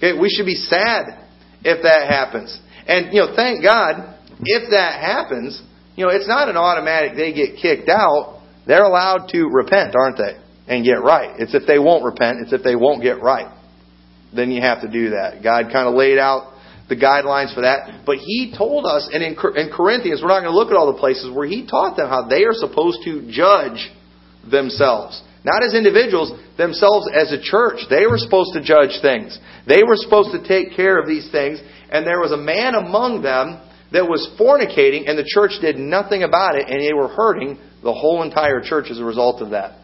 Okay, 0.00 0.18
we 0.18 0.30
should 0.30 0.46
be 0.46 0.54
sad 0.54 1.28
if 1.62 1.82
that 1.82 2.08
happens. 2.08 2.58
And 2.86 3.12
you 3.12 3.20
know, 3.20 3.36
thank 3.36 3.62
God 3.62 4.16
if 4.40 4.70
that 4.70 5.00
happens. 5.00 5.60
You 5.94 6.06
know, 6.06 6.10
it's 6.10 6.28
not 6.28 6.48
an 6.48 6.56
automatic 6.56 7.16
they 7.16 7.32
get 7.32 7.60
kicked 7.60 7.90
out. 7.90 8.40
They're 8.66 8.84
allowed 8.84 9.28
to 9.32 9.44
repent, 9.52 9.94
aren't 9.94 10.16
they? 10.16 10.40
And 10.68 10.84
get 10.84 11.02
right. 11.02 11.38
It's 11.38 11.54
if 11.54 11.66
they 11.66 11.78
won't 11.78 12.04
repent. 12.04 12.38
It's 12.40 12.52
if 12.52 12.62
they 12.62 12.76
won't 12.76 13.02
get 13.02 13.20
right. 13.20 13.52
Then 14.34 14.50
you 14.50 14.62
have 14.62 14.80
to 14.82 14.88
do 14.88 15.10
that. 15.10 15.42
God 15.42 15.72
kind 15.72 15.88
of 15.88 15.94
laid 15.94 16.16
out 16.16 16.54
the 16.88 16.96
guidelines 16.96 17.54
for 17.54 17.62
that. 17.62 18.04
But 18.06 18.18
he 18.18 18.54
told 18.56 18.86
us, 18.86 19.10
and 19.12 19.22
in, 19.22 19.36
in 19.56 19.70
Corinthians, 19.70 20.22
we're 20.22 20.28
not 20.28 20.40
going 20.40 20.52
to 20.52 20.56
look 20.56 20.70
at 20.70 20.76
all 20.76 20.92
the 20.92 20.98
places 20.98 21.34
where 21.34 21.46
he 21.46 21.66
taught 21.66 21.96
them 21.96 22.08
how 22.08 22.28
they 22.28 22.44
are 22.44 22.54
supposed 22.54 23.00
to 23.04 23.28
judge 23.30 23.90
themselves. 24.48 25.20
Not 25.44 25.64
as 25.64 25.74
individuals, 25.74 26.32
themselves 26.58 27.08
as 27.14 27.32
a 27.32 27.40
church. 27.40 27.80
They 27.88 28.06
were 28.06 28.18
supposed 28.18 28.52
to 28.54 28.62
judge 28.62 29.00
things. 29.00 29.38
They 29.66 29.82
were 29.82 29.96
supposed 29.96 30.32
to 30.32 30.46
take 30.46 30.76
care 30.76 31.00
of 31.00 31.06
these 31.06 31.30
things. 31.30 31.60
And 31.90 32.06
there 32.06 32.20
was 32.20 32.32
a 32.32 32.36
man 32.36 32.74
among 32.74 33.22
them 33.22 33.60
that 33.92 34.06
was 34.06 34.28
fornicating, 34.38 35.08
and 35.08 35.18
the 35.18 35.26
church 35.26 35.52
did 35.60 35.76
nothing 35.76 36.22
about 36.22 36.54
it, 36.54 36.68
and 36.68 36.80
they 36.80 36.92
were 36.92 37.08
hurting 37.08 37.58
the 37.82 37.92
whole 37.92 38.22
entire 38.22 38.60
church 38.60 38.86
as 38.90 38.98
a 38.98 39.04
result 39.04 39.40
of 39.40 39.50
that. 39.50 39.78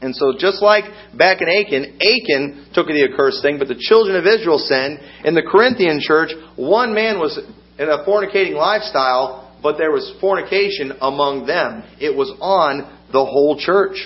And 0.00 0.14
so, 0.14 0.34
just 0.38 0.60
like 0.60 0.84
back 1.16 1.40
in 1.40 1.48
Achan, 1.48 1.96
Achan 2.00 2.66
took 2.74 2.88
the 2.88 3.08
accursed 3.10 3.42
thing, 3.42 3.58
but 3.58 3.68
the 3.68 3.78
children 3.78 4.16
of 4.16 4.26
Israel 4.26 4.58
sinned. 4.58 4.98
In 5.24 5.34
the 5.34 5.42
Corinthian 5.42 6.00
church, 6.00 6.30
one 6.56 6.94
man 6.94 7.18
was 7.18 7.38
in 7.78 7.88
a 7.88 8.04
fornicating 8.04 8.54
lifestyle, 8.54 9.56
but 9.62 9.78
there 9.78 9.92
was 9.92 10.12
fornication 10.20 10.92
among 11.00 11.46
them. 11.46 11.84
It 12.00 12.14
was 12.14 12.30
on 12.40 12.80
the 13.12 13.24
whole 13.24 13.56
church. 13.58 13.96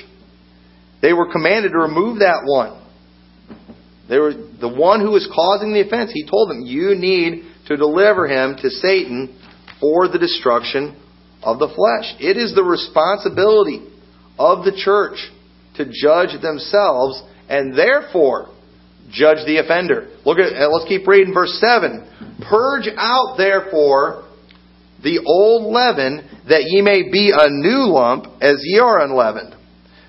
They 1.01 1.12
were 1.12 1.30
commanded 1.30 1.72
to 1.72 1.78
remove 1.78 2.20
that 2.20 2.42
one. 2.44 2.80
They 4.09 4.18
were 4.18 4.32
the 4.32 4.68
one 4.68 5.01
who 5.01 5.11
was 5.11 5.28
causing 5.32 5.72
the 5.72 5.80
offense. 5.80 6.11
He 6.12 6.24
told 6.24 6.51
them, 6.51 6.62
"You 6.62 6.94
need 6.94 7.44
to 7.66 7.76
deliver 7.76 8.26
him 8.26 8.57
to 8.57 8.70
Satan 8.70 9.34
for 9.80 10.09
the 10.09 10.18
destruction 10.18 10.96
of 11.42 11.59
the 11.59 11.68
flesh." 11.68 12.14
It 12.18 12.36
is 12.36 12.55
the 12.55 12.64
responsibility 12.64 13.82
of 14.38 14.64
the 14.64 14.72
church 14.72 15.30
to 15.74 15.84
judge 15.84 16.40
themselves 16.40 17.22
and 17.49 17.74
therefore 17.74 18.49
judge 19.11 19.44
the 19.46 19.59
offender. 19.59 20.09
Look 20.24 20.38
at 20.38 20.53
uh, 20.53 20.68
let's 20.68 20.88
keep 20.88 21.07
reading 21.07 21.34
verse 21.34 21.59
7. 21.61 22.05
Purge 22.49 22.88
out 22.96 23.36
therefore 23.36 24.24
the 25.03 25.20
old 25.24 25.72
leaven 25.72 26.24
that 26.49 26.64
ye 26.64 26.82
may 26.82 27.11
be 27.11 27.30
a 27.32 27.49
new 27.49 27.92
lump 27.92 28.26
as 28.40 28.57
ye 28.64 28.78
are 28.78 29.01
unleavened. 29.01 29.55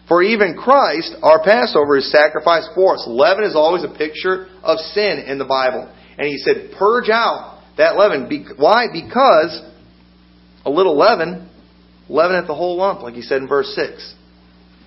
For 0.10 0.24
even 0.24 0.58
Christ, 0.58 1.16
our 1.22 1.42
Passover, 1.44 1.96
is 1.96 2.12
sacrificed 2.12 2.72
for 2.74 2.96
us. 2.96 3.06
Leaven 3.08 3.44
is 3.44 3.56
always 3.56 3.84
a 3.84 3.96
picture 3.96 4.48
of 4.64 4.80
sin 4.80 5.24
in 5.28 5.38
the 5.38 5.46
Bible. 5.46 5.88
And 6.18 6.28
he 6.28 6.38
said, 6.38 6.72
purge 6.78 7.10
out 7.10 7.62
that 7.78 7.96
leaven. 7.96 8.28
Why? 8.58 8.88
Because 8.92 9.62
a 10.66 10.70
little 10.70 10.98
leaven 10.98 11.48
leaveneth 12.10 12.48
the 12.48 12.56
whole 12.56 12.78
lump, 12.78 13.02
like 13.02 13.14
he 13.14 13.22
said 13.22 13.38
in 13.38 13.48
verse 13.48 13.72
6. 13.76 14.16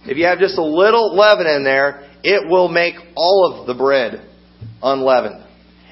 If 0.07 0.19
you 0.19 0.27
have 0.27 0.41
just 0.41 0.59
a 0.59 0.65
little 0.65 1.15
leaven 1.17 1.47
in 1.47 1.63
there, 1.63 2.11
it 2.25 2.51
will 2.51 2.69
make 2.69 2.97
all 3.15 3.55
of 3.55 3.69
the 3.69 3.75
bread 3.75 4.29
unleavened. 4.83 5.47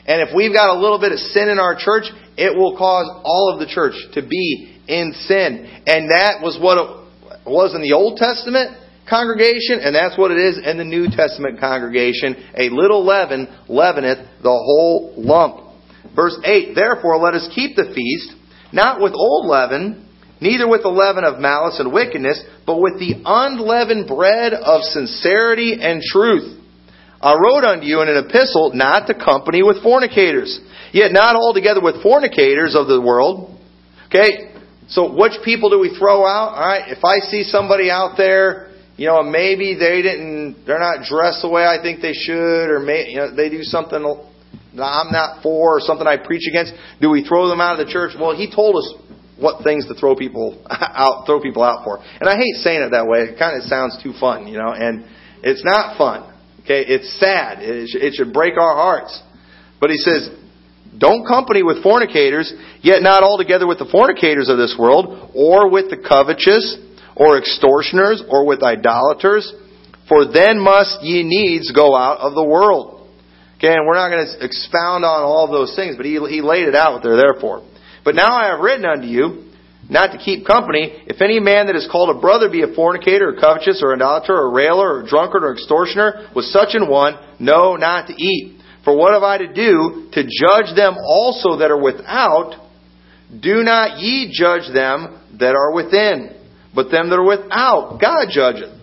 And 0.06 0.28
if 0.28 0.34
we've 0.34 0.52
got 0.52 0.76
a 0.76 0.80
little 0.80 0.98
bit 0.98 1.12
of 1.12 1.18
sin 1.20 1.48
in 1.48 1.60
our 1.60 1.76
church, 1.78 2.04
it 2.36 2.56
will 2.56 2.76
cause 2.76 3.06
all 3.22 3.52
of 3.54 3.60
the 3.60 3.72
church 3.72 3.94
to 4.14 4.26
be 4.26 4.80
in 4.88 5.12
sin. 5.26 5.70
And 5.86 6.10
that 6.10 6.42
was 6.42 6.58
what 6.60 6.78
it 6.78 7.46
was 7.46 7.76
in 7.76 7.82
the 7.82 7.92
Old 7.92 8.16
Testament 8.16 8.76
congregation, 9.08 9.80
and 9.80 9.94
that's 9.94 10.18
what 10.18 10.30
it 10.30 10.38
is 10.38 10.60
in 10.64 10.78
the 10.78 10.84
New 10.84 11.08
Testament 11.10 11.60
congregation. 11.60 12.36
A 12.56 12.68
little 12.70 13.04
leaven 13.04 13.48
leaveneth 13.68 14.42
the 14.42 14.50
whole 14.50 15.14
lump. 15.16 15.70
Verse 16.14 16.38
8, 16.44 16.74
Therefore 16.74 17.18
let 17.18 17.34
us 17.34 17.48
keep 17.54 17.76
the 17.76 17.92
feast, 17.94 18.34
not 18.72 19.00
with 19.00 19.12
old 19.14 19.46
leaven, 19.46 20.08
neither 20.40 20.68
with 20.68 20.82
the 20.82 20.88
leaven 20.88 21.24
of 21.24 21.38
malice 21.38 21.78
and 21.78 21.92
wickedness, 21.92 22.42
but 22.66 22.80
with 22.80 22.98
the 22.98 23.22
unleavened 23.24 24.08
bread 24.08 24.52
of 24.52 24.82
sincerity 24.82 25.78
and 25.80 26.02
truth. 26.02 26.58
I 27.20 27.34
wrote 27.34 27.64
unto 27.64 27.84
you 27.84 28.00
in 28.00 28.08
an 28.08 28.24
epistle 28.24 28.72
not 28.74 29.06
to 29.06 29.14
company 29.14 29.62
with 29.62 29.82
fornicators, 29.82 30.58
yet 30.92 31.12
not 31.12 31.36
altogether 31.36 31.82
with 31.82 32.02
fornicators 32.02 32.74
of 32.74 32.88
the 32.88 33.00
world. 33.00 33.58
Okay, 34.06 34.54
so 34.88 35.14
which 35.14 35.34
people 35.44 35.68
do 35.68 35.78
we 35.78 35.94
throw 35.96 36.26
out? 36.26 36.54
All 36.56 36.66
right, 36.66 36.88
if 36.88 37.04
I 37.04 37.20
see 37.30 37.44
somebody 37.44 37.90
out 37.90 38.14
there, 38.16 38.69
you 39.00 39.06
know, 39.06 39.22
maybe 39.22 39.80
they 39.80 40.02
didn't, 40.04 40.66
they're 40.66 40.78
not 40.78 41.08
dressed 41.08 41.40
the 41.40 41.48
way 41.48 41.64
I 41.64 41.80
think 41.80 42.02
they 42.04 42.12
should, 42.12 42.68
or 42.68 42.80
may, 42.80 43.08
you 43.08 43.16
know, 43.16 43.34
they 43.34 43.48
do 43.48 43.62
something 43.62 43.96
that 43.96 44.84
I'm 44.84 45.08
not 45.10 45.42
for, 45.42 45.78
or 45.78 45.80
something 45.80 46.06
I 46.06 46.18
preach 46.18 46.44
against. 46.46 46.74
Do 47.00 47.08
we 47.08 47.24
throw 47.24 47.48
them 47.48 47.62
out 47.62 47.80
of 47.80 47.86
the 47.86 47.90
church? 47.90 48.12
Well, 48.12 48.36
he 48.36 48.52
told 48.52 48.76
us 48.76 48.92
what 49.40 49.64
things 49.64 49.88
to 49.88 49.94
throw 49.94 50.14
people 50.14 50.62
out 50.70 51.24
throw 51.24 51.40
people 51.40 51.62
out 51.62 51.82
for. 51.82 51.96
And 51.96 52.28
I 52.28 52.36
hate 52.36 52.60
saying 52.60 52.82
it 52.82 52.90
that 52.92 53.08
way. 53.08 53.20
It 53.32 53.38
kind 53.38 53.56
of 53.56 53.64
sounds 53.72 53.96
too 54.04 54.12
fun, 54.20 54.46
you 54.46 54.58
know, 54.58 54.68
and 54.68 55.08
it's 55.40 55.64
not 55.64 55.96
fun. 55.96 56.28
Okay, 56.60 56.84
it's 56.84 57.08
sad. 57.18 57.64
It, 57.64 58.12
should 58.12 58.34
break 58.34 58.60
our 58.60 58.76
hearts. 58.76 59.16
But 59.80 59.88
he 59.88 59.96
says, 59.96 60.28
don't 60.98 61.24
company 61.26 61.62
with 61.62 61.82
fornicators, 61.82 62.52
yet 62.82 63.00
not 63.00 63.22
altogether 63.22 63.66
with 63.66 63.78
the 63.78 63.88
fornicators 63.88 64.50
of 64.50 64.58
this 64.58 64.76
world, 64.78 65.32
or 65.34 65.70
with 65.70 65.88
the 65.88 65.96
covetous, 65.96 66.76
or 67.20 67.36
extortioners, 67.36 68.24
or 68.30 68.46
with 68.46 68.62
idolaters, 68.62 69.52
for 70.08 70.24
then 70.32 70.58
must 70.58 71.02
ye 71.02 71.22
needs 71.22 71.70
go 71.70 71.94
out 71.94 72.18
of 72.18 72.32
the 72.32 72.42
world. 72.42 73.06
Okay, 73.58 73.68
and 73.68 73.86
we're 73.86 73.92
not 73.92 74.08
going 74.08 74.24
to 74.24 74.42
expound 74.42 75.04
on 75.04 75.20
all 75.20 75.44
those 75.52 75.76
things, 75.76 75.96
but 75.96 76.06
he, 76.06 76.16
he 76.32 76.40
laid 76.40 76.66
it 76.66 76.74
out 76.74 76.94
what 76.94 77.02
they're 77.02 77.20
there 77.20 77.36
for. 77.38 77.62
But 78.06 78.14
now 78.14 78.32
I 78.32 78.48
have 78.48 78.60
written 78.60 78.86
unto 78.86 79.06
you, 79.06 79.52
not 79.90 80.12
to 80.12 80.18
keep 80.18 80.46
company, 80.46 81.04
if 81.12 81.20
any 81.20 81.40
man 81.40 81.66
that 81.66 81.76
is 81.76 81.86
called 81.92 82.16
a 82.16 82.18
brother 82.18 82.48
be 82.48 82.62
a 82.62 82.72
fornicator, 82.72 83.28
or 83.28 83.36
covetous, 83.38 83.82
or 83.84 83.92
idolater, 83.92 84.32
or 84.32 84.50
railer, 84.50 84.96
or 84.96 85.06
drunkard, 85.06 85.44
or 85.44 85.52
extortioner, 85.52 86.30
with 86.34 86.46
such 86.46 86.72
an 86.72 86.88
one, 86.88 87.20
no, 87.38 87.76
not 87.76 88.06
to 88.08 88.14
eat. 88.16 88.56
For 88.82 88.96
what 88.96 89.12
have 89.12 89.22
I 89.22 89.36
to 89.36 89.52
do 89.52 90.08
to 90.14 90.22
judge 90.24 90.74
them 90.74 90.96
also 90.96 91.58
that 91.58 91.70
are 91.70 91.82
without? 91.82 92.56
Do 93.28 93.62
not 93.62 94.00
ye 94.00 94.32
judge 94.32 94.72
them 94.72 95.20
that 95.38 95.54
are 95.54 95.74
within, 95.74 96.39
but 96.74 96.90
them 96.90 97.10
that 97.10 97.16
are 97.16 97.26
without, 97.26 97.98
God 98.00 98.28
judgeth. 98.30 98.78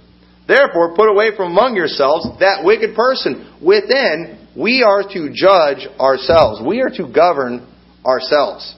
Therefore, 0.48 0.96
put 0.96 1.10
away 1.10 1.36
from 1.36 1.52
among 1.52 1.76
yourselves 1.76 2.26
that 2.40 2.64
wicked 2.64 2.96
person. 2.96 3.54
Within, 3.62 4.48
we 4.56 4.82
are 4.82 5.04
to 5.04 5.30
judge 5.34 5.88
ourselves. 6.00 6.62
We 6.66 6.82
are 6.82 6.90
to 6.96 7.12
govern 7.14 7.68
ourselves. 8.06 8.76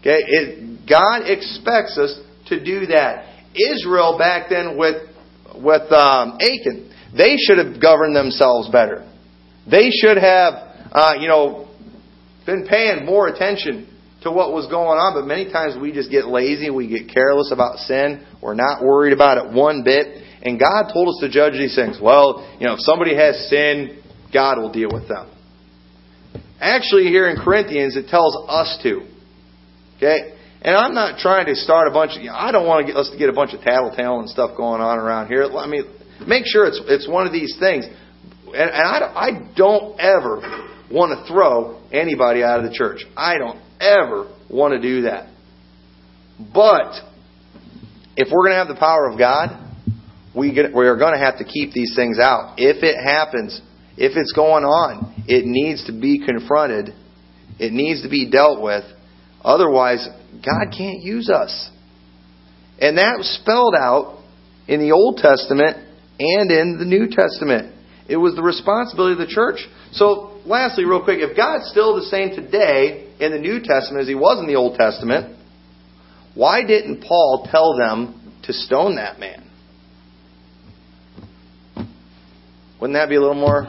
Okay, 0.00 0.18
it, 0.18 0.88
God 0.88 1.28
expects 1.28 1.98
us 1.98 2.18
to 2.46 2.64
do 2.64 2.86
that. 2.86 3.26
Israel 3.54 4.16
back 4.18 4.48
then 4.48 4.78
with 4.78 5.08
with 5.56 5.90
um, 5.92 6.38
Achan, 6.40 6.94
they 7.16 7.36
should 7.36 7.58
have 7.58 7.80
governed 7.80 8.14
themselves 8.14 8.70
better. 8.70 9.04
They 9.68 9.90
should 9.90 10.16
have, 10.16 10.54
uh, 10.92 11.14
you 11.18 11.28
know, 11.28 11.68
been 12.46 12.66
paying 12.66 13.04
more 13.04 13.28
attention 13.28 13.86
to 14.22 14.32
what 14.32 14.52
was 14.52 14.66
going 14.66 14.98
on. 14.98 15.14
But 15.14 15.26
many 15.26 15.50
times 15.50 15.76
we 15.80 15.92
just 15.92 16.10
get 16.10 16.26
lazy, 16.26 16.70
we 16.70 16.88
get 16.88 17.12
careless 17.12 17.52
about 17.52 17.78
sin, 17.78 18.26
we're 18.42 18.54
not 18.54 18.82
worried 18.82 19.12
about 19.12 19.38
it 19.38 19.52
one 19.52 19.82
bit. 19.84 20.24
And 20.42 20.58
God 20.58 20.92
told 20.92 21.08
us 21.08 21.18
to 21.20 21.28
judge 21.28 21.54
these 21.54 21.74
things. 21.74 21.98
Well, 22.00 22.46
you 22.60 22.66
know, 22.66 22.74
if 22.74 22.80
somebody 22.80 23.14
has 23.16 23.48
sin, 23.50 24.02
God 24.32 24.58
will 24.58 24.70
deal 24.70 24.88
with 24.92 25.08
them. 25.08 25.30
Actually, 26.60 27.04
here 27.04 27.28
in 27.28 27.36
Corinthians, 27.36 27.96
it 27.96 28.08
tells 28.08 28.36
us 28.48 28.78
to. 28.82 29.06
Okay? 29.96 30.34
And 30.62 30.76
I'm 30.76 30.94
not 30.94 31.18
trying 31.18 31.46
to 31.46 31.54
start 31.54 31.88
a 31.88 31.92
bunch 31.92 32.12
of, 32.16 32.22
you 32.22 32.30
know, 32.30 32.36
I 32.36 32.50
don't 32.50 32.66
want 32.66 32.86
to 32.86 32.92
get, 32.92 32.98
us 32.98 33.10
to 33.10 33.18
get 33.18 33.28
a 33.28 33.32
bunch 33.32 33.54
of 33.54 33.60
tattletale 33.60 34.20
and 34.20 34.28
stuff 34.28 34.56
going 34.56 34.80
on 34.80 34.98
around 34.98 35.28
here. 35.28 35.44
I 35.44 35.66
mean, 35.66 35.84
make 36.26 36.44
sure 36.46 36.66
it's, 36.66 36.80
it's 36.86 37.08
one 37.08 37.26
of 37.26 37.32
these 37.32 37.56
things. 37.60 37.84
And, 38.46 38.54
and 38.54 38.72
I, 38.72 38.98
I 39.14 39.30
don't 39.56 39.98
ever 40.00 40.40
want 40.90 41.18
to 41.18 41.32
throw 41.32 41.80
anybody 41.92 42.42
out 42.42 42.58
of 42.64 42.70
the 42.70 42.76
church. 42.76 43.04
I 43.16 43.38
don't 43.38 43.60
ever 43.80 44.34
want 44.48 44.74
to 44.74 44.80
do 44.80 45.02
that. 45.02 45.28
But 46.38 46.94
if 48.16 48.28
we're 48.32 48.44
going 48.44 48.52
to 48.52 48.58
have 48.58 48.68
the 48.68 48.76
power 48.78 49.08
of 49.10 49.18
God, 49.18 49.64
we, 50.34 50.50
we 50.52 50.86
are 50.86 50.96
going 50.96 51.14
to 51.14 51.20
have 51.20 51.38
to 51.38 51.44
keep 51.44 51.72
these 51.72 51.94
things 51.96 52.18
out. 52.18 52.54
If 52.58 52.82
it 52.82 52.96
happens, 53.02 53.60
if 53.96 54.16
it's 54.16 54.32
going 54.32 54.64
on, 54.64 55.24
it 55.26 55.44
needs 55.44 55.86
to 55.86 55.92
be 55.92 56.24
confronted. 56.24 56.90
It 57.58 57.72
needs 57.72 58.02
to 58.02 58.08
be 58.08 58.30
dealt 58.30 58.62
with 58.62 58.84
Otherwise, 59.42 60.06
God 60.44 60.74
can't 60.76 61.02
use 61.02 61.30
us. 61.30 61.70
And 62.80 62.98
that 62.98 63.14
was 63.18 63.28
spelled 63.40 63.74
out 63.74 64.22
in 64.66 64.80
the 64.80 64.92
Old 64.92 65.18
Testament 65.18 65.76
and 66.18 66.50
in 66.50 66.76
the 66.78 66.84
New 66.84 67.08
Testament. 67.08 67.74
It 68.08 68.16
was 68.16 68.34
the 68.34 68.42
responsibility 68.42 69.20
of 69.20 69.26
the 69.26 69.32
church. 69.32 69.60
So, 69.92 70.37
lastly, 70.48 70.84
real 70.84 71.02
quick, 71.04 71.20
if 71.20 71.36
God's 71.36 71.68
still 71.70 71.96
the 71.96 72.06
same 72.06 72.30
today 72.30 73.12
in 73.20 73.32
the 73.32 73.38
New 73.38 73.60
Testament 73.62 74.02
as 74.02 74.08
he 74.08 74.14
was 74.14 74.40
in 74.40 74.46
the 74.46 74.56
Old 74.56 74.76
Testament, 74.76 75.36
why 76.34 76.64
didn't 76.64 77.02
Paul 77.02 77.46
tell 77.50 77.76
them 77.76 78.38
to 78.44 78.52
stone 78.52 78.96
that 78.96 79.18
man? 79.18 79.44
Wouldn't 82.80 82.96
that 82.96 83.08
be 83.08 83.16
a 83.16 83.20
little 83.20 83.34
more 83.34 83.66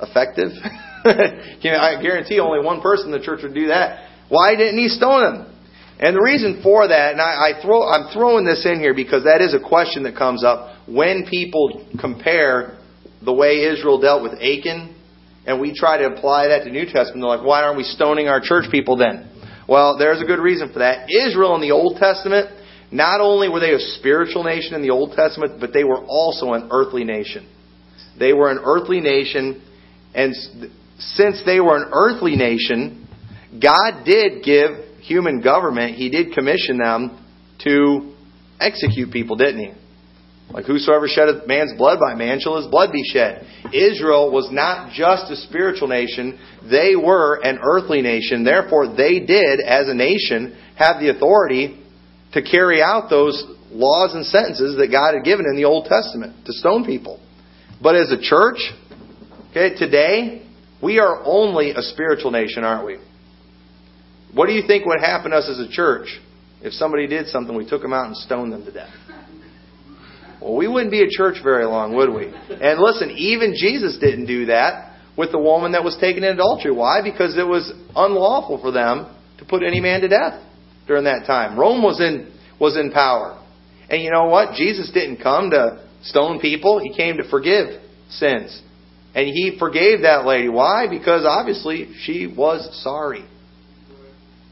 effective? 0.00 0.50
I 1.04 2.02
guarantee 2.02 2.40
only 2.40 2.64
one 2.64 2.80
person 2.80 3.06
in 3.06 3.12
the 3.12 3.24
church 3.24 3.40
would 3.42 3.54
do 3.54 3.68
that. 3.68 4.08
Why 4.28 4.56
didn't 4.56 4.78
he 4.78 4.88
stone 4.88 5.22
him? 5.22 5.52
And 5.98 6.16
the 6.16 6.20
reason 6.20 6.60
for 6.62 6.88
that, 6.88 7.12
and 7.12 7.20
I, 7.20 7.54
I 7.56 7.62
throw, 7.62 7.88
I'm 7.88 8.12
throwing 8.12 8.44
this 8.44 8.66
in 8.66 8.80
here 8.80 8.92
because 8.92 9.24
that 9.24 9.40
is 9.40 9.54
a 9.54 9.60
question 9.60 10.02
that 10.02 10.16
comes 10.16 10.44
up 10.44 10.76
when 10.86 11.26
people 11.30 11.86
compare 11.98 12.78
the 13.24 13.32
way 13.32 13.64
Israel 13.64 14.00
dealt 14.00 14.22
with 14.22 14.32
Achan, 14.34 14.95
and 15.46 15.60
we 15.60 15.72
try 15.74 15.98
to 15.98 16.06
apply 16.06 16.48
that 16.48 16.64
to 16.64 16.70
New 16.70 16.84
Testament. 16.84 17.22
They're 17.22 17.36
like, 17.36 17.46
why 17.46 17.62
aren't 17.62 17.76
we 17.76 17.84
stoning 17.84 18.28
our 18.28 18.40
church 18.42 18.64
people 18.70 18.96
then? 18.96 19.30
Well, 19.68 19.98
there's 19.98 20.20
a 20.20 20.24
good 20.24 20.40
reason 20.40 20.72
for 20.72 20.80
that. 20.80 21.08
Israel 21.10 21.54
in 21.54 21.60
the 21.60 21.72
Old 21.72 21.98
Testament, 21.98 22.50
not 22.90 23.20
only 23.20 23.48
were 23.48 23.60
they 23.60 23.72
a 23.72 23.78
spiritual 23.78 24.44
nation 24.44 24.74
in 24.74 24.82
the 24.82 24.90
Old 24.90 25.12
Testament, 25.16 25.60
but 25.60 25.72
they 25.72 25.84
were 25.84 26.04
also 26.04 26.52
an 26.52 26.68
earthly 26.70 27.04
nation. 27.04 27.48
They 28.18 28.32
were 28.32 28.50
an 28.50 28.60
earthly 28.64 29.00
nation, 29.00 29.62
and 30.14 30.34
since 30.98 31.42
they 31.44 31.60
were 31.60 31.76
an 31.76 31.90
earthly 31.92 32.36
nation, 32.36 33.08
God 33.60 34.04
did 34.04 34.44
give 34.44 34.70
human 35.00 35.40
government, 35.40 35.96
He 35.96 36.10
did 36.10 36.32
commission 36.32 36.78
them 36.78 37.22
to 37.64 38.14
execute 38.60 39.12
people, 39.12 39.36
didn't 39.36 39.58
He? 39.58 39.72
Like 40.50 40.64
whosoever 40.64 41.08
sheddeth 41.08 41.46
man's 41.46 41.74
blood 41.76 41.98
by 41.98 42.14
man 42.14 42.38
shall 42.40 42.56
his 42.56 42.66
blood 42.68 42.92
be 42.92 43.02
shed. 43.04 43.46
Israel 43.72 44.30
was 44.30 44.48
not 44.52 44.92
just 44.92 45.30
a 45.30 45.36
spiritual 45.36 45.88
nation, 45.88 46.38
they 46.70 46.94
were 46.94 47.40
an 47.42 47.58
earthly 47.62 48.00
nation. 48.00 48.44
Therefore, 48.44 48.86
they 48.86 49.20
did, 49.20 49.60
as 49.60 49.88
a 49.88 49.94
nation, 49.94 50.56
have 50.76 51.00
the 51.00 51.10
authority 51.10 51.82
to 52.32 52.42
carry 52.42 52.80
out 52.80 53.10
those 53.10 53.44
laws 53.70 54.14
and 54.14 54.24
sentences 54.24 54.76
that 54.76 54.88
God 54.92 55.14
had 55.14 55.24
given 55.24 55.46
in 55.50 55.56
the 55.56 55.64
Old 55.64 55.86
Testament 55.86 56.46
to 56.46 56.52
stone 56.52 56.84
people. 56.84 57.20
But 57.82 57.96
as 57.96 58.12
a 58.12 58.20
church, 58.20 58.58
okay, 59.50 59.76
today, 59.76 60.46
we 60.82 60.98
are 60.98 61.22
only 61.24 61.70
a 61.70 61.82
spiritual 61.82 62.30
nation, 62.30 62.62
aren't 62.62 62.86
we? 62.86 62.98
What 64.32 64.46
do 64.46 64.52
you 64.52 64.62
think 64.66 64.86
would 64.86 65.00
happen 65.00 65.32
to 65.32 65.38
us 65.38 65.48
as 65.48 65.58
a 65.58 65.68
church 65.68 66.20
if 66.62 66.72
somebody 66.72 67.06
did 67.06 67.26
something, 67.26 67.56
we 67.56 67.68
took 67.68 67.82
them 67.82 67.92
out 67.92 68.06
and 68.06 68.16
stoned 68.16 68.52
them 68.52 68.64
to 68.64 68.72
death? 68.72 68.94
Well, 70.40 70.56
we 70.56 70.68
wouldn't 70.68 70.90
be 70.90 71.02
a 71.02 71.10
church 71.10 71.36
very 71.42 71.64
long, 71.64 71.94
would 71.96 72.12
we? 72.12 72.26
And 72.26 72.80
listen, 72.80 73.10
even 73.10 73.54
Jesus 73.56 73.98
didn't 73.98 74.26
do 74.26 74.46
that 74.46 74.96
with 75.16 75.32
the 75.32 75.38
woman 75.38 75.72
that 75.72 75.82
was 75.82 75.96
taken 76.00 76.24
in 76.24 76.34
adultery. 76.34 76.72
Why? 76.72 77.00
Because 77.02 77.36
it 77.38 77.46
was 77.46 77.72
unlawful 77.94 78.60
for 78.60 78.70
them 78.70 79.14
to 79.38 79.44
put 79.44 79.62
any 79.62 79.80
man 79.80 80.02
to 80.02 80.08
death 80.08 80.42
during 80.86 81.04
that 81.04 81.24
time. 81.26 81.58
Rome 81.58 81.82
was 81.82 82.00
in 82.00 82.32
was 82.60 82.76
in 82.76 82.90
power. 82.92 83.42
And 83.88 84.02
you 84.02 84.10
know 84.10 84.26
what? 84.26 84.54
Jesus 84.54 84.90
didn't 84.92 85.18
come 85.22 85.50
to 85.50 85.86
stone 86.02 86.40
people. 86.40 86.80
He 86.80 86.94
came 86.94 87.18
to 87.18 87.28
forgive 87.28 87.80
sins. 88.10 88.62
And 89.14 89.26
he 89.26 89.56
forgave 89.58 90.02
that 90.02 90.26
lady. 90.26 90.48
Why? 90.48 90.86
Because 90.88 91.24
obviously 91.26 91.94
she 92.00 92.26
was 92.26 92.82
sorry. 92.82 93.24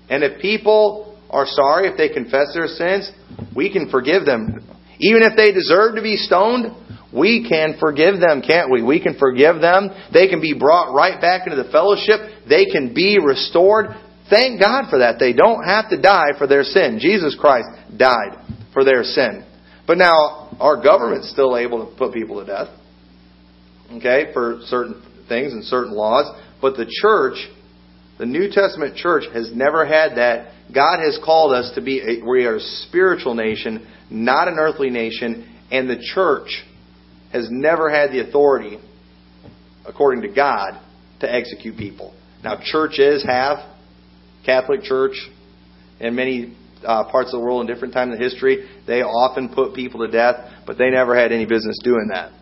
And 0.08 0.22
if 0.22 0.40
people 0.40 1.18
are 1.30 1.46
sorry, 1.46 1.88
if 1.88 1.96
they 1.96 2.08
confess 2.08 2.54
their 2.54 2.66
sins, 2.66 3.10
we 3.54 3.72
can 3.72 3.90
forgive 3.90 4.24
them. 4.24 4.64
Even 5.00 5.22
if 5.22 5.36
they 5.36 5.52
deserve 5.52 5.96
to 5.96 6.02
be 6.02 6.16
stoned, 6.16 6.74
we 7.12 7.46
can 7.48 7.76
forgive 7.78 8.20
them, 8.20 8.42
can't 8.42 8.70
we? 8.70 8.82
We 8.82 9.00
can 9.00 9.18
forgive 9.18 9.60
them. 9.60 9.90
They 10.12 10.28
can 10.28 10.40
be 10.40 10.54
brought 10.58 10.94
right 10.94 11.20
back 11.20 11.46
into 11.46 11.60
the 11.60 11.70
fellowship. 11.70 12.46
They 12.48 12.66
can 12.66 12.94
be 12.94 13.18
restored. 13.18 13.86
Thank 14.30 14.60
God 14.60 14.90
for 14.90 14.98
that. 14.98 15.18
They 15.18 15.32
don't 15.32 15.64
have 15.64 15.90
to 15.90 16.00
die 16.00 16.36
for 16.38 16.46
their 16.46 16.64
sin. 16.64 16.98
Jesus 17.00 17.36
Christ 17.38 17.68
died 17.96 18.38
for 18.72 18.84
their 18.84 19.04
sin. 19.04 19.44
But 19.86 19.98
now, 19.98 20.56
our 20.58 20.82
government's 20.82 21.30
still 21.30 21.56
able 21.56 21.86
to 21.86 21.96
put 21.96 22.14
people 22.14 22.40
to 22.40 22.46
death. 22.46 22.68
Okay, 23.92 24.32
for 24.32 24.60
certain 24.64 25.02
things 25.28 25.52
and 25.52 25.62
certain 25.64 25.92
laws. 25.92 26.40
But 26.60 26.76
the 26.76 26.86
church 27.02 27.36
the 28.18 28.26
New 28.26 28.48
Testament 28.50 28.96
church 28.96 29.24
has 29.32 29.50
never 29.54 29.84
had 29.84 30.16
that. 30.16 30.53
God 30.72 30.98
has 31.04 31.18
called 31.24 31.52
us 31.52 31.72
to 31.74 31.82
be 31.82 32.00
a, 32.00 32.24
we 32.24 32.44
are 32.46 32.56
a 32.56 32.60
spiritual 32.60 33.34
nation, 33.34 33.86
not 34.10 34.48
an 34.48 34.56
earthly 34.58 34.90
nation, 34.90 35.48
and 35.70 35.88
the 35.88 35.98
church 36.14 36.64
has 37.32 37.48
never 37.50 37.90
had 37.90 38.10
the 38.10 38.20
authority, 38.20 38.78
according 39.86 40.22
to 40.22 40.28
God, 40.28 40.80
to 41.20 41.32
execute 41.32 41.76
people. 41.76 42.14
Now, 42.42 42.60
churches 42.62 43.24
have, 43.26 43.58
Catholic 44.44 44.82
Church, 44.82 45.16
in 46.00 46.14
many 46.14 46.56
uh, 46.84 47.10
parts 47.10 47.32
of 47.32 47.40
the 47.40 47.44
world 47.44 47.62
in 47.62 47.66
different 47.72 47.94
times 47.94 48.14
in 48.14 48.20
history, 48.20 48.68
they 48.86 49.02
often 49.02 49.48
put 49.48 49.74
people 49.74 50.06
to 50.06 50.12
death, 50.12 50.36
but 50.66 50.76
they 50.78 50.90
never 50.90 51.16
had 51.16 51.32
any 51.32 51.46
business 51.46 51.78
doing 51.82 52.08
that. 52.12 52.32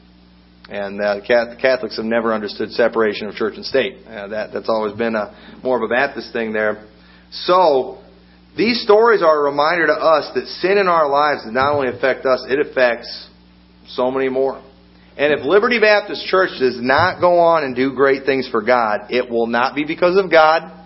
And 0.68 1.01
uh, 1.01 1.20
Catholics 1.27 1.97
have 1.97 2.07
never 2.07 2.33
understood 2.33 2.70
separation 2.70 3.29
of 3.29 3.35
church 3.35 3.55
and 3.57 3.64
state. 3.64 4.07
Uh, 4.07 4.29
that, 4.29 4.53
that's 4.53 4.68
always 4.68 4.97
been 4.97 5.14
a, 5.14 5.61
more 5.62 5.77
of 5.77 5.83
a 5.83 5.89
Baptist 5.89 6.33
thing 6.33 6.53
there. 6.53 6.87
So, 7.31 8.02
these 8.57 8.83
stories 8.83 9.23
are 9.23 9.41
a 9.41 9.51
reminder 9.51 9.87
to 9.87 9.93
us 9.93 10.31
that 10.35 10.47
sin 10.61 10.77
in 10.77 10.89
our 10.89 11.09
lives 11.09 11.45
does 11.45 11.53
not 11.53 11.73
only 11.73 11.89
affect 11.89 12.27
us, 12.27 12.45
it 12.49 12.59
affects 12.61 13.29
so 13.89 14.11
many 14.11 14.29
more. 14.29 14.63
And 15.17 15.33
if 15.33 15.45
Liberty 15.45 15.81
Baptist 15.81 16.27
Church 16.27 16.51
does 16.59 16.79
not 16.81 17.21
go 17.21 17.39
on 17.39 17.65
and 17.65 17.77
do 17.77 17.95
great 17.95 18.25
things 18.25 18.49
for 18.51 18.63
God, 18.63 19.11
it 19.11 19.31
will 19.31 19.47
not 19.47 19.75
be 19.75 19.85
because 19.85 20.17
of 20.23 20.31
God. 20.31 20.81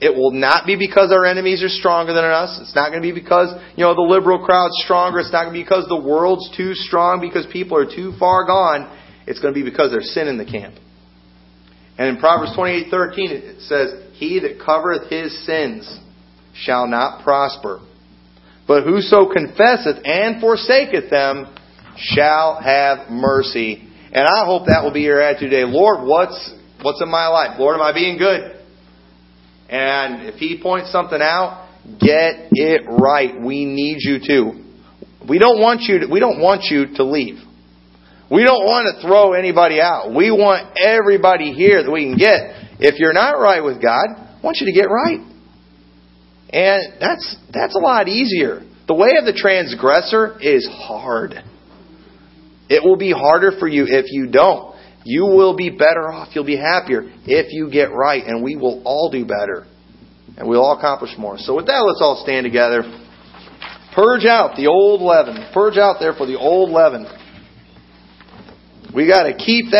It 0.00 0.16
will 0.16 0.32
not 0.32 0.64
be 0.64 0.76
because 0.76 1.12
our 1.12 1.26
enemies 1.26 1.62
are 1.62 1.68
stronger 1.68 2.14
than 2.14 2.24
us. 2.24 2.58
It's 2.62 2.74
not 2.74 2.88
going 2.88 3.02
to 3.02 3.06
be 3.06 3.12
because, 3.12 3.52
you 3.76 3.84
know, 3.84 3.94
the 3.94 4.00
liberal 4.00 4.44
crowd's 4.44 4.80
stronger. 4.84 5.20
It's 5.20 5.32
not 5.32 5.44
going 5.44 5.54
to 5.54 5.58
be 5.60 5.62
because 5.62 5.86
the 5.88 6.00
world's 6.00 6.50
too 6.56 6.72
strong, 6.72 7.20
because 7.20 7.46
people 7.52 7.76
are 7.76 7.84
too 7.84 8.14
far 8.18 8.46
gone. 8.46 8.88
It's 9.26 9.40
going 9.40 9.52
to 9.52 9.60
be 9.60 9.68
because 9.68 9.90
there's 9.90 10.10
sin 10.14 10.26
in 10.26 10.38
the 10.38 10.46
camp. 10.46 10.76
And 11.98 12.08
in 12.08 12.16
Proverbs 12.16 12.56
28:13 12.56 13.30
it 13.30 13.60
says, 13.60 13.92
"He 14.14 14.38
that 14.40 14.58
covereth 14.58 15.10
his 15.10 15.36
sins 15.44 16.00
shall 16.54 16.86
not 16.86 17.22
prosper, 17.22 17.80
but 18.66 18.84
whoso 18.84 19.26
confesseth 19.32 19.98
and 20.04 20.40
forsaketh 20.40 21.10
them 21.10 21.46
shall 21.96 22.60
have 22.60 23.10
mercy." 23.10 23.82
And 24.12 24.26
I 24.26 24.44
hope 24.44 24.66
that 24.66 24.82
will 24.82 24.92
be 24.92 25.02
your 25.02 25.20
attitude 25.20 25.50
today. 25.50 25.64
Lord, 25.64 26.06
what's 26.06 26.52
what's 26.82 27.00
in 27.00 27.08
my 27.08 27.28
life? 27.28 27.58
Lord, 27.58 27.76
am 27.76 27.82
I 27.82 27.92
being 27.92 28.18
good? 28.18 28.56
And 29.68 30.26
if 30.26 30.34
he 30.34 30.60
points 30.60 30.90
something 30.90 31.20
out, 31.20 31.68
get 32.00 32.48
it 32.50 32.82
right. 32.88 33.40
We 33.40 33.64
need 33.64 33.98
you 34.00 34.18
to. 34.26 34.64
We 35.28 35.38
don't 35.38 35.60
want 35.60 35.82
you 35.82 36.00
to, 36.00 36.06
we 36.06 36.18
don't 36.18 36.40
want 36.40 36.64
you 36.70 36.96
to 36.96 37.04
leave. 37.04 37.38
We 38.30 38.42
don't 38.44 38.64
want 38.64 38.94
to 38.94 39.06
throw 39.06 39.32
anybody 39.32 39.80
out. 39.80 40.12
We 40.14 40.30
want 40.30 40.76
everybody 40.78 41.52
here 41.52 41.82
that 41.82 41.90
we 41.90 42.04
can 42.04 42.16
get. 42.16 42.80
If 42.80 42.98
you're 42.98 43.12
not 43.12 43.38
right 43.38 43.62
with 43.62 43.82
God, 43.82 44.06
I 44.08 44.40
want 44.42 44.58
you 44.60 44.66
to 44.66 44.72
get 44.72 44.88
right. 44.88 45.20
And 46.52 46.94
that's 47.00 47.36
that's 47.52 47.76
a 47.76 47.78
lot 47.78 48.08
easier. 48.08 48.62
The 48.88 48.94
way 48.94 49.10
of 49.18 49.24
the 49.24 49.32
transgressor 49.32 50.38
is 50.40 50.68
hard. 50.68 51.34
It 52.68 52.82
will 52.82 52.96
be 52.96 53.12
harder 53.12 53.52
for 53.58 53.68
you 53.68 53.86
if 53.86 54.06
you 54.10 54.30
don't. 54.30 54.74
You 55.04 55.26
will 55.26 55.56
be 55.56 55.70
better 55.70 56.10
off. 56.12 56.34
You'll 56.34 56.44
be 56.44 56.56
happier 56.56 57.02
if 57.24 57.52
you 57.52 57.70
get 57.70 57.92
right, 57.92 58.24
and 58.24 58.42
we 58.42 58.56
will 58.56 58.82
all 58.84 59.10
do 59.10 59.24
better. 59.24 59.66
And 60.36 60.48
we'll 60.48 60.62
all 60.62 60.78
accomplish 60.78 61.10
more. 61.18 61.38
So 61.38 61.56
with 61.56 61.66
that, 61.66 61.82
let's 61.86 62.00
all 62.02 62.20
stand 62.22 62.44
together. 62.44 62.82
Purge 63.94 64.24
out 64.24 64.56
the 64.56 64.66
old 64.66 65.02
leaven. 65.02 65.50
Purge 65.52 65.78
out 65.78 65.96
there 66.00 66.14
for 66.14 66.26
the 66.26 66.38
old 66.38 66.70
leaven. 66.70 67.06
We 68.94 69.06
got 69.06 69.24
to 69.24 69.34
keep 69.34 69.70
that 69.70 69.78